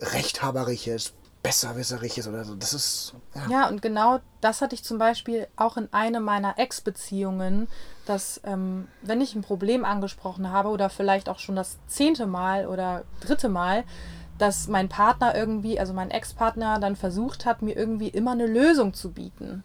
Rechthaberisches, 0.00 1.12
Besserwisserisches 1.42 2.26
oder 2.26 2.44
so. 2.44 2.54
Das 2.54 2.72
ist, 2.72 3.14
ja. 3.34 3.46
Ja, 3.48 3.68
und 3.68 3.82
genau 3.82 4.20
das 4.40 4.62
hatte 4.62 4.74
ich 4.74 4.82
zum 4.82 4.98
Beispiel 4.98 5.46
auch 5.56 5.76
in 5.76 5.92
einem 5.92 6.22
meiner 6.24 6.58
Ex-Beziehungen, 6.58 7.68
dass 8.06 8.40
ähm, 8.44 8.88
wenn 9.02 9.20
ich 9.20 9.34
ein 9.34 9.42
Problem 9.42 9.84
angesprochen 9.84 10.50
habe 10.50 10.70
oder 10.70 10.90
vielleicht 10.90 11.28
auch 11.28 11.38
schon 11.38 11.56
das 11.56 11.78
zehnte 11.86 12.26
Mal 12.26 12.66
oder 12.66 13.04
dritte 13.20 13.48
Mal, 13.48 13.84
dass 14.38 14.68
mein 14.68 14.88
Partner 14.88 15.34
irgendwie, 15.34 15.78
also 15.78 15.92
mein 15.92 16.10
Ex-Partner 16.10 16.80
dann 16.80 16.96
versucht 16.96 17.46
hat, 17.46 17.62
mir 17.62 17.76
irgendwie 17.76 18.08
immer 18.08 18.32
eine 18.32 18.46
Lösung 18.46 18.92
zu 18.94 19.12
bieten 19.12 19.62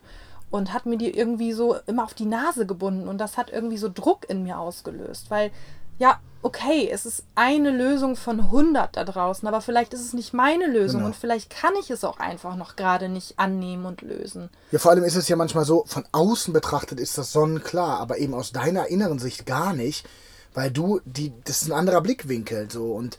und 0.51 0.73
hat 0.73 0.85
mir 0.85 0.97
die 0.97 1.09
irgendwie 1.17 1.53
so 1.53 1.75
immer 1.87 2.03
auf 2.03 2.13
die 2.13 2.25
Nase 2.25 2.65
gebunden 2.65 3.07
und 3.07 3.17
das 3.17 3.37
hat 3.37 3.49
irgendwie 3.51 3.77
so 3.77 3.89
Druck 3.93 4.29
in 4.29 4.43
mir 4.43 4.59
ausgelöst, 4.59 5.31
weil 5.31 5.51
ja, 5.97 6.19
okay, 6.41 6.89
es 6.91 7.05
ist 7.05 7.23
eine 7.35 7.69
Lösung 7.69 8.15
von 8.15 8.39
100 8.39 8.97
da 8.97 9.03
draußen, 9.03 9.47
aber 9.47 9.61
vielleicht 9.61 9.93
ist 9.93 10.01
es 10.01 10.13
nicht 10.13 10.33
meine 10.33 10.65
Lösung 10.65 11.01
Genau. 11.01 11.07
und 11.07 11.15
vielleicht 11.15 11.51
kann 11.51 11.73
ich 11.79 11.91
es 11.91 12.03
auch 12.03 12.19
einfach 12.19 12.55
noch 12.55 12.75
gerade 12.75 13.07
nicht 13.07 13.37
annehmen 13.37 13.85
und 13.85 14.01
lösen. 14.01 14.49
ja, 14.71 14.79
vor 14.79 14.91
allem 14.91 15.03
ist 15.03 15.15
es 15.15 15.29
ja 15.29 15.35
manchmal 15.35 15.63
so, 15.65 15.83
von 15.87 16.03
außen 16.11 16.53
betrachtet 16.53 16.99
ist 16.99 17.17
das 17.19 17.31
sonnenklar, 17.31 17.99
aber 17.99 18.17
eben 18.17 18.33
aus 18.33 18.51
deiner 18.51 18.87
inneren 18.87 19.19
Sicht 19.19 19.45
gar 19.45 19.73
nicht, 19.73 20.07
weil 20.55 20.71
du, 20.71 20.99
die, 21.05 21.31
das 21.45 21.61
ist 21.61 21.67
ein 21.69 21.77
anderer 21.77 22.01
Blickwinkel 22.01 22.69
so 22.71 22.93
und 22.93 23.17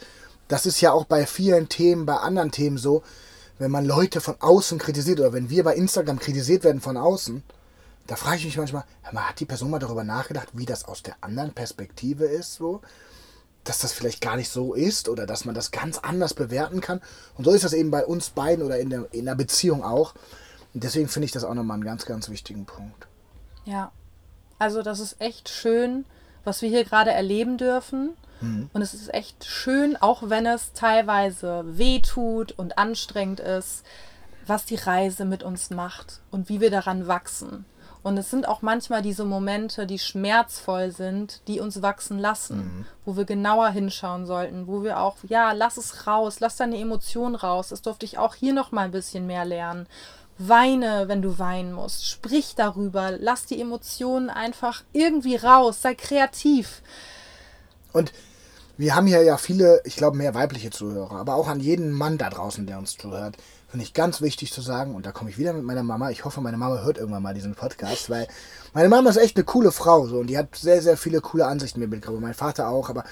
das 0.48 0.66
ist 0.66 0.80
ja 0.80 0.92
auch 0.92 1.04
bei 1.04 1.24
vielen 1.24 1.68
Themen, 1.68 2.04
bei 2.04 2.16
anderen 2.16 2.50
Themen 2.50 2.76
so, 2.78 3.02
wenn 3.62 3.70
man 3.70 3.86
Leute 3.86 4.20
von 4.20 4.36
außen 4.40 4.78
kritisiert 4.78 5.20
oder 5.20 5.32
wenn 5.32 5.48
wir 5.48 5.64
bei 5.64 5.74
Instagram 5.74 6.18
kritisiert 6.18 6.64
werden 6.64 6.80
von 6.80 6.96
außen, 6.96 7.42
da 8.06 8.16
frage 8.16 8.38
ich 8.38 8.44
mich 8.44 8.56
manchmal, 8.56 8.84
hat 9.04 9.40
die 9.40 9.46
Person 9.46 9.70
mal 9.70 9.78
darüber 9.78 10.04
nachgedacht, 10.04 10.48
wie 10.52 10.66
das 10.66 10.84
aus 10.84 11.02
der 11.02 11.14
anderen 11.20 11.52
Perspektive 11.52 12.24
ist, 12.24 12.54
so? 12.54 12.80
Dass 13.64 13.78
das 13.78 13.92
vielleicht 13.92 14.20
gar 14.20 14.36
nicht 14.36 14.48
so 14.48 14.74
ist 14.74 15.08
oder 15.08 15.24
dass 15.24 15.44
man 15.44 15.54
das 15.54 15.70
ganz 15.70 15.98
anders 15.98 16.34
bewerten 16.34 16.80
kann. 16.80 17.00
Und 17.38 17.44
so 17.44 17.52
ist 17.52 17.62
das 17.62 17.72
eben 17.72 17.92
bei 17.92 18.04
uns 18.04 18.30
beiden 18.30 18.64
oder 18.64 18.80
in 18.80 18.90
der, 18.90 19.06
in 19.12 19.24
der 19.24 19.36
Beziehung 19.36 19.84
auch. 19.84 20.14
Und 20.74 20.82
deswegen 20.82 21.08
finde 21.08 21.26
ich 21.26 21.32
das 21.32 21.44
auch 21.44 21.54
nochmal 21.54 21.76
einen 21.76 21.84
ganz, 21.84 22.04
ganz 22.04 22.28
wichtigen 22.28 22.64
Punkt. 22.64 23.06
Ja, 23.64 23.92
also 24.58 24.82
das 24.82 24.98
ist 24.98 25.20
echt 25.20 25.48
schön, 25.48 26.04
was 26.44 26.62
wir 26.62 26.68
hier 26.68 26.84
gerade 26.84 27.10
erleben 27.10 27.58
dürfen. 27.58 28.10
Und 28.72 28.82
es 28.82 28.92
ist 28.92 29.14
echt 29.14 29.44
schön, 29.44 29.96
auch 29.96 30.24
wenn 30.26 30.46
es 30.46 30.72
teilweise 30.72 31.64
weh 31.64 32.00
tut 32.00 32.50
und 32.52 32.76
anstrengend 32.76 33.38
ist, 33.38 33.84
was 34.48 34.64
die 34.64 34.74
Reise 34.74 35.24
mit 35.24 35.44
uns 35.44 35.70
macht 35.70 36.20
und 36.32 36.48
wie 36.48 36.60
wir 36.60 36.70
daran 36.70 37.06
wachsen. 37.06 37.64
Und 38.02 38.18
es 38.18 38.30
sind 38.30 38.48
auch 38.48 38.62
manchmal 38.62 39.00
diese 39.00 39.24
Momente, 39.24 39.86
die 39.86 40.00
schmerzvoll 40.00 40.90
sind, 40.90 41.40
die 41.46 41.60
uns 41.60 41.82
wachsen 41.82 42.18
lassen, 42.18 42.84
wo 43.04 43.16
wir 43.16 43.24
genauer 43.24 43.68
hinschauen 43.68 44.26
sollten, 44.26 44.66
wo 44.66 44.82
wir 44.82 44.98
auch, 44.98 45.18
ja, 45.28 45.52
lass 45.52 45.76
es 45.76 46.08
raus, 46.08 46.40
lass 46.40 46.56
deine 46.56 46.78
Emotionen 46.78 47.36
raus. 47.36 47.68
Das 47.68 47.80
durfte 47.80 48.04
ich 48.04 48.18
auch 48.18 48.34
hier 48.34 48.54
noch 48.54 48.72
mal 48.72 48.86
ein 48.86 48.90
bisschen 48.90 49.28
mehr 49.28 49.44
lernen. 49.44 49.86
Weine, 50.38 51.08
wenn 51.08 51.22
du 51.22 51.38
weinen 51.38 51.72
musst. 51.72 52.06
Sprich 52.06 52.54
darüber. 52.56 53.12
Lass 53.18 53.46
die 53.46 53.60
Emotionen 53.60 54.30
einfach 54.30 54.82
irgendwie 54.92 55.36
raus. 55.36 55.82
Sei 55.82 55.94
kreativ. 55.94 56.82
Und 57.92 58.12
wir 58.78 58.94
haben 58.94 59.06
hier 59.06 59.22
ja 59.22 59.36
viele, 59.36 59.80
ich 59.84 59.96
glaube, 59.96 60.16
mehr 60.16 60.34
weibliche 60.34 60.70
Zuhörer, 60.70 61.16
aber 61.16 61.34
auch 61.34 61.48
an 61.48 61.60
jeden 61.60 61.92
Mann 61.92 62.18
da 62.18 62.30
draußen, 62.30 62.66
der 62.66 62.78
uns 62.78 62.96
zuhört, 62.96 63.36
finde 63.68 63.84
ich 63.84 63.94
ganz 63.94 64.20
wichtig 64.20 64.52
zu 64.52 64.60
sagen, 64.60 64.94
und 64.94 65.06
da 65.06 65.12
komme 65.12 65.30
ich 65.30 65.38
wieder 65.38 65.52
mit 65.52 65.62
meiner 65.62 65.82
Mama. 65.82 66.10
Ich 66.10 66.24
hoffe, 66.24 66.40
meine 66.40 66.56
Mama 66.56 66.82
hört 66.82 66.98
irgendwann 66.98 67.22
mal 67.22 67.34
diesen 67.34 67.54
Podcast, 67.54 68.10
weil 68.10 68.26
meine 68.72 68.88
Mama 68.88 69.10
ist 69.10 69.18
echt 69.18 69.36
eine 69.36 69.44
coole 69.44 69.72
Frau, 69.72 70.06
so, 70.06 70.18
und 70.18 70.26
die 70.26 70.38
hat 70.38 70.56
sehr, 70.56 70.82
sehr 70.82 70.96
viele 70.96 71.20
coole 71.20 71.46
Ansichten 71.46 71.80
mir 71.80 71.86
mitgebracht. 71.86 72.20
Mein 72.20 72.34
Vater 72.34 72.68
auch, 72.68 72.88
aber 72.88 73.04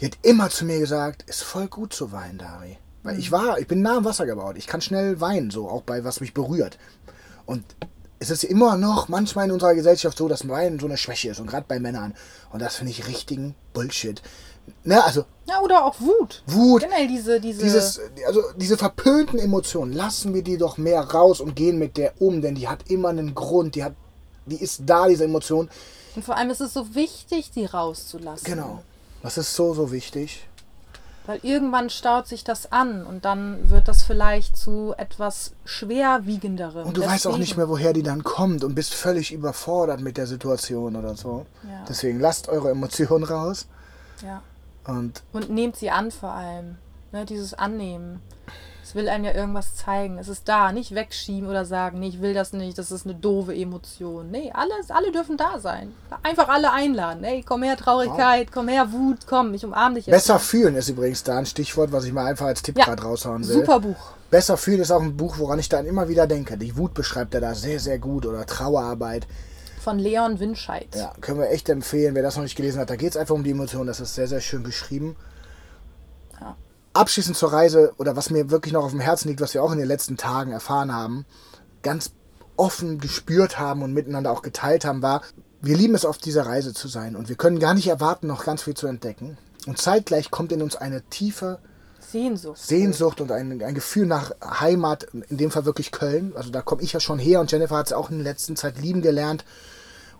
die 0.00 0.06
hat 0.06 0.18
immer 0.22 0.50
zu 0.50 0.64
mir 0.64 0.80
gesagt, 0.80 1.22
ist 1.22 1.42
voll 1.42 1.68
gut 1.68 1.92
zu 1.92 2.12
weinen, 2.12 2.38
Dari. 2.38 2.78
Weil 3.04 3.18
ich 3.18 3.30
war, 3.30 3.58
ich 3.60 3.68
bin 3.68 3.82
nah 3.82 3.98
am 3.98 4.04
Wasser 4.04 4.26
gebaut. 4.26 4.56
Ich 4.56 4.66
kann 4.66 4.80
schnell 4.80 5.20
weinen, 5.20 5.50
so, 5.50 5.68
auch 5.68 5.82
bei 5.82 6.02
was 6.04 6.20
mich 6.20 6.34
berührt. 6.34 6.78
Und 7.46 7.62
es 8.18 8.30
ist 8.30 8.44
immer 8.44 8.76
noch 8.76 9.08
manchmal 9.08 9.44
in 9.44 9.52
unserer 9.52 9.74
Gesellschaft 9.74 10.16
so, 10.16 10.26
dass 10.26 10.48
Weinen 10.48 10.80
so 10.80 10.86
eine 10.86 10.96
Schwäche 10.96 11.28
ist 11.28 11.38
und 11.38 11.46
gerade 11.46 11.66
bei 11.68 11.78
Männern. 11.78 12.14
Und 12.50 12.62
das 12.62 12.76
finde 12.76 12.92
ich 12.92 13.06
richtigen 13.06 13.54
Bullshit. 13.74 14.22
Ne, 14.84 15.04
also 15.04 15.26
Ja, 15.46 15.60
oder 15.60 15.84
auch 15.84 16.00
Wut. 16.00 16.42
Wut, 16.46 16.80
Generell 16.80 17.06
diese, 17.06 17.38
diese. 17.38 17.62
dieses, 17.62 18.00
also 18.26 18.40
diese 18.56 18.78
verpönten 18.78 19.38
Emotionen, 19.38 19.92
lassen 19.92 20.32
wir 20.32 20.42
die 20.42 20.56
doch 20.56 20.78
mehr 20.78 21.02
raus 21.02 21.40
und 21.40 21.54
gehen 21.54 21.78
mit 21.78 21.98
der 21.98 22.14
um, 22.22 22.40
denn 22.40 22.54
die 22.54 22.66
hat 22.68 22.90
immer 22.90 23.10
einen 23.10 23.34
Grund, 23.34 23.74
die 23.74 23.84
hat, 23.84 23.92
die 24.46 24.56
ist 24.56 24.82
da, 24.86 25.06
diese 25.06 25.24
Emotion. 25.24 25.68
und 26.16 26.24
vor 26.24 26.38
allem 26.38 26.48
ist 26.48 26.62
es 26.62 26.72
so 26.72 26.94
wichtig, 26.94 27.50
die 27.50 27.66
rauszulassen. 27.66 28.46
Genau. 28.46 28.82
Das 29.22 29.36
ist 29.36 29.54
so, 29.54 29.74
so 29.74 29.92
wichtig. 29.92 30.46
Weil 31.26 31.40
irgendwann 31.42 31.88
staut 31.88 32.26
sich 32.26 32.44
das 32.44 32.70
an 32.70 33.06
und 33.06 33.24
dann 33.24 33.70
wird 33.70 33.88
das 33.88 34.02
vielleicht 34.02 34.56
zu 34.58 34.94
etwas 34.98 35.52
schwerwiegenderem. 35.64 36.86
Und 36.86 36.96
du 36.96 37.00
weißt 37.00 37.26
auch 37.26 37.30
Deswegen- 37.30 37.40
nicht 37.40 37.56
mehr, 37.56 37.68
woher 37.68 37.92
die 37.94 38.02
dann 38.02 38.22
kommt 38.24 38.62
und 38.62 38.74
bist 38.74 38.92
völlig 38.94 39.32
überfordert 39.32 40.00
mit 40.00 40.16
der 40.18 40.26
Situation 40.26 40.96
oder 40.96 41.16
so. 41.16 41.46
Ja. 41.62 41.84
Deswegen 41.88 42.20
lasst 42.20 42.48
eure 42.48 42.70
Emotionen 42.70 43.24
raus 43.24 43.66
Ja. 44.22 44.42
und 44.86 45.22
Und 45.32 45.48
nehmt 45.50 45.76
sie 45.76 45.90
an 45.90 46.10
vor 46.10 46.32
allem. 46.32 46.76
Ne, 47.12 47.24
dieses 47.24 47.54
Annehmen. 47.54 48.20
Es 48.94 48.96
will 49.00 49.08
einem 49.08 49.24
ja 49.24 49.34
irgendwas 49.34 49.74
zeigen. 49.74 50.18
Es 50.18 50.28
ist 50.28 50.48
da. 50.48 50.70
Nicht 50.70 50.94
wegschieben 50.94 51.50
oder 51.50 51.64
sagen, 51.64 51.98
nee, 51.98 52.06
ich 52.06 52.22
will 52.22 52.32
das 52.32 52.52
nicht, 52.52 52.78
das 52.78 52.92
ist 52.92 53.06
eine 53.06 53.16
doofe 53.16 53.52
Emotion. 53.52 54.30
Nee, 54.30 54.52
alles, 54.54 54.92
alle 54.92 55.10
dürfen 55.10 55.36
da 55.36 55.58
sein. 55.58 55.92
Einfach 56.22 56.48
alle 56.48 56.72
einladen. 56.72 57.24
Hey, 57.24 57.44
komm 57.44 57.64
her, 57.64 57.76
Traurigkeit, 57.76 58.52
komm 58.52 58.68
her, 58.68 58.92
Wut, 58.92 59.26
komm, 59.26 59.52
ich 59.52 59.64
umarm 59.64 59.96
dich 59.96 60.06
jetzt. 60.06 60.14
Besser 60.14 60.38
fühlen 60.38 60.76
ist 60.76 60.88
übrigens 60.88 61.24
da 61.24 61.38
ein 61.38 61.46
Stichwort, 61.46 61.90
was 61.90 62.04
ich 62.04 62.12
mal 62.12 62.26
einfach 62.26 62.46
als 62.46 62.62
Tipp 62.62 62.78
Ja. 62.78 62.84
gerade 62.84 63.02
raushauen 63.02 63.40
will. 63.48 63.54
Super 63.56 63.80
Buch. 63.80 64.12
Besser 64.30 64.56
fühlen 64.56 64.80
ist 64.80 64.92
auch 64.92 65.02
ein 65.02 65.16
Buch, 65.16 65.38
woran 65.38 65.58
ich 65.58 65.68
dann 65.68 65.86
immer 65.86 66.08
wieder 66.08 66.28
denke. 66.28 66.56
Die 66.56 66.76
Wut 66.76 66.94
beschreibt 66.94 67.34
er 67.34 67.40
da 67.40 67.56
sehr, 67.56 67.80
sehr 67.80 67.98
gut 67.98 68.26
oder 68.26 68.46
Trauerarbeit. 68.46 69.26
Von 69.80 69.98
Leon 69.98 70.38
Winscheid. 70.38 70.86
Ja, 70.94 71.12
können 71.20 71.40
wir 71.40 71.50
echt 71.50 71.68
empfehlen, 71.68 72.14
wer 72.14 72.22
das 72.22 72.36
noch 72.36 72.44
nicht 72.44 72.54
gelesen 72.56 72.78
hat. 72.80 72.90
Da 72.90 72.96
geht 72.96 73.10
es 73.10 73.16
einfach 73.16 73.34
um 73.34 73.42
die 73.42 73.50
Emotionen. 73.50 73.88
Das 73.88 73.98
ist 73.98 74.14
sehr, 74.14 74.28
sehr 74.28 74.40
schön 74.40 74.62
beschrieben. 74.62 75.16
Abschließend 76.94 77.36
zur 77.36 77.52
Reise 77.52 77.92
oder 77.98 78.16
was 78.16 78.30
mir 78.30 78.50
wirklich 78.50 78.72
noch 78.72 78.84
auf 78.84 78.92
dem 78.92 79.00
Herzen 79.00 79.28
liegt, 79.28 79.40
was 79.40 79.52
wir 79.52 79.62
auch 79.62 79.72
in 79.72 79.78
den 79.78 79.88
letzten 79.88 80.16
Tagen 80.16 80.52
erfahren 80.52 80.92
haben, 80.92 81.26
ganz 81.82 82.12
offen 82.56 83.00
gespürt 83.00 83.58
haben 83.58 83.82
und 83.82 83.92
miteinander 83.92 84.30
auch 84.30 84.42
geteilt 84.42 84.84
haben, 84.84 85.02
war, 85.02 85.22
wir 85.60 85.76
lieben 85.76 85.94
es 85.94 86.04
auf 86.04 86.18
dieser 86.18 86.46
Reise 86.46 86.72
zu 86.72 86.88
sein 86.88 87.16
und 87.16 87.28
wir 87.28 87.36
können 87.36 87.58
gar 87.58 87.74
nicht 87.74 87.88
erwarten, 87.88 88.26
noch 88.26 88.44
ganz 88.44 88.62
viel 88.62 88.74
zu 88.74 88.86
entdecken. 88.86 89.38
Und 89.66 89.78
zeitgleich 89.78 90.30
kommt 90.30 90.52
in 90.52 90.62
uns 90.62 90.76
eine 90.76 91.02
tiefe 91.02 91.58
Sehnsucht. 91.98 92.58
Sehnsucht 92.58 93.20
und 93.20 93.32
ein, 93.32 93.62
ein 93.62 93.74
Gefühl 93.74 94.06
nach 94.06 94.32
Heimat, 94.42 95.08
in 95.28 95.36
dem 95.36 95.50
Fall 95.50 95.64
wirklich 95.64 95.90
Köln. 95.90 96.32
Also 96.36 96.50
da 96.50 96.62
komme 96.62 96.82
ich 96.82 96.92
ja 96.92 97.00
schon 97.00 97.18
her 97.18 97.40
und 97.40 97.50
Jennifer 97.50 97.76
hat 97.76 97.86
es 97.86 97.92
auch 97.92 98.10
in 98.10 98.18
der 98.18 98.32
letzten 98.32 98.56
Zeit 98.56 98.80
lieben 98.80 99.02
gelernt. 99.02 99.44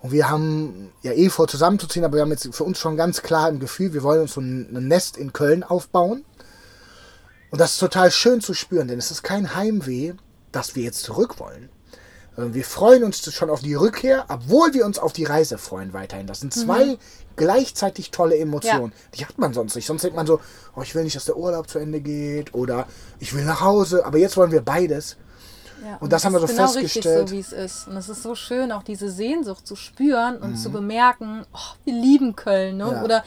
Und 0.01 0.11
wir 0.11 0.29
haben 0.29 0.93
ja 1.03 1.13
eh 1.13 1.29
vor 1.29 1.47
zusammenzuziehen, 1.47 2.05
aber 2.05 2.17
wir 2.17 2.23
haben 2.23 2.31
jetzt 2.31 2.53
für 2.55 2.65
uns 2.65 2.79
schon 2.79 2.97
ganz 2.97 3.23
klar 3.23 3.49
im 3.49 3.61
Gefühl, 3.61 3.93
wir 3.93 4.03
wollen 4.03 4.23
uns 4.23 4.35
so 4.35 4.41
ein 4.41 4.89
Nest 4.89 5.17
in 5.17 5.33
Köln 5.33 5.63
aufbauen. 5.63 6.25
Und 7.55 7.61
das 7.61 7.75
ist 7.75 7.79
total 7.79 8.11
schön 8.11 8.41
zu 8.41 8.53
spüren, 8.53 8.89
denn 8.89 8.99
es 8.99 9.13
ist 9.13 9.23
kein 9.23 9.55
Heimweh, 9.55 10.15
dass 10.51 10.75
wir 10.75 10.83
jetzt 10.83 11.05
zurück 11.05 11.39
wollen. 11.39 11.69
Sondern 12.35 12.53
Wir 12.53 12.65
freuen 12.65 13.05
uns 13.05 13.33
schon 13.33 13.49
auf 13.49 13.61
die 13.61 13.75
Rückkehr, 13.75 14.25
obwohl 14.29 14.75
wir 14.75 14.85
uns 14.85 14.99
auf 14.99 15.13
die 15.13 15.23
Reise 15.23 15.57
freuen 15.57 15.93
weiterhin. 15.93 16.27
Das 16.27 16.41
sind 16.41 16.53
zwei 16.53 16.99
gleichzeitig 17.37 18.11
tolle 18.11 18.37
Emotionen. 18.39 18.93
Die 19.15 19.25
hat 19.25 19.39
man 19.39 19.55
sonst 19.55 19.77
nicht. 19.77 19.87
Sonst 19.87 20.03
denkt 20.03 20.17
man 20.17 20.27
so, 20.27 20.41
oh, 20.75 20.83
ich 20.83 20.97
will 20.97 21.05
nicht, 21.05 21.15
dass 21.15 21.27
der 21.27 21.37
Urlaub 21.37 21.69
zu 21.71 21.79
Ende 21.79 22.01
geht 22.01 22.55
oder 22.55 22.89
ich 23.21 23.33
will 23.35 23.45
nach 23.45 23.61
Hause. 23.61 24.05
Aber 24.05 24.19
jetzt 24.19 24.37
wollen 24.37 24.51
wir 24.51 24.61
beides. 24.63 25.17
Ja, 25.85 25.97
Und 26.01 26.13
das 26.13 26.25
haben 26.25 26.33
wir 26.33 26.41
so 26.41 26.49
genau 26.49 26.67
festgestellt. 26.67 27.31
richtig 27.31 27.47
so, 27.47 27.53
wie 27.53 27.63
es 27.63 27.73
ist. 27.73 27.87
Und 27.87 27.97
es 27.97 28.09
ist 28.09 28.25
so 28.25 28.35
schön, 28.35 28.73
auch 28.73 28.83
diese 28.83 29.09
Sehnsucht 29.09 29.65
zu 29.65 29.77
spüren 29.77 30.39
und 30.39 30.51
Mhm. 30.51 30.57
zu 30.57 30.71
bemerken, 30.71 31.47
oh, 31.55 31.77
wir 31.85 31.95
lieben 31.95 32.35
Köln. 32.35 32.79
Ne? 32.79 32.91
Ja. 32.91 33.05
Oder 33.05 33.23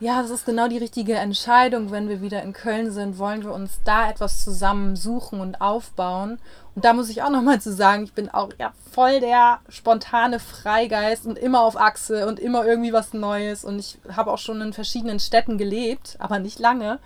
ja, 0.00 0.20
das 0.22 0.30
ist 0.30 0.46
genau 0.46 0.68
die 0.68 0.78
richtige 0.78 1.14
Entscheidung. 1.14 1.90
Wenn 1.90 2.08
wir 2.08 2.20
wieder 2.20 2.42
in 2.42 2.52
Köln 2.52 2.90
sind, 2.90 3.18
wollen 3.18 3.42
wir 3.42 3.52
uns 3.52 3.80
da 3.84 4.10
etwas 4.10 4.42
zusammen 4.44 4.96
suchen 4.96 5.40
und 5.40 5.60
aufbauen. 5.60 6.38
Und 6.74 6.84
da 6.84 6.92
muss 6.92 7.08
ich 7.08 7.22
auch 7.22 7.30
nochmal 7.30 7.60
zu 7.60 7.72
sagen, 7.72 8.04
ich 8.04 8.12
bin 8.12 8.28
auch 8.28 8.50
ja, 8.58 8.72
voll 8.90 9.20
der 9.20 9.60
spontane 9.68 10.40
Freigeist 10.40 11.26
und 11.26 11.38
immer 11.38 11.60
auf 11.60 11.76
Achse 11.76 12.26
und 12.26 12.40
immer 12.40 12.66
irgendwie 12.66 12.92
was 12.92 13.14
Neues. 13.14 13.64
Und 13.64 13.78
ich 13.78 13.98
habe 14.14 14.32
auch 14.32 14.38
schon 14.38 14.60
in 14.60 14.72
verschiedenen 14.72 15.20
Städten 15.20 15.58
gelebt, 15.58 16.16
aber 16.18 16.38
nicht 16.38 16.58
lange. 16.58 16.98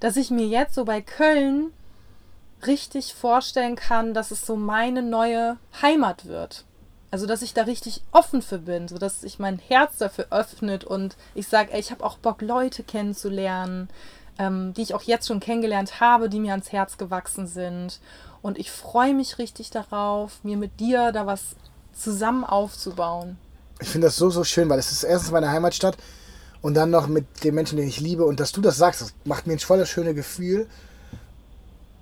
Dass 0.00 0.16
ich 0.16 0.30
mir 0.30 0.46
jetzt 0.46 0.74
so 0.74 0.84
bei 0.84 1.00
Köln 1.00 1.72
richtig 2.66 3.14
vorstellen 3.14 3.76
kann, 3.76 4.12
dass 4.12 4.32
es 4.32 4.44
so 4.44 4.56
meine 4.56 5.02
neue 5.02 5.56
Heimat 5.80 6.26
wird. 6.26 6.64
Also, 7.10 7.26
dass 7.26 7.42
ich 7.42 7.54
da 7.54 7.62
richtig 7.62 8.02
offen 8.12 8.40
für 8.40 8.58
bin, 8.58 8.86
so 8.86 8.96
dass 8.98 9.22
sich 9.22 9.38
mein 9.38 9.58
Herz 9.58 9.98
dafür 9.98 10.26
öffnet 10.30 10.84
und 10.84 11.16
ich 11.34 11.48
sage, 11.48 11.76
ich 11.76 11.90
habe 11.90 12.04
auch 12.04 12.18
Bock, 12.18 12.40
Leute 12.40 12.84
kennenzulernen, 12.84 13.88
ähm, 14.38 14.72
die 14.74 14.82
ich 14.82 14.94
auch 14.94 15.02
jetzt 15.02 15.26
schon 15.26 15.40
kennengelernt 15.40 16.00
habe, 16.00 16.28
die 16.28 16.38
mir 16.38 16.52
ans 16.52 16.70
Herz 16.72 16.98
gewachsen 16.98 17.46
sind. 17.46 18.00
Und 18.42 18.58
ich 18.58 18.70
freue 18.70 19.12
mich 19.12 19.38
richtig 19.38 19.70
darauf, 19.70 20.42
mir 20.44 20.56
mit 20.56 20.78
dir 20.78 21.12
da 21.12 21.26
was 21.26 21.56
zusammen 21.92 22.44
aufzubauen. 22.44 23.38
Ich 23.80 23.88
finde 23.88 24.06
das 24.06 24.16
so, 24.16 24.30
so 24.30 24.44
schön, 24.44 24.68
weil 24.68 24.78
es 24.78 24.92
ist 24.92 25.02
erstens 25.02 25.32
meine 25.32 25.50
Heimatstadt 25.50 25.96
und 26.62 26.74
dann 26.74 26.90
noch 26.90 27.06
mit 27.06 27.44
den 27.44 27.54
Menschen, 27.54 27.76
den 27.76 27.88
ich 27.88 28.00
liebe. 28.00 28.24
Und 28.24 28.40
dass 28.40 28.52
du 28.52 28.60
das 28.60 28.76
sagst, 28.76 29.00
das 29.00 29.14
macht 29.24 29.46
mir 29.46 29.54
ein 29.54 29.58
voll 29.58 29.78
das 29.78 29.88
schöne 29.88 30.14
Gefühl. 30.14 30.68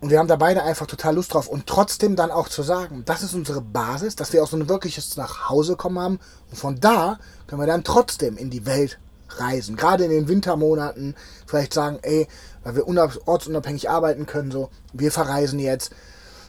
Und 0.00 0.10
wir 0.10 0.18
haben 0.18 0.28
da 0.28 0.36
beide 0.36 0.62
einfach 0.62 0.86
total 0.86 1.16
Lust 1.16 1.34
drauf. 1.34 1.48
Und 1.48 1.66
trotzdem 1.66 2.14
dann 2.14 2.30
auch 2.30 2.48
zu 2.48 2.62
sagen, 2.62 3.02
das 3.04 3.22
ist 3.22 3.34
unsere 3.34 3.60
Basis, 3.60 4.14
dass 4.14 4.32
wir 4.32 4.42
auch 4.42 4.48
so 4.48 4.56
ein 4.56 4.68
wirkliches 4.68 5.16
Nachhause 5.16 5.76
kommen 5.76 5.98
haben. 5.98 6.20
Und 6.50 6.56
von 6.56 6.78
da 6.80 7.18
können 7.46 7.60
wir 7.60 7.66
dann 7.66 7.82
trotzdem 7.82 8.36
in 8.36 8.50
die 8.50 8.64
Welt 8.64 8.98
reisen. 9.30 9.76
Gerade 9.76 10.04
in 10.04 10.10
den 10.10 10.28
Wintermonaten 10.28 11.16
vielleicht 11.46 11.74
sagen, 11.74 11.98
ey, 12.02 12.28
weil 12.62 12.76
wir 12.76 12.86
ortsunabhängig 13.26 13.90
arbeiten 13.90 14.26
können, 14.26 14.50
so, 14.50 14.70
wir 14.92 15.10
verreisen 15.10 15.58
jetzt 15.58 15.92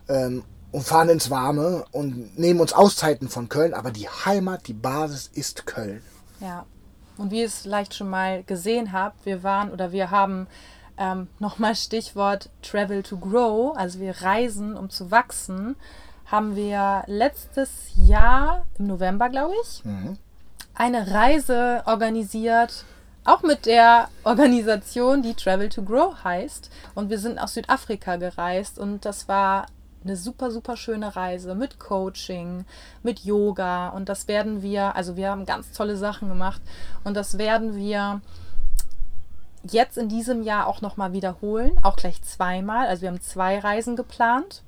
ähm, 0.08 0.44
und 0.72 0.84
fahren 0.84 1.10
ins 1.10 1.32
Warme 1.32 1.86
und 1.92 2.38
nehmen 2.38 2.60
uns 2.60 2.74
Auszeiten 2.74 3.30
von 3.30 3.50
Köln. 3.50 3.74
Aber 3.74 3.90
die 3.90 4.08
Heimat, 4.08 4.68
die 4.68 4.74
Basis 4.74 5.30
ist 5.34 5.66
Köln. 5.66 6.04
Ja. 6.40 6.66
Und 7.18 7.32
wie 7.32 7.42
ihr 7.42 7.48
es 7.48 7.60
vielleicht 7.60 7.96
schon 7.96 8.10
mal 8.10 8.44
gesehen 8.44 8.94
habt, 8.94 9.26
wir 9.26 9.44
waren 9.44 9.72
oder 9.72 9.92
wir 9.92 10.10
haben 10.10 10.48
ähm, 11.00 11.28
nochmal 11.40 11.76
Stichwort 11.76 12.50
Travel 12.62 13.02
to 13.02 13.18
Grow, 13.18 13.76
also 13.76 14.00
wir 14.00 14.22
reisen, 14.22 14.78
um 14.78 14.90
zu 14.90 15.10
wachsen, 15.10 15.76
haben 16.26 16.56
wir 16.56 17.04
letztes 17.08 17.92
Jahr 17.96 18.66
im 18.78 18.88
November, 18.88 19.30
glaube 19.30 19.56
ich, 19.64 19.84
mhm. 19.84 20.18
eine 20.76 21.12
Reise 21.12 21.82
organisiert, 21.86 22.86
auch 23.26 23.42
mit 23.42 23.66
der 23.66 24.10
Organisation, 24.24 25.24
die 25.24 25.34
Travel 25.34 25.70
to 25.70 25.82
Grow 25.82 26.24
heißt. 26.24 26.70
Und 26.96 27.10
wir 27.10 27.20
sind 27.20 27.36
nach 27.36 27.48
Südafrika 27.48 28.16
gereist 28.18 28.80
und 28.80 29.06
das 29.06 29.28
war 29.28 29.66
eine 30.04 30.16
super, 30.16 30.52
super 30.52 30.78
schöne 30.78 31.16
Reise 31.16 31.56
mit 31.56 31.80
Coaching, 31.80 32.66
mit 33.04 33.20
Yoga 33.20 33.90
und 33.90 34.08
das 34.08 34.28
werden 34.28 34.62
wir, 34.62 34.96
also 34.96 35.18
wir 35.18 35.30
haben 35.30 35.46
ganz 35.46 35.72
tolle 35.72 35.98
Sachen 35.98 36.30
gemacht 36.30 36.62
und 37.04 37.16
das 37.16 37.38
werden 37.38 37.76
wir 37.76 38.22
jetzt 39.64 39.98
in 39.98 40.10
diesem 40.10 40.44
Jahr 40.44 40.68
auch 40.68 40.82
nochmal 40.82 41.14
wiederholen, 41.14 41.80
auch 41.84 41.96
gleich 41.96 42.22
zweimal. 42.22 42.88
Also 42.88 43.04
wir 43.04 43.10
haben 43.10 43.22
zwei 43.22 43.60
Reisen 43.60 43.96
geplant. 43.96 44.64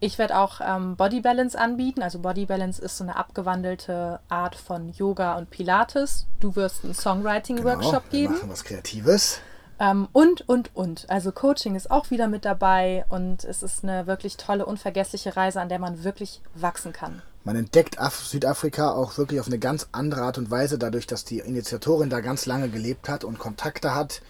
Ich 0.00 0.18
werde 0.18 0.38
auch 0.38 0.60
ähm, 0.62 0.96
Body 0.96 1.20
Balance 1.20 1.58
anbieten. 1.58 2.02
Also 2.02 2.18
Body 2.18 2.44
Balance 2.44 2.80
ist 2.80 2.98
so 2.98 3.04
eine 3.04 3.16
abgewandelte 3.16 4.20
Art 4.28 4.54
von 4.54 4.90
Yoga 4.90 5.36
und 5.36 5.50
Pilates. 5.50 6.26
Du 6.40 6.56
wirst 6.56 6.84
einen 6.84 6.94
Songwriting-Workshop 6.94 8.10
genau, 8.10 8.10
geben. 8.10 8.34
Wir 8.34 8.40
machen 8.40 8.50
was 8.50 8.64
Kreatives. 8.64 9.40
Ähm, 9.78 10.08
und, 10.12 10.46
und, 10.48 10.74
und. 10.74 11.08
Also 11.08 11.32
Coaching 11.32 11.74
ist 11.74 11.90
auch 11.90 12.10
wieder 12.10 12.28
mit 12.28 12.44
dabei 12.44 13.06
und 13.08 13.44
es 13.44 13.62
ist 13.62 13.82
eine 13.82 14.06
wirklich 14.06 14.36
tolle, 14.36 14.66
unvergessliche 14.66 15.36
Reise, 15.36 15.60
an 15.60 15.68
der 15.68 15.78
man 15.78 16.04
wirklich 16.04 16.42
wachsen 16.54 16.92
kann. 16.92 17.22
Man 17.44 17.56
entdeckt 17.56 17.98
Af 17.98 18.16
Südafrika 18.16 18.92
auch 18.92 19.18
wirklich 19.18 19.38
auf 19.38 19.46
eine 19.46 19.58
ganz 19.58 19.88
andere 19.92 20.22
Art 20.22 20.38
und 20.38 20.50
Weise, 20.50 20.78
dadurch, 20.78 21.06
dass 21.06 21.24
die 21.24 21.40
Initiatorin 21.40 22.08
da 22.08 22.20
ganz 22.20 22.46
lange 22.46 22.70
gelebt 22.70 23.08
hat 23.08 23.22
und 23.22 23.38
Kontakte 23.38 23.94
hat, 23.94 24.22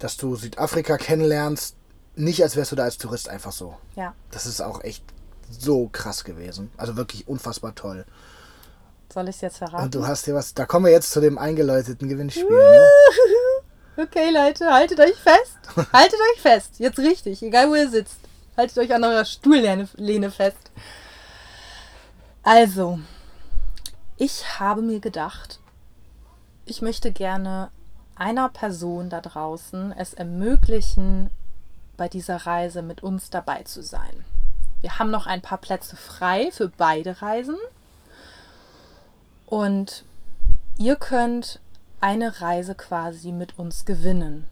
dass 0.00 0.16
du 0.16 0.34
Südafrika 0.34 0.96
kennenlernst, 0.96 1.76
nicht 2.16 2.42
als 2.42 2.56
wärst 2.56 2.72
du 2.72 2.76
da 2.76 2.82
als 2.82 2.98
Tourist 2.98 3.28
einfach 3.28 3.52
so. 3.52 3.76
Ja. 3.94 4.14
Das 4.32 4.46
ist 4.46 4.60
auch 4.60 4.82
echt 4.82 5.04
so 5.50 5.88
krass 5.92 6.24
gewesen. 6.24 6.70
Also 6.76 6.96
wirklich 6.96 7.28
unfassbar 7.28 7.74
toll. 7.76 8.04
Soll 9.12 9.28
ich 9.28 9.36
es 9.36 9.42
jetzt 9.42 9.58
verraten? 9.58 9.84
Und 9.84 9.94
du 9.94 10.06
hast 10.06 10.26
dir 10.26 10.34
was, 10.34 10.54
da 10.54 10.66
kommen 10.66 10.86
wir 10.86 10.92
jetzt 10.92 11.12
zu 11.12 11.20
dem 11.20 11.38
eingeläuteten 11.38 12.08
Gewinnspiel. 12.08 12.48
Ne? 12.48 12.88
Okay, 13.94 14.30
Leute, 14.30 14.72
haltet 14.72 14.98
euch 15.00 15.16
fest. 15.16 15.58
haltet 15.92 16.18
euch 16.32 16.40
fest. 16.40 16.70
Jetzt 16.78 16.98
richtig, 16.98 17.42
egal 17.42 17.68
wo 17.68 17.74
ihr 17.74 17.90
sitzt. 17.90 18.16
Haltet 18.56 18.78
euch 18.78 18.94
an 18.94 19.04
eurer 19.04 19.26
Stuhllehne 19.26 20.30
fest. 20.30 20.61
Also, 22.42 22.98
ich 24.16 24.58
habe 24.58 24.82
mir 24.82 24.98
gedacht, 24.98 25.60
ich 26.64 26.82
möchte 26.82 27.12
gerne 27.12 27.70
einer 28.16 28.48
Person 28.48 29.10
da 29.10 29.20
draußen 29.20 29.92
es 29.92 30.12
ermöglichen, 30.12 31.30
bei 31.96 32.08
dieser 32.08 32.38
Reise 32.38 32.82
mit 32.82 33.02
uns 33.02 33.30
dabei 33.30 33.62
zu 33.62 33.82
sein. 33.82 34.24
Wir 34.80 34.98
haben 34.98 35.10
noch 35.10 35.26
ein 35.26 35.42
paar 35.42 35.58
Plätze 35.58 35.94
frei 35.94 36.50
für 36.50 36.68
beide 36.68 37.22
Reisen. 37.22 37.56
Und 39.46 40.04
ihr 40.78 40.96
könnt 40.96 41.60
eine 42.00 42.40
Reise 42.40 42.74
quasi 42.74 43.30
mit 43.30 43.58
uns 43.58 43.84
gewinnen. 43.84 44.48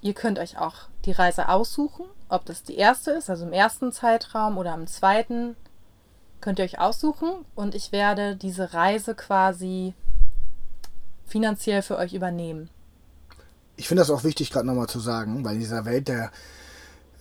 Ihr 0.00 0.14
könnt 0.14 0.40
euch 0.40 0.58
auch 0.58 0.88
die 1.04 1.12
Reise 1.12 1.48
aussuchen, 1.48 2.06
ob 2.28 2.46
das 2.46 2.64
die 2.64 2.76
erste 2.76 3.12
ist, 3.12 3.30
also 3.30 3.46
im 3.46 3.52
ersten 3.52 3.92
Zeitraum 3.92 4.58
oder 4.58 4.74
im 4.74 4.88
zweiten, 4.88 5.54
könnt 6.40 6.58
ihr 6.58 6.64
euch 6.64 6.78
aussuchen 6.78 7.44
und 7.54 7.74
ich 7.74 7.92
werde 7.92 8.36
diese 8.36 8.72
Reise 8.72 9.14
quasi 9.14 9.94
finanziell 11.26 11.82
für 11.82 11.96
euch 11.96 12.12
übernehmen. 12.12 12.70
Ich 13.76 13.88
finde 13.88 14.02
das 14.02 14.10
auch 14.10 14.24
wichtig, 14.24 14.50
gerade 14.50 14.66
nochmal 14.66 14.88
zu 14.88 15.00
sagen, 15.00 15.44
weil 15.44 15.54
in 15.54 15.60
dieser 15.60 15.84
Welt 15.84 16.08
der 16.08 16.30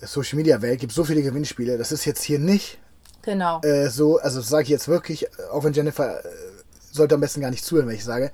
Social 0.02 0.38
Media 0.38 0.62
Welt 0.62 0.80
gibt 0.80 0.92
es 0.92 0.96
so 0.96 1.04
viele 1.04 1.22
Gewinnspiele. 1.22 1.78
Das 1.78 1.92
ist 1.92 2.06
jetzt 2.06 2.24
hier 2.24 2.40
nicht 2.40 2.80
genau. 3.22 3.62
Äh, 3.62 3.90
so, 3.90 4.18
also 4.18 4.42
sage 4.42 4.64
ich 4.64 4.70
jetzt 4.70 4.88
wirklich, 4.88 5.28
auch 5.52 5.64
wenn 5.64 5.74
Jennifer 5.74 6.24
äh, 6.24 6.30
sollte 6.92 7.16
am 7.16 7.22
besten 7.22 7.42
gar 7.42 7.52
nicht 7.52 7.64
zuhören, 7.64 7.88
wenn 7.88 7.96
ich 7.96 8.04
sage, 8.04 8.32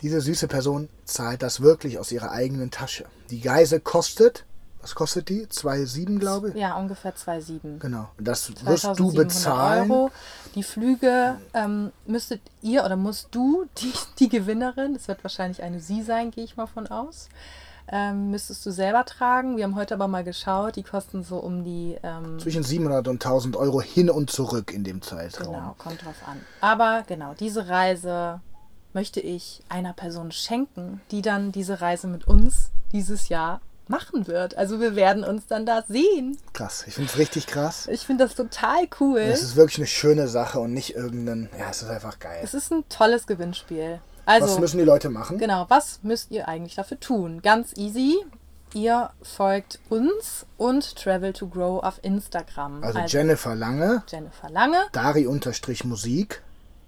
diese 0.00 0.20
süße 0.20 0.46
Person 0.46 0.88
zahlt 1.04 1.42
das 1.42 1.60
wirklich 1.60 1.98
aus 1.98 2.12
ihrer 2.12 2.30
eigenen 2.30 2.70
Tasche. 2.70 3.04
Die 3.30 3.40
Geise 3.40 3.80
kostet, 3.80 4.44
was 4.80 4.94
kostet 4.94 5.28
die? 5.28 5.46
2,7 5.46 6.18
glaube 6.18 6.50
ich? 6.50 6.54
Ja, 6.54 6.76
ungefähr 6.76 7.14
2,7. 7.14 7.78
Genau. 7.78 8.08
Das 8.18 8.52
wirst 8.64 8.98
du 8.98 9.12
bezahlen. 9.12 9.90
Euro. 9.90 10.10
Die 10.54 10.62
Flüge 10.62 11.36
ähm, 11.54 11.92
müsstet 12.06 12.40
ihr 12.62 12.84
oder 12.84 12.96
musst 12.96 13.28
du, 13.32 13.66
die, 13.78 13.92
die 14.18 14.28
Gewinnerin, 14.28 14.94
das 14.94 15.08
wird 15.08 15.22
wahrscheinlich 15.24 15.62
eine 15.62 15.80
Sie 15.80 16.02
sein, 16.02 16.30
gehe 16.30 16.44
ich 16.44 16.56
mal 16.56 16.66
von 16.66 16.86
aus, 16.86 17.28
ähm, 17.90 18.30
müsstest 18.30 18.64
du 18.66 18.70
selber 18.70 19.04
tragen. 19.04 19.56
Wir 19.56 19.64
haben 19.64 19.74
heute 19.74 19.94
aber 19.94 20.08
mal 20.08 20.24
geschaut, 20.24 20.76
die 20.76 20.82
kosten 20.82 21.24
so 21.24 21.38
um 21.38 21.64
die... 21.64 21.96
Ähm, 22.02 22.38
Zwischen 22.38 22.62
700 22.62 23.08
und 23.08 23.24
1000 23.24 23.56
Euro 23.56 23.80
hin 23.80 24.10
und 24.10 24.30
zurück 24.30 24.72
in 24.72 24.84
dem 24.84 25.02
Zeitraum. 25.02 25.54
Genau, 25.54 25.74
kommt 25.78 26.04
drauf 26.04 26.22
an. 26.26 26.40
Aber 26.60 27.02
genau, 27.06 27.34
diese 27.34 27.68
Reise 27.68 28.40
möchte 28.92 29.20
ich 29.20 29.62
einer 29.68 29.92
Person 29.92 30.32
schenken, 30.32 31.00
die 31.10 31.22
dann 31.22 31.50
diese 31.52 31.80
Reise 31.80 32.06
mit 32.06 32.26
uns 32.26 32.70
dieses 32.92 33.28
Jahr 33.28 33.60
machen 33.88 34.26
wird. 34.26 34.56
Also 34.56 34.80
wir 34.80 34.96
werden 34.96 35.24
uns 35.24 35.46
dann 35.46 35.66
da 35.66 35.82
sehen. 35.88 36.38
Krass, 36.52 36.84
ich 36.86 36.94
finde 36.94 37.10
es 37.10 37.18
richtig 37.18 37.46
krass. 37.46 37.86
Ich 37.90 38.06
finde 38.06 38.24
das 38.24 38.34
total 38.34 38.88
cool. 39.00 39.20
Es 39.20 39.42
ist 39.42 39.56
wirklich 39.56 39.78
eine 39.78 39.86
schöne 39.86 40.28
Sache 40.28 40.60
und 40.60 40.72
nicht 40.72 40.94
irgendein, 40.94 41.50
ja, 41.58 41.70
es 41.70 41.82
ist 41.82 41.88
einfach 41.90 42.18
geil. 42.18 42.40
Es 42.42 42.54
ist 42.54 42.70
ein 42.72 42.84
tolles 42.88 43.26
Gewinnspiel. 43.26 44.00
Also, 44.26 44.46
was 44.46 44.58
müssen 44.58 44.78
die 44.78 44.84
Leute 44.84 45.08
machen? 45.08 45.38
Genau, 45.38 45.64
was 45.68 46.00
müsst 46.02 46.30
ihr 46.30 46.48
eigentlich 46.48 46.74
dafür 46.74 47.00
tun? 47.00 47.40
Ganz 47.40 47.72
easy. 47.76 48.16
Ihr 48.74 49.10
folgt 49.22 49.78
uns 49.88 50.44
und 50.58 50.96
Travel 50.96 51.32
to 51.32 51.48
Grow 51.48 51.82
auf 51.82 51.98
Instagram. 52.02 52.84
Also, 52.84 52.98
also 52.98 53.16
Jennifer 53.16 53.54
Lange. 53.54 54.02
Jennifer 54.06 54.50
Lange. 54.50 54.84
Dari-Musik. 54.92 56.42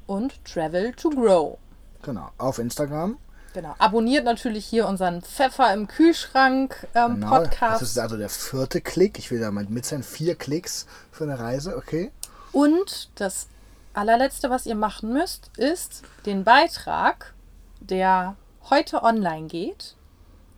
Und 0.06 0.44
Travel 0.44 0.92
to 0.92 1.08
Grow. 1.08 1.56
Genau, 2.02 2.28
auf 2.36 2.58
Instagram. 2.58 3.16
Genau. 3.52 3.74
Abonniert 3.78 4.24
natürlich 4.24 4.64
hier 4.64 4.86
unseren 4.86 5.22
Pfeffer 5.22 5.72
im 5.74 5.88
Kühlschrank 5.88 6.86
ähm, 6.94 7.16
genau, 7.16 7.30
Podcast. 7.30 7.82
Das 7.82 7.90
ist 7.90 7.98
also 7.98 8.16
der 8.16 8.28
vierte 8.28 8.80
Klick. 8.80 9.18
Ich 9.18 9.30
will 9.30 9.40
da 9.40 9.50
mal 9.50 9.66
mit 9.68 9.84
sein. 9.84 10.02
Vier 10.02 10.36
Klicks 10.36 10.86
für 11.10 11.24
eine 11.24 11.38
Reise, 11.38 11.76
okay. 11.76 12.12
Und 12.52 13.10
das 13.16 13.48
allerletzte, 13.92 14.50
was 14.50 14.66
ihr 14.66 14.76
machen 14.76 15.12
müsst, 15.12 15.50
ist 15.56 16.02
den 16.26 16.44
Beitrag, 16.44 17.34
der 17.80 18.36
heute 18.68 19.02
online 19.02 19.48
geht, 19.48 19.96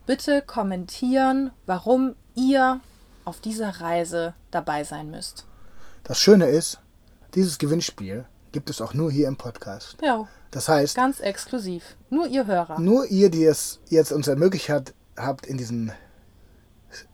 bitte 0.07 0.43
kommentieren, 0.43 1.51
warum 1.67 2.15
ihr 2.35 2.81
auf 3.25 3.41
dieser 3.41 3.81
Reise 3.81 4.35
dabei 4.51 4.85
sein 4.85 5.11
müsst. 5.11 5.47
Das 6.05 6.19
Schöne 6.19 6.47
ist, 6.47 6.79
dieses 7.35 7.59
Gewinnspiel 7.59 8.27
gibt 8.53 8.71
es 8.71 8.81
auch 8.81 8.95
nur 8.95 9.11
hier 9.11 9.29
im 9.29 9.37
Podcast. 9.37 9.97
Ja, 10.03 10.29
Das 10.51 10.69
heißt, 10.69 10.95
ganz 10.97 11.21
exklusiv. 11.21 11.83
Nur 12.11 12.27
ihr 12.27 12.47
Hörer. 12.47 12.79
nur 12.79 13.07
ihr, 13.07 13.31
die 13.31 13.45
es 13.45 13.81
jetzt 13.89 14.13
uns 14.13 14.29
ermöglicht 14.29 14.69
hat, 14.69 14.93
habt, 15.17 15.47
in 15.47 15.57
diesen 15.57 15.93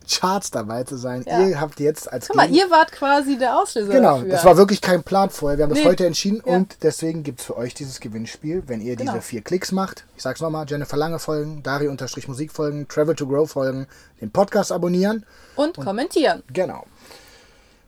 Charts 0.09 0.51
dabei 0.51 0.83
zu 0.83 0.97
sein. 0.97 1.23
Ja. 1.25 1.39
Ihr 1.47 1.61
habt 1.61 1.79
jetzt 1.79 2.11
als 2.11 2.27
Guck 2.27 2.35
mal, 2.35 2.49
ihr 2.49 2.69
wart 2.69 2.91
quasi 2.91 3.37
der 3.37 3.57
Auslöser 3.57 3.93
Genau, 3.93 4.15
dafür. 4.17 4.29
das 4.29 4.43
war 4.43 4.57
wirklich 4.57 4.81
kein 4.81 5.03
Plan 5.03 5.29
vorher. 5.29 5.57
Wir 5.57 5.63
haben 5.63 5.69
das 5.69 5.79
Nee. 5.79 5.85
heute 5.85 6.05
entschieden 6.05 6.41
Ja. 6.45 6.55
und 6.57 6.83
deswegen 6.83 7.23
gibt 7.23 7.39
es 7.39 7.45
für 7.45 7.55
euch 7.55 7.73
dieses 7.75 8.01
Gewinnspiel, 8.01 8.63
wenn 8.67 8.81
ihr 8.81 8.97
Genau. 8.97 9.13
diese 9.13 9.21
vier 9.23 9.41
Klicks 9.41 9.71
macht. 9.71 10.03
Ich 10.17 10.23
sag's 10.23 10.41
nochmal, 10.41 10.65
Jennifer 10.67 10.97
Lange 10.97 11.17
folgen, 11.19 11.63
Dari-Musik 11.63 12.51
folgen, 12.51 12.89
Travel 12.89 13.15
to 13.15 13.25
Grow 13.25 13.49
folgen, 13.49 13.87
den 14.19 14.31
Podcast 14.31 14.73
abonnieren. 14.73 15.25
Und 15.55 15.77
kommentieren. 15.77 16.43
Genau. 16.51 16.85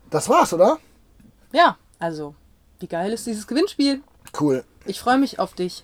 Das 0.10 0.30
war's, 0.30 0.54
oder? 0.54 0.78
Ja, 1.52 1.78
also, 2.00 2.36
wie 2.82 2.88
geil 2.88 3.12
ist 3.14 3.28
dieses 3.28 3.48
Gewinnspiel? 3.48 4.02
Cool. 4.40 4.64
Ich 4.86 5.00
freue 5.00 5.18
mich 5.18 5.40
auf 5.40 5.54
dich, 5.54 5.84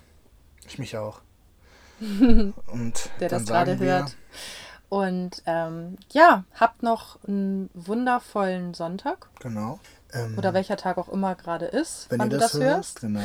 Ich 0.66 0.78
mich 0.78 0.96
auch. 0.96 1.20
Und 2.00 3.10
der 3.20 3.28
das 3.28 3.46
gerade 3.46 3.78
hört. 3.78 4.16
Und 4.88 5.42
ähm, 5.46 5.96
ja, 6.12 6.44
habt 6.54 6.82
noch 6.82 7.22
einen 7.24 7.68
wundervollen 7.74 8.72
Sonntag. 8.74 9.28
Genau. 9.40 9.80
Ähm, 10.12 10.38
Oder 10.38 10.54
welcher 10.54 10.76
Tag 10.76 10.96
auch 10.96 11.10
immer 11.10 11.34
gerade 11.34 11.66
ist, 11.66 12.10
wenn 12.10 12.20
ihr 12.20 12.28
du 12.28 12.38
das, 12.38 12.52
das 12.52 12.60
hört, 12.60 12.76
hörst. 12.76 13.00
genau. 13.00 13.20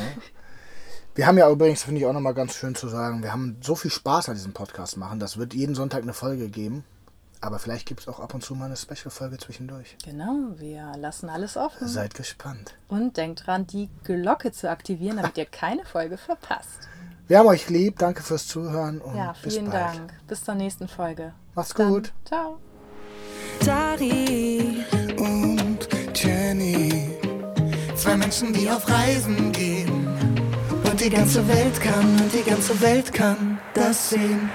Wir 1.15 1.27
haben 1.27 1.37
ja 1.37 1.49
übrigens, 1.49 1.83
finde 1.83 2.01
ich 2.01 2.07
auch 2.07 2.13
nochmal 2.13 2.33
ganz 2.33 2.55
schön 2.55 2.75
zu 2.75 2.87
sagen, 2.89 3.21
wir 3.23 3.31
haben 3.31 3.57
so 3.61 3.75
viel 3.75 3.91
Spaß 3.91 4.29
an 4.29 4.35
diesem 4.35 4.53
Podcast 4.53 4.97
machen. 4.97 5.19
Das 5.19 5.37
wird 5.37 5.53
jeden 5.53 5.75
Sonntag 5.75 6.01
eine 6.01 6.13
Folge 6.13 6.49
geben. 6.49 6.83
Aber 7.43 7.59
vielleicht 7.59 7.85
gibt 7.85 7.99
es 7.99 8.07
auch 8.07 8.21
ab 8.21 8.33
und 8.33 8.41
zu 8.41 8.55
mal 8.55 8.67
eine 8.67 8.77
Special-Folge 8.77 9.37
zwischendurch. 9.37 9.97
Genau, 10.05 10.53
wir 10.55 10.93
lassen 10.97 11.27
alles 11.27 11.57
offen. 11.57 11.89
Seid 11.89 12.13
gespannt. 12.13 12.75
Und 12.87 13.17
denkt 13.17 13.45
dran, 13.45 13.67
die 13.67 13.89
Glocke 14.05 14.53
zu 14.53 14.69
aktivieren, 14.69 15.17
damit 15.17 15.37
ihr 15.37 15.45
keine 15.45 15.83
Folge 15.83 16.17
verpasst. 16.17 16.87
Wir 17.27 17.39
haben 17.39 17.47
euch 17.47 17.69
lieb. 17.69 17.99
Danke 17.99 18.21
fürs 18.21 18.47
Zuhören 18.47 18.99
und 18.99 19.15
Ja, 19.15 19.33
bis 19.41 19.53
vielen 19.53 19.69
bald. 19.69 19.95
Dank. 19.95 20.13
Bis 20.27 20.43
zur 20.43 20.55
nächsten 20.55 20.89
Folge. 20.89 21.33
Macht's 21.55 21.73
Dann, 21.73 21.89
gut. 21.89 22.11
Ciao. 22.25 22.59
Dari 23.65 24.83
und 25.17 25.87
Jenny. 26.13 27.17
Zwei 27.95 28.17
Menschen, 28.17 28.51
die 28.51 28.69
auf 28.69 28.89
Reisen 28.89 29.53
gehen. 29.53 30.07
Und 30.83 30.99
die 30.99 31.09
ganze 31.09 31.47
Welt 31.47 31.79
kann, 31.79 32.19
und 32.21 32.33
die 32.33 32.43
ganze 32.43 32.79
Welt 32.81 33.13
kann 33.13 33.57
das 33.73 34.09
sehen. 34.09 34.49